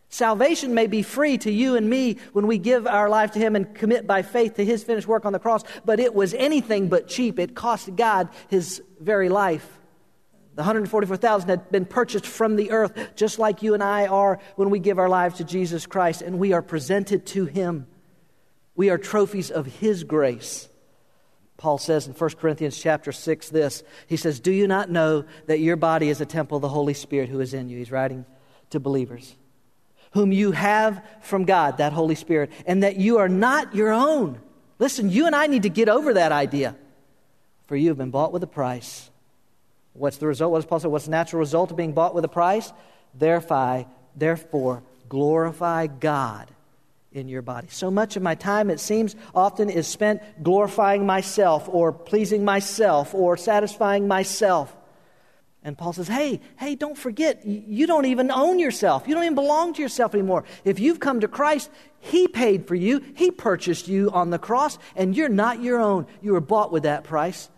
Salvation 0.09 0.73
may 0.73 0.87
be 0.87 1.01
free 1.01 1.37
to 1.39 1.51
you 1.51 1.75
and 1.75 1.89
me 1.89 2.17
when 2.33 2.47
we 2.47 2.57
give 2.57 2.87
our 2.87 3.09
life 3.09 3.31
to 3.31 3.39
Him 3.39 3.55
and 3.55 3.73
commit 3.75 4.07
by 4.07 4.21
faith 4.21 4.55
to 4.55 4.65
His 4.65 4.83
finished 4.83 5.07
work 5.07 5.25
on 5.25 5.33
the 5.33 5.39
cross, 5.39 5.63
but 5.85 5.99
it 5.99 6.13
was 6.13 6.33
anything 6.33 6.87
but 6.87 7.07
cheap. 7.07 7.39
It 7.39 7.55
cost 7.55 7.95
God 7.95 8.29
His 8.47 8.81
very 8.99 9.29
life. 9.29 9.79
The 10.55 10.61
144,000 10.61 11.49
had 11.49 11.71
been 11.71 11.85
purchased 11.85 12.25
from 12.25 12.55
the 12.55 12.71
earth, 12.71 13.15
just 13.15 13.37
like 13.37 13.61
you 13.61 13.73
and 13.75 13.83
I 13.83 14.07
are 14.07 14.39
when 14.55 14.71
we 14.71 14.79
give 14.79 14.97
our 14.97 15.09
lives 15.09 15.37
to 15.37 15.43
Jesus 15.43 15.85
Christ, 15.85 16.21
and 16.21 16.39
we 16.39 16.53
are 16.53 16.63
presented 16.63 17.27
to 17.27 17.45
Him. 17.45 17.85
We 18.75 18.89
are 18.89 18.97
trophies 18.97 19.51
of 19.51 19.67
His 19.67 20.03
grace. 20.03 20.67
Paul 21.57 21.79
says 21.79 22.07
in 22.07 22.13
1 22.13 22.29
Corinthians 22.39 22.77
chapter 22.77 23.11
6 23.11 23.49
this. 23.49 23.83
He 24.05 24.15
says, 24.15 24.39
Do 24.39 24.51
you 24.51 24.67
not 24.67 24.91
know 24.91 25.25
that 25.47 25.59
your 25.59 25.75
body 25.75 26.09
is 26.09 26.21
a 26.21 26.25
temple 26.25 26.57
of 26.57 26.61
the 26.61 26.69
Holy 26.69 26.93
Spirit 26.93 27.29
who 27.29 27.39
is 27.39 27.53
in 27.53 27.69
you? 27.69 27.77
He's 27.77 27.91
writing 27.91 28.25
to 28.69 28.79
believers. 28.79 29.35
Whom 30.11 30.31
you 30.31 30.51
have 30.51 31.03
from 31.21 31.45
God, 31.45 31.77
that 31.77 31.93
Holy 31.93 32.15
Spirit, 32.15 32.51
and 32.65 32.83
that 32.83 32.97
you 32.97 33.17
are 33.17 33.27
not 33.27 33.75
your 33.75 33.91
own. 33.91 34.39
Listen, 34.79 35.09
you 35.09 35.25
and 35.25 35.35
I 35.35 35.47
need 35.47 35.63
to 35.63 35.69
get 35.69 35.89
over 35.89 36.13
that 36.13 36.31
idea. 36.31 36.75
For 37.65 37.75
you 37.75 37.89
have 37.89 37.97
been 37.97 38.11
bought 38.11 38.31
with 38.31 38.43
a 38.43 38.47
price. 38.47 39.09
What's 39.93 40.17
the 40.17 40.27
result? 40.27 40.51
What 40.51 40.59
does 40.59 40.67
Paul 40.67 40.79
say? 40.79 40.87
What's 40.87 41.05
the 41.05 41.11
natural 41.11 41.39
result 41.39 41.71
of 41.71 41.77
being 41.77 41.93
bought 41.93 42.13
with 42.13 42.23
a 42.23 42.29
price? 42.29 42.71
Therefore, 43.15 43.87
therefore, 44.15 44.83
glorify 45.09 45.87
God 45.87 46.51
in 47.17 47.27
your 47.27 47.41
body. 47.41 47.67
So 47.69 47.91
much 47.91 48.15
of 48.15 48.23
my 48.23 48.35
time, 48.35 48.69
it 48.69 48.79
seems, 48.79 49.15
often 49.35 49.69
is 49.69 49.87
spent 49.87 50.21
glorifying 50.43 51.05
myself 51.05 51.67
or 51.67 51.91
pleasing 51.91 52.45
myself 52.45 53.13
or 53.13 53.35
satisfying 53.35 54.07
myself. 54.07 54.73
And 55.63 55.77
Paul 55.77 55.91
says, 55.91 56.07
hey, 56.07 56.39
hey, 56.57 56.75
don't 56.75 56.97
forget, 56.97 57.45
you 57.45 57.87
don't 57.87 58.05
even 58.05 58.31
own 58.31 58.59
yourself. 58.59 59.07
You 59.07 59.15
don't 59.15 59.23
even 59.23 59.35
belong 59.35 59.73
to 59.73 59.81
yourself 59.81 60.13
anymore. 60.13 60.45
If 60.63 60.79
you've 60.79 60.99
come 60.99 61.19
to 61.21 61.27
Christ, 61.27 61.69
He 61.99 62.27
paid 62.27 62.67
for 62.67 62.75
you, 62.75 63.03
He 63.15 63.31
purchased 63.31 63.87
you 63.87 64.09
on 64.11 64.29
the 64.29 64.39
cross, 64.39 64.77
and 64.95 65.15
you're 65.15 65.27
not 65.27 65.61
your 65.61 65.79
own. 65.79 66.07
You 66.21 66.33
were 66.33 66.41
bought 66.41 66.71
with 66.71 66.83
that 66.83 67.03
price. 67.03 67.49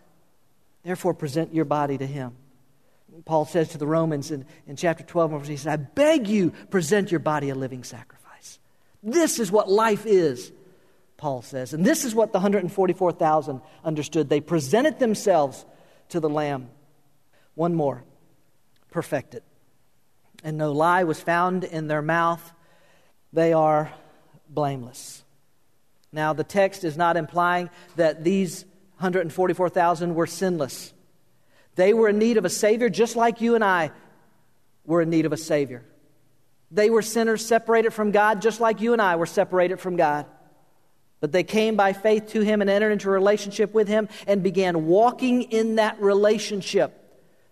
Therefore, 0.84 1.14
present 1.14 1.54
your 1.54 1.66
body 1.66 1.98
to 1.98 2.08
him. 2.08 2.36
Paul 3.26 3.46
says 3.46 3.70
to 3.70 3.78
the 3.78 3.86
Romans 3.86 4.32
in, 4.32 4.46
in 4.66 4.76
chapter 4.76 5.04
12, 5.04 5.48
he 5.48 5.58
says, 5.58 5.68
I 5.68 5.76
beg 5.76 6.28
you, 6.28 6.52
present 6.70 7.12
your 7.12 7.20
body 7.20 7.50
a 7.50 7.56
living 7.56 7.84
sacrifice. 7.84 8.19
This 9.02 9.40
is 9.40 9.52
what 9.52 9.70
life 9.70 10.06
is, 10.06 10.52
Paul 11.18 11.42
says. 11.42 11.74
And 11.74 11.86
this 11.86 12.06
is 12.06 12.14
what 12.14 12.32
the 12.32 12.40
144,000 12.40 13.62
understood. 13.84 14.30
They 14.30 14.42
presented 14.42 15.00
themselves 15.00 15.66
to 16.10 16.20
the 16.20 16.30
Lamb. 16.30 16.70
One 17.56 17.76
more 17.76 18.04
perfected. 18.92 19.44
And 20.44 20.58
no 20.58 20.72
lie 20.72 21.04
was 21.04 21.20
found 21.20 21.64
in 21.64 21.88
their 21.88 22.02
mouth. 22.02 22.54
They 23.34 23.54
are 23.54 23.92
blameless. 24.50 25.24
Now, 26.12 26.34
the 26.34 26.44
text 26.44 26.84
is 26.84 26.98
not 26.98 27.18
implying 27.18 27.70
that 27.96 28.24
these 28.24 28.64
144,000 28.98 30.16
were 30.16 30.28
sinless. 30.28 30.94
They 31.76 31.94
were 31.94 32.10
in 32.10 32.18
need 32.18 32.38
of 32.38 32.46
a 32.46 32.50
Savior 32.50 32.90
just 32.90 33.16
like 33.16 33.42
you 33.42 33.56
and 33.56 33.64
I 33.64 33.92
were 34.86 35.02
in 35.02 35.10
need 35.10 35.26
of 35.26 35.34
a 35.34 35.38
Savior. 35.38 35.86
They 36.72 36.90
were 36.90 37.02
sinners 37.02 37.46
separated 37.46 37.92
from 37.92 38.12
God 38.12 38.42
just 38.42 38.60
like 38.60 38.82
you 38.82 38.94
and 38.94 39.02
I 39.02 39.16
were 39.16 39.26
separated 39.26 39.80
from 39.80 39.96
God. 39.96 40.26
But 41.20 41.32
they 41.32 41.44
came 41.44 41.76
by 41.76 41.94
faith 41.94 42.28
to 42.30 42.42
Him 42.42 42.62
and 42.62 42.70
entered 42.70 42.92
into 42.92 43.10
a 43.10 43.12
relationship 43.12 43.74
with 43.74 43.88
Him 43.88 44.08
and 44.28 44.44
began 44.44 44.86
walking 44.86 45.44
in 45.44 45.76
that 45.76 46.00
relationship 46.02 46.96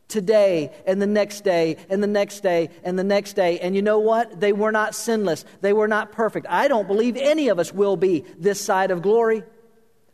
today 0.08 0.72
and 0.86 1.02
the 1.02 1.08
next 1.08 1.44
day 1.44 1.78
and 1.90 2.02
the 2.02 2.08
next 2.08 2.42
day 2.42 2.70
and 2.84 2.98
the 2.98 3.04
next 3.04 3.34
day. 3.34 3.60
And 3.60 3.76
you 3.76 3.82
know 3.82 4.00
what? 4.00 4.40
They 4.40 4.54
were 4.54 4.72
not 4.72 4.96
sinless. 4.96 5.44
They 5.62 5.74
were 5.74 5.88
not 5.88 6.12
perfect. 6.12 6.48
I 6.50 6.68
don't 6.68 6.88
believe 6.88 7.18
any 7.18 7.50
of 7.50 7.60
us 7.60 7.74
will 7.74 7.98
be 7.98 8.24
this 8.38 8.62
side 8.62 8.92
of 8.92 9.02
glory. 9.02 9.44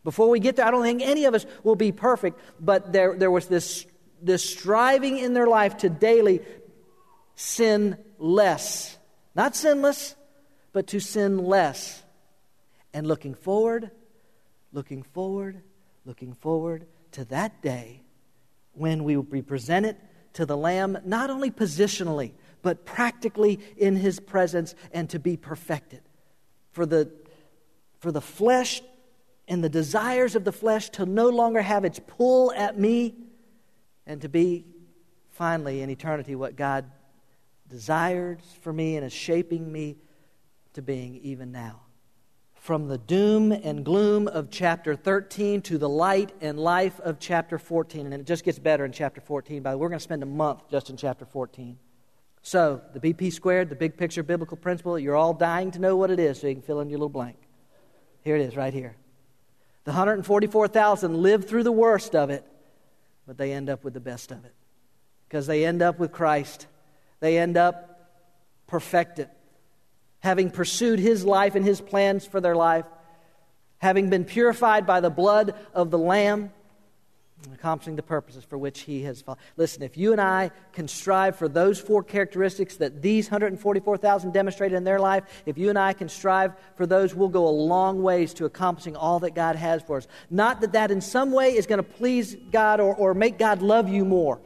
Before 0.03 0.29
we 0.29 0.39
get 0.39 0.55
there, 0.55 0.65
I 0.65 0.71
don't 0.71 0.83
think 0.83 1.01
any 1.01 1.25
of 1.25 1.33
us 1.33 1.45
will 1.63 1.75
be 1.75 1.91
perfect, 1.91 2.39
but 2.59 2.91
there, 2.91 3.15
there 3.15 3.31
was 3.31 3.47
this, 3.47 3.85
this 4.21 4.43
striving 4.43 5.17
in 5.17 5.33
their 5.33 5.47
life 5.47 5.77
to 5.77 5.89
daily 5.89 6.41
sin 7.35 7.97
less. 8.23 8.97
Not 9.36 9.55
sinless, 9.55 10.15
but 10.71 10.88
to 10.88 10.99
sin 10.99 11.38
less. 11.38 12.01
And 12.93 13.05
looking 13.05 13.36
forward, 13.36 13.91
looking 14.71 15.03
forward, 15.03 15.62
looking 16.05 16.33
forward 16.33 16.88
to 17.12 17.25
that 17.25 17.62
day 17.62 18.01
when 18.73 19.03
we 19.03 19.15
will 19.15 19.23
be 19.23 19.41
presented 19.41 19.97
to 20.33 20.45
the 20.45 20.57
Lamb, 20.57 20.97
not 21.05 21.29
only 21.29 21.51
positionally, 21.51 22.31
but 22.62 22.86
practically 22.86 23.59
in 23.77 23.95
His 23.95 24.19
presence 24.19 24.73
and 24.91 25.09
to 25.09 25.19
be 25.19 25.38
perfected. 25.38 26.01
For 26.71 26.86
the, 26.86 27.12
for 27.99 28.12
the 28.12 28.21
flesh 28.21 28.81
and 29.47 29.63
the 29.63 29.69
desires 29.69 30.36
of 30.36 30.43
the 30.43 30.51
flesh 30.51 30.89
to 30.91 31.05
no 31.05 31.29
longer 31.29 31.62
have 31.62 31.86
its 31.86 31.99
pull 31.99 32.51
at 32.53 32.79
me 32.79 33.15
and 34.07 34.21
to 34.21 34.29
be 34.29 34.65
finally 35.31 35.81
in 35.81 35.89
eternity 35.89 36.36
what 36.36 36.55
God 36.55 36.86
desires 37.73 38.38
for 38.62 38.71
me 38.71 38.97
and 38.97 39.05
is 39.05 39.12
shaping 39.12 39.71
me 39.71 39.97
to 40.73 40.81
being 40.83 41.15
even 41.23 41.51
now. 41.51 41.81
From 42.53 42.88
the 42.88 42.99
doom 42.99 43.51
and 43.51 43.83
gloom 43.83 44.27
of 44.27 44.51
chapter 44.51 44.95
13 44.95 45.63
to 45.63 45.79
the 45.79 45.89
light 45.89 46.31
and 46.39 46.59
life 46.59 46.99
of 46.99 47.19
chapter 47.19 47.57
14. 47.57 48.05
And 48.05 48.13
it 48.13 48.27
just 48.27 48.45
gets 48.45 48.59
better 48.59 48.86
in 48.86 48.91
chapter 48.91 49.21
14. 49.21 49.63
By 49.63 49.71
the 49.71 49.77
way, 49.77 49.81
we're 49.81 49.89
going 49.89 49.97
to 49.97 50.03
spend 50.03 50.21
a 50.21 50.27
month 50.27 50.69
just 50.69 50.91
in 50.91 50.97
chapter 50.97 51.25
14. 51.25 51.79
So, 52.43 52.79
the 52.93 52.99
BP 52.99 53.33
squared, 53.33 53.69
the 53.69 53.75
big 53.75 53.97
picture 53.97 54.21
biblical 54.21 54.55
principle, 54.55 54.99
you're 54.99 55.15
all 55.15 55.33
dying 55.33 55.71
to 55.71 55.79
know 55.79 55.97
what 55.97 56.12
it 56.12 56.19
is 56.19 56.39
so 56.39 56.47
you 56.47 56.53
can 56.53 56.62
fill 56.62 56.79
in 56.79 56.89
your 56.89 56.99
little 56.99 57.09
blank. 57.09 57.38
Here 58.21 58.36
it 58.36 58.41
is, 58.41 58.55
right 58.55 58.73
here. 58.73 58.95
The 59.86 59.91
144,000 59.91 61.17
live 61.17 61.47
through 61.47 61.63
the 61.63 61.71
worst 61.71 62.15
of 62.15 62.29
it, 62.29 62.45
but 63.25 63.38
they 63.38 63.51
end 63.51 63.69
up 63.69 63.83
with 63.83 63.93
the 63.93 63.99
best 63.99 64.31
of 64.31 64.45
it. 64.45 64.53
Because 65.27 65.47
they 65.47 65.65
end 65.65 65.81
up 65.81 65.97
with 65.97 66.12
Christ. 66.12 66.67
They 67.23 67.38
end 67.38 67.55
up 67.55 68.09
perfected. 68.67 69.29
Having 70.19 70.51
pursued 70.51 70.99
his 70.99 71.23
life 71.23 71.55
and 71.55 71.63
his 71.63 71.79
plans 71.79 72.25
for 72.25 72.41
their 72.41 72.53
life, 72.53 72.83
having 73.77 74.09
been 74.09 74.25
purified 74.25 74.86
by 74.86 74.99
the 74.99 75.09
blood 75.09 75.55
of 75.74 75.89
the 75.89 75.97
Lamb 75.97 76.51
accomplishing 77.53 77.95
the 77.95 78.03
purposes 78.03 78.43
for 78.43 78.57
which 78.57 78.82
he 78.82 79.03
has. 79.03 79.24
Listen, 79.55 79.84
if 79.84 79.97
you 79.97 80.11
and 80.11 80.19
I 80.19 80.51
can 80.74 80.86
strive 80.89 81.38
for 81.38 81.47
those 81.47 81.80
four 81.80 82.03
characteristics 82.03 82.76
that 82.78 83.01
these 83.01 83.28
144,000 83.28 84.34
demonstrated 84.34 84.76
in 84.76 84.84
their 84.84 84.99
life, 84.99 85.24
if 85.45 85.57
you 85.57 85.69
and 85.69 85.80
I 85.80 85.93
can 85.93 86.09
strive 86.09 86.53
for 86.76 86.86
those, 86.86 87.15
we'll 87.15 87.30
go 87.30 87.47
a 87.47 87.49
long 87.49 88.03
ways 88.03 88.34
to 88.36 88.45
accomplishing 88.45 88.97
all 88.97 89.19
that 89.21 89.34
God 89.34 89.55
has 89.55 89.82
for 89.82 89.95
us. 89.95 90.07
Not 90.30 90.59
that 90.59 90.74
that 90.74 90.91
in 90.91 90.99
some 90.99 91.32
way 91.32 91.55
is 91.55 91.67
going 91.67 91.78
to 91.78 91.84
please 91.84 92.36
God 92.51 92.82
or, 92.82 92.93
or 92.93 93.13
make 93.13 93.38
God 93.38 93.61
love 93.61 93.88
you 93.88 94.03
more. 94.03 94.41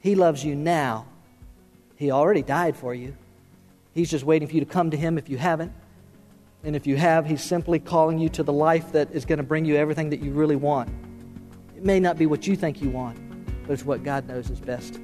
He 0.00 0.14
loves 0.14 0.42
you 0.42 0.54
now. 0.54 1.06
He 2.02 2.10
already 2.10 2.42
died 2.42 2.76
for 2.76 2.92
you. 2.92 3.16
He's 3.94 4.10
just 4.10 4.24
waiting 4.24 4.48
for 4.48 4.54
you 4.54 4.60
to 4.60 4.66
come 4.66 4.90
to 4.90 4.96
Him 4.96 5.18
if 5.18 5.28
you 5.28 5.38
haven't. 5.38 5.72
And 6.64 6.74
if 6.74 6.84
you 6.84 6.96
have, 6.96 7.24
He's 7.26 7.44
simply 7.44 7.78
calling 7.78 8.18
you 8.18 8.28
to 8.30 8.42
the 8.42 8.52
life 8.52 8.90
that 8.90 9.12
is 9.12 9.24
going 9.24 9.36
to 9.36 9.44
bring 9.44 9.64
you 9.64 9.76
everything 9.76 10.10
that 10.10 10.18
you 10.18 10.32
really 10.32 10.56
want. 10.56 10.90
It 11.76 11.84
may 11.84 12.00
not 12.00 12.18
be 12.18 12.26
what 12.26 12.44
you 12.44 12.56
think 12.56 12.82
you 12.82 12.90
want, 12.90 13.20
but 13.68 13.74
it's 13.74 13.84
what 13.84 14.02
God 14.02 14.26
knows 14.26 14.50
is 14.50 14.58
best 14.58 14.98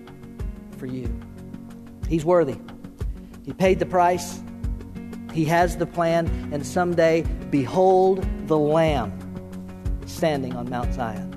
for 0.76 0.86
you. 0.86 1.09
He's 2.09 2.24
worthy. 2.24 2.57
He 3.44 3.53
paid 3.53 3.78
the 3.78 3.86
price. 3.86 4.42
He 5.32 5.44
has 5.44 5.76
the 5.76 5.86
plan, 5.86 6.26
and 6.53 6.66
someday, 6.66 7.22
behold 7.51 8.26
the 8.49 8.59
Lamb 8.59 9.12
standing 10.07 10.57
on 10.57 10.68
Mount 10.68 10.92
Zion. 10.94 11.28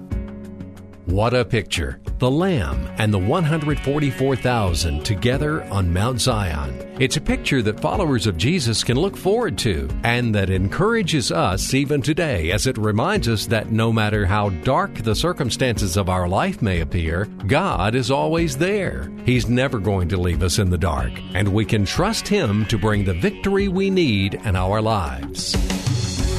What 1.12 1.34
a 1.34 1.44
picture! 1.44 2.00
The 2.20 2.32
Lamb 2.32 2.88
and 2.98 3.14
the 3.14 3.20
144,000 3.20 5.04
together 5.04 5.62
on 5.64 5.92
Mount 5.92 6.22
Zion. 6.22 6.96
It's 7.02 7.18
a 7.18 7.22
picture 7.22 7.62
that 7.64 7.82
followers 7.82 8.28
of 8.28 8.38
Jesus 8.38 8.82
can 8.82 8.98
look 8.98 9.18
forward 9.18 9.58
to 9.58 9.90
and 10.06 10.34
that 10.34 10.50
encourages 10.50 11.30
us 11.30 11.74
even 11.74 12.02
today 12.02 12.52
as 12.52 12.66
it 12.66 12.78
reminds 12.78 13.28
us 13.28 13.46
that 13.48 13.74
no 13.74 13.92
matter 13.92 14.26
how 14.26 14.52
dark 14.64 14.94
the 15.04 15.14
circumstances 15.14 15.98
of 15.98 16.08
our 16.08 16.30
life 16.30 16.62
may 16.62 16.80
appear, 16.80 17.26
God 17.46 17.94
is 17.94 18.10
always 18.10 18.58
there. 18.58 19.12
He's 19.26 19.50
never 19.50 19.80
going 19.80 20.08
to 20.10 20.18
leave 20.18 20.44
us 20.44 20.60
in 20.60 20.70
the 20.70 20.78
dark, 20.78 21.12
and 21.34 21.54
we 21.54 21.66
can 21.66 21.84
trust 21.84 22.26
Him 22.26 22.66
to 22.68 22.78
bring 22.78 23.04
the 23.04 23.16
victory 23.16 23.68
we 23.68 23.90
need 23.90 24.36
in 24.36 24.56
our 24.56 24.82
lives. 24.82 25.58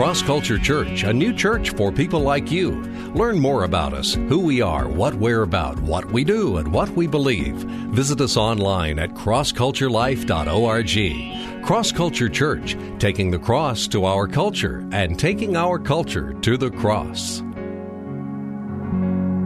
Cross 0.00 0.22
Culture 0.22 0.56
Church, 0.56 1.02
a 1.02 1.12
new 1.12 1.30
church 1.30 1.74
for 1.74 1.92
people 1.92 2.20
like 2.20 2.50
you. 2.50 2.70
Learn 3.12 3.38
more 3.38 3.64
about 3.64 3.92
us, 3.92 4.14
who 4.14 4.38
we 4.38 4.62
are, 4.62 4.88
what 4.88 5.14
we're 5.16 5.42
about, 5.42 5.78
what 5.80 6.10
we 6.10 6.24
do, 6.24 6.56
and 6.56 6.72
what 6.72 6.88
we 6.88 7.06
believe. 7.06 7.54
Visit 7.92 8.22
us 8.22 8.38
online 8.38 8.98
at 8.98 9.10
crossculturelife.org. 9.10 11.64
Cross 11.66 11.92
Culture 11.92 12.30
Church, 12.30 12.78
taking 12.98 13.30
the 13.30 13.38
cross 13.38 13.86
to 13.88 14.06
our 14.06 14.26
culture 14.26 14.88
and 14.90 15.18
taking 15.18 15.54
our 15.54 15.78
culture 15.78 16.32
to 16.32 16.56
the 16.56 16.70
cross. 16.70 17.42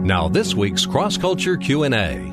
Now 0.05 0.29
this 0.29 0.55
week's 0.55 0.85
Cross 0.85 1.17
Culture 1.17 1.57
Q&A. 1.57 2.31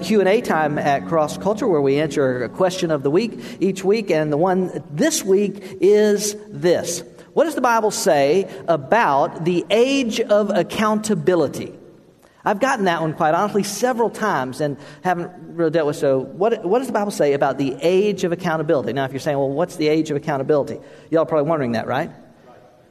Q&A 0.00 0.40
time 0.42 0.78
at 0.78 1.08
Cross 1.08 1.38
Culture 1.38 1.66
where 1.66 1.82
we 1.82 1.98
answer 1.98 2.44
a 2.44 2.48
question 2.48 2.92
of 2.92 3.02
the 3.02 3.10
week 3.10 3.32
each 3.58 3.82
week 3.82 4.12
and 4.12 4.32
the 4.32 4.36
one 4.36 4.84
this 4.92 5.24
week 5.24 5.60
is 5.80 6.36
this. 6.50 7.02
What 7.34 7.44
does 7.44 7.54
the 7.56 7.60
Bible 7.60 7.90
say 7.90 8.48
about 8.68 9.44
the 9.44 9.66
age 9.68 10.20
of 10.20 10.50
accountability? 10.50 11.74
I've 12.44 12.60
gotten 12.60 12.84
that 12.84 13.00
one 13.00 13.14
quite 13.14 13.34
honestly 13.34 13.64
several 13.64 14.10
times 14.10 14.60
and 14.60 14.76
haven't 15.02 15.32
really 15.56 15.70
dealt 15.70 15.86
with. 15.86 15.96
So, 15.96 16.20
what, 16.20 16.64
what 16.64 16.78
does 16.78 16.86
the 16.86 16.92
Bible 16.92 17.10
say 17.10 17.32
about 17.32 17.58
the 17.58 17.76
age 17.80 18.22
of 18.22 18.32
accountability? 18.32 18.92
Now, 18.92 19.04
if 19.04 19.12
you're 19.12 19.20
saying, 19.20 19.38
well, 19.38 19.50
what's 19.50 19.76
the 19.76 19.88
age 19.88 20.10
of 20.10 20.16
accountability? 20.16 20.78
Y'all 21.10 21.22
are 21.22 21.26
probably 21.26 21.48
wondering 21.48 21.72
that, 21.72 21.86
right? 21.86 22.10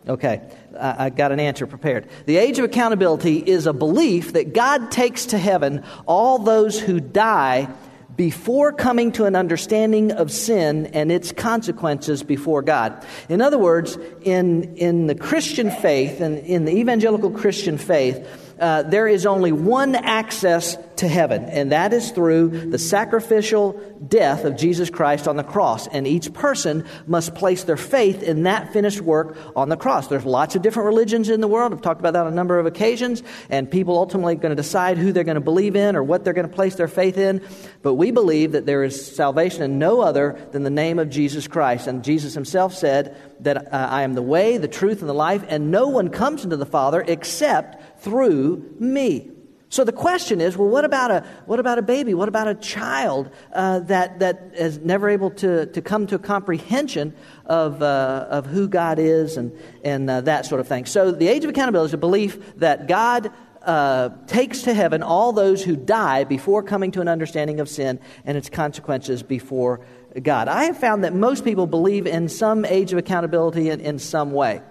Okay, 0.09 0.41
I, 0.77 1.05
I 1.05 1.09
got 1.09 1.31
an 1.31 1.39
answer 1.39 1.65
prepared. 1.65 2.09
The 2.25 2.35
age 2.35 2.59
of 2.59 2.65
accountability 2.65 3.37
is 3.37 3.67
a 3.67 3.73
belief 3.73 4.33
that 4.33 4.53
God 4.53 4.91
takes 4.91 5.27
to 5.27 5.37
heaven 5.37 5.85
all 6.05 6.39
those 6.39 6.79
who 6.79 6.99
die 6.99 7.69
before 8.15 8.71
coming 8.71 9.11
to 9.13 9.25
an 9.25 9.35
understanding 9.35 10.11
of 10.11 10.31
sin 10.31 10.87
and 10.87 11.11
its 11.11 11.31
consequences 11.31 12.23
before 12.23 12.61
God. 12.61 13.05
In 13.29 13.41
other 13.41 13.57
words, 13.57 13.97
in, 14.21 14.75
in 14.75 15.07
the 15.07 15.15
Christian 15.15 15.71
faith 15.71 16.21
and 16.21 16.37
in 16.39 16.65
the 16.65 16.71
evangelical 16.71 17.31
Christian 17.31 17.77
faith, 17.77 18.42
uh, 18.63 18.81
there 18.81 19.09
is 19.09 19.25
only 19.25 19.51
one 19.51 19.93
access 19.93 20.77
to 20.95 21.05
heaven, 21.05 21.43
and 21.45 21.73
that 21.73 21.91
is 21.91 22.11
through 22.11 22.47
the 22.69 22.79
sacrificial 22.79 23.73
death 24.07 24.45
of 24.45 24.55
Jesus 24.55 24.89
Christ 24.89 25.27
on 25.27 25.35
the 25.35 25.43
cross. 25.43 25.85
And 25.87 26.07
each 26.07 26.31
person 26.31 26.85
must 27.05 27.35
place 27.35 27.63
their 27.65 27.75
faith 27.75 28.23
in 28.23 28.43
that 28.43 28.71
finished 28.71 29.01
work 29.01 29.37
on 29.53 29.67
the 29.67 29.75
cross. 29.75 30.07
There's 30.07 30.23
lots 30.23 30.55
of 30.55 30.61
different 30.61 30.87
religions 30.87 31.27
in 31.27 31.41
the 31.41 31.47
world. 31.47 31.73
I've 31.73 31.81
talked 31.81 31.99
about 31.99 32.13
that 32.13 32.25
on 32.25 32.31
a 32.31 32.35
number 32.35 32.57
of 32.57 32.65
occasions, 32.65 33.21
and 33.49 33.69
people 33.69 33.97
ultimately 33.97 34.35
are 34.35 34.39
going 34.39 34.55
to 34.55 34.55
decide 34.55 34.97
who 34.97 35.11
they're 35.11 35.25
going 35.25 35.35
to 35.35 35.41
believe 35.41 35.75
in 35.75 35.97
or 35.97 36.03
what 36.03 36.23
they're 36.23 36.31
going 36.31 36.47
to 36.47 36.55
place 36.55 36.75
their 36.75 36.87
faith 36.87 37.17
in. 37.17 37.45
But 37.81 37.95
we 37.95 38.11
believe 38.11 38.53
that 38.53 38.65
there 38.65 38.85
is 38.85 39.13
salvation 39.13 39.63
in 39.63 39.77
no 39.77 39.99
other 39.99 40.39
than 40.53 40.63
the 40.63 40.69
name 40.69 40.99
of 40.99 41.09
Jesus 41.09 41.49
Christ. 41.49 41.87
And 41.87 42.01
Jesus 42.01 42.33
himself 42.33 42.73
said 42.73 43.17
that 43.41 43.73
uh, 43.73 43.87
I 43.91 44.03
am 44.03 44.13
the 44.13 44.21
way, 44.21 44.57
the 44.57 44.69
truth, 44.69 45.01
and 45.01 45.09
the 45.09 45.13
life, 45.13 45.43
and 45.49 45.69
no 45.69 45.89
one 45.89 46.07
comes 46.07 46.45
into 46.45 46.55
the 46.55 46.65
Father 46.65 47.03
except 47.05 47.92
through 48.03 48.75
me. 48.79 49.31
So 49.73 49.83
the 49.83 49.91
question 49.91 50.39
is, 50.39 50.55
well, 50.55 50.67
what 50.67 50.85
about 50.85 51.09
a 51.09 51.25
what 51.47 51.59
about 51.59 51.79
a 51.79 51.81
baby? 51.81 52.13
What 52.13 52.27
about 52.27 52.47
a 52.47 52.53
child 52.53 53.31
uh, 53.53 53.79
that 53.79 54.19
that 54.19 54.51
is 54.53 54.77
never 54.77 55.09
able 55.09 55.31
to, 55.31 55.65
to 55.65 55.81
come 55.81 56.05
to 56.07 56.15
a 56.15 56.19
comprehension 56.19 57.15
of 57.47 57.81
uh, 57.81 58.27
of 58.29 58.45
who 58.45 58.67
God 58.67 58.99
is 58.99 59.35
and 59.35 59.51
and 59.83 60.07
uh, 60.07 60.21
that 60.21 60.45
sort 60.45 60.61
of 60.61 60.67
thing? 60.67 60.85
So 60.85 61.11
the 61.11 61.27
age 61.27 61.43
of 61.43 61.49
accountability 61.49 61.89
is 61.89 61.93
a 61.95 61.97
belief 61.97 62.55
that 62.57 62.87
God. 62.87 63.31
Uh, 63.63 64.09
takes 64.27 64.63
to 64.63 64.73
heaven 64.73 65.01
all 65.01 65.31
those 65.31 65.63
who 65.63 65.77
die 65.77 66.25
before 66.25 66.61
coming 66.61 66.91
to 66.91 66.99
an 66.99 67.07
understanding 67.07 67.61
of 67.61 67.69
sin 67.69 67.97
and 68.25 68.37
its 68.37 68.49
consequences 68.49 69.23
before 69.23 69.79
God. 70.21 70.49
I 70.49 70.65
have 70.65 70.77
found 70.77 71.05
that 71.05 71.13
most 71.13 71.45
people 71.45 71.65
believe 71.65 72.05
in 72.05 72.27
some 72.27 72.65
age 72.65 72.91
of 72.91 72.97
accountability 72.97 73.69
in, 73.69 73.79
in 73.79 73.99
some 73.99 74.33
way. 74.33 74.61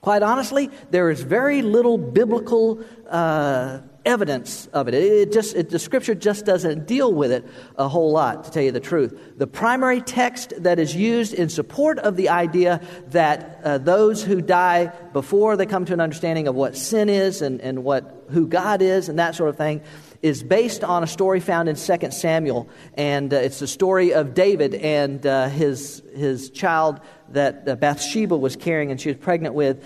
Quite 0.00 0.22
honestly, 0.22 0.70
there 0.90 1.10
is 1.10 1.20
very 1.20 1.62
little 1.62 1.98
biblical 1.98 2.84
uh, 3.08 3.80
evidence 4.04 4.66
of 4.72 4.88
it. 4.88 4.94
It, 4.94 5.32
just 5.32 5.56
it, 5.56 5.70
the 5.70 5.78
scripture 5.78 6.14
just 6.14 6.46
doesn't 6.46 6.86
deal 6.86 7.12
with 7.12 7.32
it 7.32 7.44
a 7.76 7.88
whole 7.88 8.12
lot, 8.12 8.44
to 8.44 8.50
tell 8.50 8.62
you 8.62 8.72
the 8.72 8.80
truth. 8.80 9.18
The 9.36 9.46
primary 9.46 10.00
text 10.00 10.54
that 10.58 10.78
is 10.78 10.94
used 10.94 11.34
in 11.34 11.48
support 11.48 11.98
of 11.98 12.16
the 12.16 12.28
idea 12.28 12.80
that 13.08 13.60
uh, 13.64 13.78
those 13.78 14.22
who 14.22 14.40
die 14.40 14.86
before 15.12 15.56
they 15.56 15.66
come 15.66 15.84
to 15.84 15.92
an 15.92 16.00
understanding 16.00 16.48
of 16.48 16.54
what 16.54 16.76
sin 16.76 17.08
is 17.08 17.42
and, 17.42 17.60
and 17.60 17.84
what 17.84 18.26
who 18.30 18.46
God 18.46 18.82
is 18.82 19.08
and 19.08 19.18
that 19.18 19.34
sort 19.34 19.50
of 19.50 19.56
thing 19.56 19.82
is 20.22 20.42
based 20.42 20.82
on 20.82 21.02
a 21.02 21.06
story 21.06 21.40
found 21.40 21.68
in 21.68 21.76
2 21.76 22.10
Samuel. 22.10 22.68
And 22.94 23.32
uh, 23.32 23.36
it's 23.36 23.60
the 23.60 23.66
story 23.66 24.12
of 24.12 24.34
David 24.34 24.74
and 24.74 25.24
uh, 25.26 25.48
his, 25.48 26.02
his 26.14 26.50
child 26.50 27.00
that 27.32 27.68
uh, 27.68 27.76
Bathsheba 27.76 28.36
was 28.36 28.56
carrying 28.56 28.90
and 28.90 29.00
she 29.00 29.08
was 29.08 29.18
pregnant 29.18 29.54
with. 29.54 29.84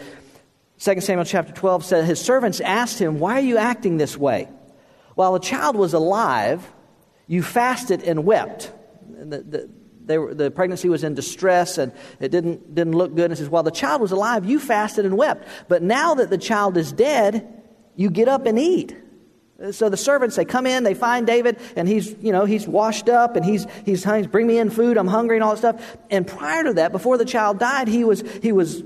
2 0.80 1.01
Samuel 1.01 1.24
chapter 1.24 1.53
12 1.53 1.84
said, 1.84 2.05
His 2.05 2.20
servants 2.20 2.61
asked 2.61 2.99
him, 2.99 3.18
Why 3.18 3.34
are 3.34 3.45
you 3.45 3.59
acting 3.59 3.97
this 3.97 4.16
way? 4.16 4.49
While 5.14 5.34
the 5.34 5.40
child 5.40 5.76
was 5.76 5.95
alive, 5.95 6.68
you 7.26 7.43
fasted 7.43 8.03
and 8.03 8.24
wept. 8.24 8.72
The, 9.09 9.43
the, 9.43 9.70
they 10.05 10.18
were, 10.18 10.34
the 10.34 10.51
pregnancy 10.51 10.88
was 10.88 11.05
in 11.05 11.14
distress 11.14 11.78
and 11.78 11.93
it 12.18 12.30
didn't, 12.30 12.74
didn't 12.74 12.95
look 12.95 13.14
good. 13.14 13.30
And 13.30 13.38
says, 13.38 13.49
While 13.49 13.62
the 13.62 13.70
child 13.70 14.01
was 14.01 14.12
alive, 14.12 14.45
you 14.45 14.59
fasted 14.59 15.05
and 15.07 15.16
wept. 15.16 15.47
But 15.68 15.82
now 15.82 16.14
that 16.14 16.30
the 16.30 16.38
child 16.38 16.76
is 16.76 16.93
dead, 16.93 17.62
you 17.95 18.11
get 18.11 18.28
up 18.28 18.47
and 18.47 18.59
eat. 18.59 18.97
So 19.70 19.88
the 19.88 19.96
servants, 19.96 20.34
they 20.34 20.44
come 20.44 20.66
in, 20.66 20.82
they 20.82 20.94
find 20.94 21.26
David, 21.26 21.59
and 21.76 21.86
he's, 21.86 22.16
you 22.20 22.32
know, 22.32 22.44
he's 22.44 22.66
washed 22.66 23.09
up, 23.09 23.36
and 23.36 23.44
he's, 23.44 23.66
he's, 23.84 24.03
he's 24.05 24.26
bring 24.26 24.46
me 24.46 24.59
in 24.59 24.70
food, 24.70 24.96
I'm 24.96 25.07
hungry, 25.07 25.36
and 25.36 25.44
all 25.44 25.55
that 25.55 25.59
stuff. 25.59 25.96
And 26.11 26.26
prior 26.26 26.64
to 26.64 26.72
that, 26.74 26.90
before 26.90 27.16
the 27.16 27.24
child 27.24 27.59
died, 27.61 27.86
he 27.86 28.03
was, 28.03 28.22
he 28.42 28.50
was 28.50 28.82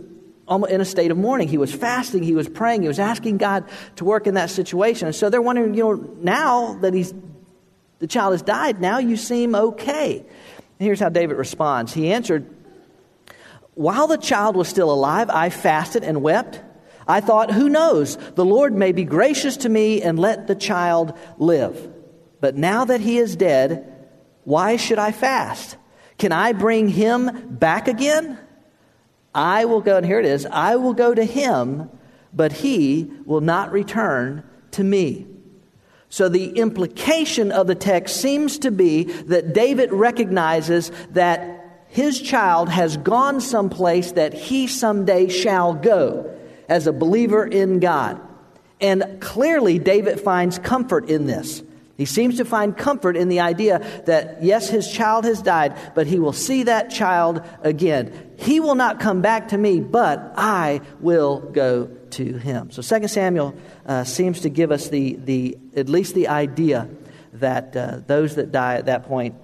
in 0.48 0.80
a 0.80 0.84
state 0.84 1.10
of 1.10 1.16
mourning. 1.16 1.48
He 1.48 1.58
was 1.58 1.72
fasting, 1.72 2.22
he 2.22 2.34
was 2.34 2.48
praying, 2.48 2.82
he 2.82 2.88
was 2.88 2.98
asking 2.98 3.38
God 3.38 3.64
to 3.96 4.04
work 4.04 4.26
in 4.26 4.34
that 4.34 4.50
situation. 4.50 5.06
And 5.06 5.16
so 5.16 5.30
they're 5.30 5.42
wondering, 5.42 5.74
you 5.74 5.82
know, 5.82 6.14
now 6.20 6.74
that 6.80 6.92
he's, 6.94 7.14
the 7.98 8.06
child 8.06 8.32
has 8.32 8.42
died, 8.42 8.80
now 8.80 8.98
you 8.98 9.16
seem 9.16 9.54
okay. 9.54 10.18
And 10.18 10.26
here's 10.86 11.00
how 11.00 11.08
David 11.08 11.36
responds. 11.36 11.94
He 11.94 12.12
answered, 12.12 12.46
While 13.74 14.06
the 14.06 14.18
child 14.18 14.56
was 14.56 14.68
still 14.68 14.90
alive, 14.90 15.30
I 15.30 15.48
fasted 15.48 16.04
and 16.04 16.22
wept. 16.22 16.60
I 17.08 17.20
thought, 17.20 17.52
who 17.52 17.68
knows? 17.68 18.16
The 18.34 18.44
Lord 18.44 18.74
may 18.74 18.92
be 18.92 19.04
gracious 19.04 19.56
to 19.58 19.68
me 19.68 20.02
and 20.02 20.18
let 20.18 20.46
the 20.46 20.54
child 20.54 21.16
live. 21.38 21.92
But 22.40 22.56
now 22.56 22.84
that 22.84 23.00
he 23.00 23.18
is 23.18 23.36
dead, 23.36 23.92
why 24.44 24.76
should 24.76 24.98
I 24.98 25.12
fast? 25.12 25.76
Can 26.18 26.32
I 26.32 26.52
bring 26.52 26.88
him 26.88 27.48
back 27.50 27.88
again? 27.88 28.38
I 29.34 29.66
will 29.66 29.80
go, 29.80 29.98
and 29.98 30.06
here 30.06 30.18
it 30.18 30.26
is 30.26 30.46
I 30.46 30.76
will 30.76 30.94
go 30.94 31.14
to 31.14 31.24
him, 31.24 31.90
but 32.32 32.52
he 32.52 33.10
will 33.24 33.40
not 33.40 33.70
return 33.70 34.42
to 34.72 34.82
me. 34.82 35.26
So 36.08 36.28
the 36.28 36.50
implication 36.50 37.52
of 37.52 37.66
the 37.66 37.74
text 37.74 38.20
seems 38.20 38.58
to 38.60 38.70
be 38.70 39.04
that 39.04 39.52
David 39.52 39.92
recognizes 39.92 40.90
that 41.10 41.84
his 41.88 42.20
child 42.20 42.68
has 42.68 42.96
gone 42.96 43.40
someplace 43.40 44.12
that 44.12 44.34
he 44.34 44.66
someday 44.66 45.28
shall 45.28 45.74
go 45.74 46.32
as 46.68 46.86
a 46.86 46.92
believer 46.92 47.44
in 47.46 47.80
God. 47.80 48.20
And 48.80 49.20
clearly, 49.20 49.78
David 49.78 50.20
finds 50.20 50.58
comfort 50.58 51.08
in 51.08 51.26
this. 51.26 51.62
He 51.96 52.04
seems 52.04 52.36
to 52.36 52.44
find 52.44 52.76
comfort 52.76 53.16
in 53.16 53.28
the 53.28 53.40
idea 53.40 53.78
that, 54.04 54.42
yes, 54.42 54.68
his 54.68 54.90
child 54.90 55.24
has 55.24 55.40
died, 55.40 55.94
but 55.94 56.06
he 56.06 56.18
will 56.18 56.34
see 56.34 56.64
that 56.64 56.90
child 56.90 57.42
again. 57.62 58.34
He 58.36 58.60
will 58.60 58.74
not 58.74 59.00
come 59.00 59.22
back 59.22 59.48
to 59.48 59.58
me, 59.58 59.80
but 59.80 60.34
I 60.36 60.82
will 61.00 61.40
go 61.40 61.86
to 61.86 62.36
him. 62.36 62.70
So 62.70 62.82
2 62.82 63.08
Samuel 63.08 63.54
uh, 63.86 64.04
seems 64.04 64.40
to 64.42 64.50
give 64.50 64.70
us 64.72 64.88
the, 64.90 65.14
the, 65.14 65.56
at 65.74 65.88
least 65.88 66.14
the 66.14 66.28
idea 66.28 66.88
that 67.32 67.74
uh, 67.74 68.00
those 68.06 68.34
that 68.34 68.52
die 68.52 68.74
at 68.74 68.86
that 68.86 69.06
point 69.06 69.34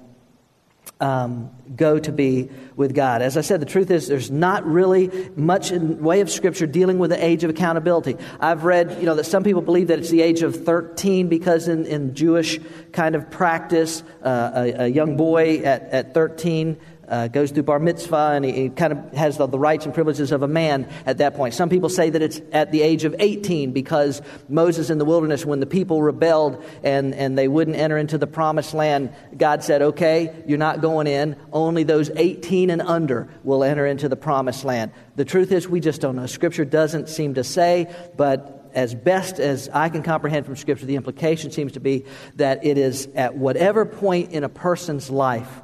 um, 1.02 1.50
go 1.74 1.98
to 1.98 2.12
be 2.12 2.48
with 2.76 2.94
God. 2.94 3.22
As 3.22 3.36
I 3.36 3.40
said, 3.40 3.60
the 3.60 3.66
truth 3.66 3.90
is 3.90 4.06
there's 4.06 4.30
not 4.30 4.64
really 4.64 5.30
much 5.34 5.72
in 5.72 6.00
way 6.00 6.20
of 6.20 6.30
Scripture 6.30 6.66
dealing 6.66 7.00
with 7.00 7.10
the 7.10 7.22
age 7.22 7.42
of 7.42 7.50
accountability. 7.50 8.16
I've 8.38 8.64
read, 8.64 8.98
you 9.00 9.06
know, 9.06 9.16
that 9.16 9.24
some 9.24 9.42
people 9.42 9.62
believe 9.62 9.88
that 9.88 9.98
it's 9.98 10.10
the 10.10 10.22
age 10.22 10.42
of 10.42 10.64
13 10.64 11.28
because 11.28 11.66
in, 11.66 11.86
in 11.86 12.14
Jewish 12.14 12.60
kind 12.92 13.16
of 13.16 13.30
practice, 13.30 14.04
uh, 14.22 14.52
a, 14.54 14.84
a, 14.84 14.88
young 14.88 15.16
boy 15.16 15.58
at, 15.58 15.82
at 15.90 16.14
13 16.14 16.78
uh, 17.12 17.28
goes 17.28 17.50
through 17.50 17.62
bar 17.62 17.78
mitzvah 17.78 18.32
and 18.32 18.42
he, 18.42 18.52
he 18.52 18.68
kind 18.70 18.94
of 18.94 19.12
has 19.12 19.36
the, 19.36 19.46
the, 19.46 19.58
rights 19.58 19.84
and 19.84 19.92
privileges 19.94 20.32
of 20.32 20.42
a 20.42 20.48
man 20.48 20.88
at 21.04 21.18
that 21.18 21.36
point. 21.36 21.52
Some 21.52 21.68
people 21.68 21.90
say 21.90 22.08
that 22.08 22.22
it's 22.22 22.40
at 22.52 22.72
the 22.72 22.80
age 22.80 23.04
of 23.04 23.14
18 23.18 23.72
because 23.72 24.22
Moses 24.48 24.88
in 24.88 24.96
the 24.96 25.04
wilderness, 25.04 25.44
when 25.44 25.60
the 25.60 25.66
people 25.66 26.02
rebelled 26.02 26.64
and, 26.82 27.14
and 27.14 27.36
they 27.36 27.48
wouldn't 27.48 27.76
enter 27.76 27.98
into 27.98 28.16
the 28.16 28.26
promised 28.26 28.72
land, 28.72 29.14
God 29.36 29.62
said, 29.62 29.82
okay, 29.82 30.42
you're 30.46 30.56
not 30.56 30.80
going 30.80 31.06
in. 31.06 31.36
Only 31.52 31.82
those 31.82 32.08
18 32.16 32.70
and 32.70 32.80
under 32.80 33.28
will 33.44 33.62
enter 33.62 33.84
into 33.84 34.08
the 34.08 34.16
promised 34.16 34.64
land. 34.64 34.90
The 35.14 35.26
truth 35.26 35.52
is, 35.52 35.68
we 35.68 35.80
just 35.80 36.00
don't 36.00 36.16
know. 36.16 36.24
Scripture 36.24 36.64
doesn't 36.64 37.10
seem 37.10 37.34
to 37.34 37.44
say, 37.44 37.94
but 38.16 38.70
as 38.72 38.94
best 38.94 39.38
as 39.38 39.68
I 39.68 39.90
can 39.90 40.02
comprehend 40.02 40.46
from 40.46 40.56
Scripture, 40.56 40.86
the 40.86 40.96
implication 40.96 41.50
seems 41.50 41.72
to 41.72 41.80
be 41.80 42.06
that 42.36 42.64
it 42.64 42.78
is 42.78 43.06
at 43.14 43.34
whatever 43.34 43.84
point 43.84 44.32
in 44.32 44.44
a 44.44 44.48
person's 44.48 45.10
life 45.10 45.60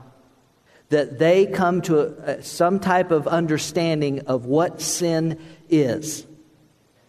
that 0.90 1.18
they 1.18 1.46
come 1.46 1.82
to 1.82 2.00
a, 2.30 2.42
some 2.42 2.80
type 2.80 3.10
of 3.10 3.26
understanding 3.26 4.20
of 4.20 4.46
what 4.46 4.80
sin 4.80 5.40
is. 5.68 6.26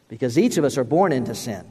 Because 0.08 0.38
each 0.38 0.58
of 0.58 0.66
us 0.66 0.78
are 0.78 0.84
born 0.84 1.12
into 1.12 1.36
sin. 1.36 1.66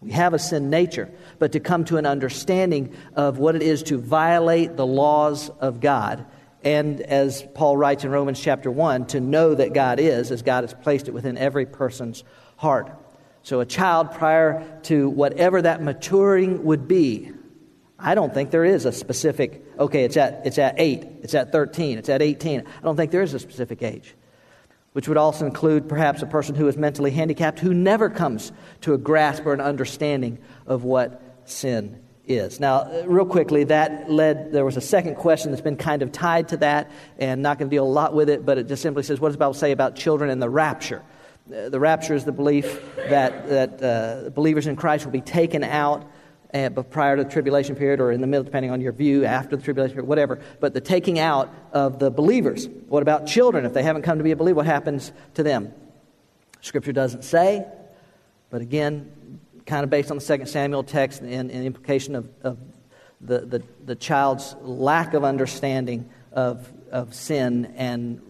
We 0.00 0.12
have 0.12 0.32
a 0.32 0.38
sin 0.38 0.70
nature. 0.70 1.10
But 1.38 1.52
to 1.52 1.60
come 1.60 1.84
to 1.86 1.98
an 1.98 2.06
understanding 2.06 2.94
of 3.14 3.38
what 3.38 3.56
it 3.56 3.62
is 3.62 3.82
to 3.84 3.98
violate 3.98 4.76
the 4.76 4.86
laws 4.86 5.50
of 5.60 5.80
God, 5.80 6.24
and 6.62 7.00
as 7.00 7.42
Paul 7.54 7.76
writes 7.76 8.04
in 8.04 8.10
Romans 8.10 8.40
chapter 8.40 8.70
1, 8.70 9.06
to 9.08 9.20
know 9.20 9.54
that 9.54 9.74
God 9.74 10.00
is, 10.00 10.30
as 10.30 10.42
God 10.42 10.64
has 10.64 10.74
placed 10.74 11.08
it 11.08 11.12
within 11.12 11.36
every 11.36 11.66
person's 11.66 12.24
heart. 12.56 12.90
So 13.42 13.60
a 13.60 13.66
child, 13.66 14.12
prior 14.12 14.80
to 14.84 15.08
whatever 15.08 15.62
that 15.62 15.82
maturing 15.82 16.64
would 16.64 16.86
be, 16.86 17.32
I 18.02 18.14
don't 18.14 18.32
think 18.32 18.50
there 18.50 18.64
is 18.64 18.84
a 18.84 18.92
specific, 18.92 19.64
okay, 19.78 20.04
it's 20.04 20.16
at, 20.16 20.42
it's 20.44 20.58
at 20.58 20.74
8, 20.78 21.06
it's 21.22 21.34
at 21.34 21.52
13, 21.52 21.98
it's 21.98 22.08
at 22.08 22.22
18. 22.22 22.60
I 22.60 22.82
don't 22.82 22.96
think 22.96 23.10
there 23.10 23.22
is 23.22 23.34
a 23.34 23.38
specific 23.38 23.82
age, 23.82 24.14
which 24.92 25.08
would 25.08 25.16
also 25.16 25.46
include 25.46 25.88
perhaps 25.88 26.22
a 26.22 26.26
person 26.26 26.54
who 26.54 26.68
is 26.68 26.76
mentally 26.76 27.10
handicapped 27.10 27.58
who 27.58 27.74
never 27.74 28.08
comes 28.08 28.52
to 28.82 28.94
a 28.94 28.98
grasp 28.98 29.46
or 29.46 29.52
an 29.52 29.60
understanding 29.60 30.38
of 30.66 30.84
what 30.84 31.22
sin 31.44 32.00
is. 32.26 32.60
Now, 32.60 33.04
real 33.04 33.26
quickly, 33.26 33.64
that 33.64 34.10
led, 34.10 34.52
there 34.52 34.64
was 34.64 34.76
a 34.76 34.80
second 34.80 35.16
question 35.16 35.50
that's 35.50 35.62
been 35.62 35.76
kind 35.76 36.02
of 36.02 36.12
tied 36.12 36.48
to 36.48 36.56
that, 36.58 36.90
and 37.18 37.42
not 37.42 37.58
going 37.58 37.68
to 37.70 37.74
deal 37.74 37.84
a 37.84 37.88
lot 37.88 38.14
with 38.14 38.30
it, 38.30 38.46
but 38.46 38.58
it 38.58 38.68
just 38.68 38.82
simply 38.82 39.02
says, 39.02 39.20
what 39.20 39.28
does 39.28 39.34
the 39.34 39.40
Bible 39.40 39.54
say 39.54 39.72
about 39.72 39.96
children 39.96 40.30
and 40.30 40.40
the 40.40 40.48
rapture? 40.48 41.02
Uh, 41.52 41.68
the 41.68 41.80
rapture 41.80 42.14
is 42.14 42.24
the 42.24 42.32
belief 42.32 42.80
that, 42.96 43.48
that 43.48 43.82
uh, 43.82 44.30
believers 44.30 44.66
in 44.66 44.76
Christ 44.76 45.04
will 45.04 45.12
be 45.12 45.20
taken 45.20 45.64
out 45.64 46.08
uh, 46.52 46.68
but 46.68 46.90
prior 46.90 47.16
to 47.16 47.24
the 47.24 47.30
tribulation 47.30 47.76
period 47.76 48.00
or 48.00 48.12
in 48.12 48.20
the 48.20 48.26
middle, 48.26 48.44
depending 48.44 48.70
on 48.70 48.80
your 48.80 48.92
view, 48.92 49.24
after 49.24 49.56
the 49.56 49.62
tribulation 49.62 49.94
period, 49.94 50.08
whatever. 50.08 50.40
But 50.58 50.74
the 50.74 50.80
taking 50.80 51.18
out 51.18 51.52
of 51.72 51.98
the 51.98 52.10
believers. 52.10 52.68
What 52.88 53.02
about 53.02 53.26
children? 53.26 53.64
If 53.64 53.72
they 53.72 53.82
haven't 53.82 54.02
come 54.02 54.18
to 54.18 54.24
be 54.24 54.32
a 54.32 54.36
believer, 54.36 54.56
what 54.56 54.66
happens 54.66 55.12
to 55.34 55.42
them? 55.42 55.72
Scripture 56.60 56.92
doesn't 56.92 57.24
say, 57.24 57.64
but 58.50 58.60
again, 58.60 59.40
kind 59.64 59.84
of 59.84 59.90
based 59.90 60.10
on 60.10 60.16
the 60.16 60.22
Second 60.22 60.46
Samuel 60.46 60.82
text 60.82 61.20
and, 61.20 61.50
and 61.50 61.64
implication 61.64 62.14
of, 62.16 62.28
of 62.42 62.58
the, 63.20 63.40
the, 63.40 63.62
the 63.84 63.94
child's 63.94 64.54
lack 64.60 65.14
of 65.14 65.24
understanding 65.24 66.08
of, 66.32 66.70
of 66.90 67.14
sin 67.14 67.72
and, 67.76 68.20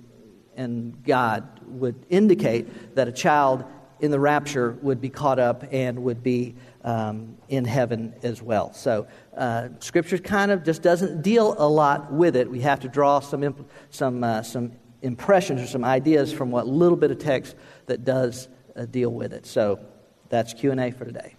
and 0.56 1.02
God 1.04 1.48
would 1.66 1.94
indicate 2.10 2.94
that 2.96 3.08
a 3.08 3.12
child 3.12 3.64
in 4.00 4.10
the 4.10 4.20
rapture 4.20 4.72
would 4.82 5.00
be 5.00 5.10
caught 5.10 5.38
up 5.38 5.64
and 5.72 6.02
would 6.04 6.22
be 6.22 6.54
um, 6.84 7.36
in 7.48 7.64
heaven 7.64 8.14
as 8.22 8.42
well. 8.42 8.72
So, 8.72 9.06
uh, 9.36 9.68
Scripture 9.80 10.18
kind 10.18 10.50
of 10.50 10.64
just 10.64 10.82
doesn't 10.82 11.22
deal 11.22 11.54
a 11.58 11.68
lot 11.68 12.12
with 12.12 12.36
it. 12.36 12.50
We 12.50 12.60
have 12.60 12.80
to 12.80 12.88
draw 12.88 13.20
some, 13.20 13.42
imp- 13.42 13.70
some, 13.90 14.24
uh, 14.24 14.42
some 14.42 14.72
impressions 15.02 15.60
or 15.62 15.66
some 15.66 15.84
ideas 15.84 16.32
from 16.32 16.50
what 16.50 16.66
little 16.66 16.96
bit 16.96 17.10
of 17.10 17.18
text 17.18 17.54
that 17.86 18.04
does 18.04 18.48
uh, 18.76 18.86
deal 18.86 19.10
with 19.10 19.32
it. 19.32 19.46
So, 19.46 19.80
that's 20.28 20.54
Q&A 20.54 20.92
for 20.92 21.04
today. 21.04 21.34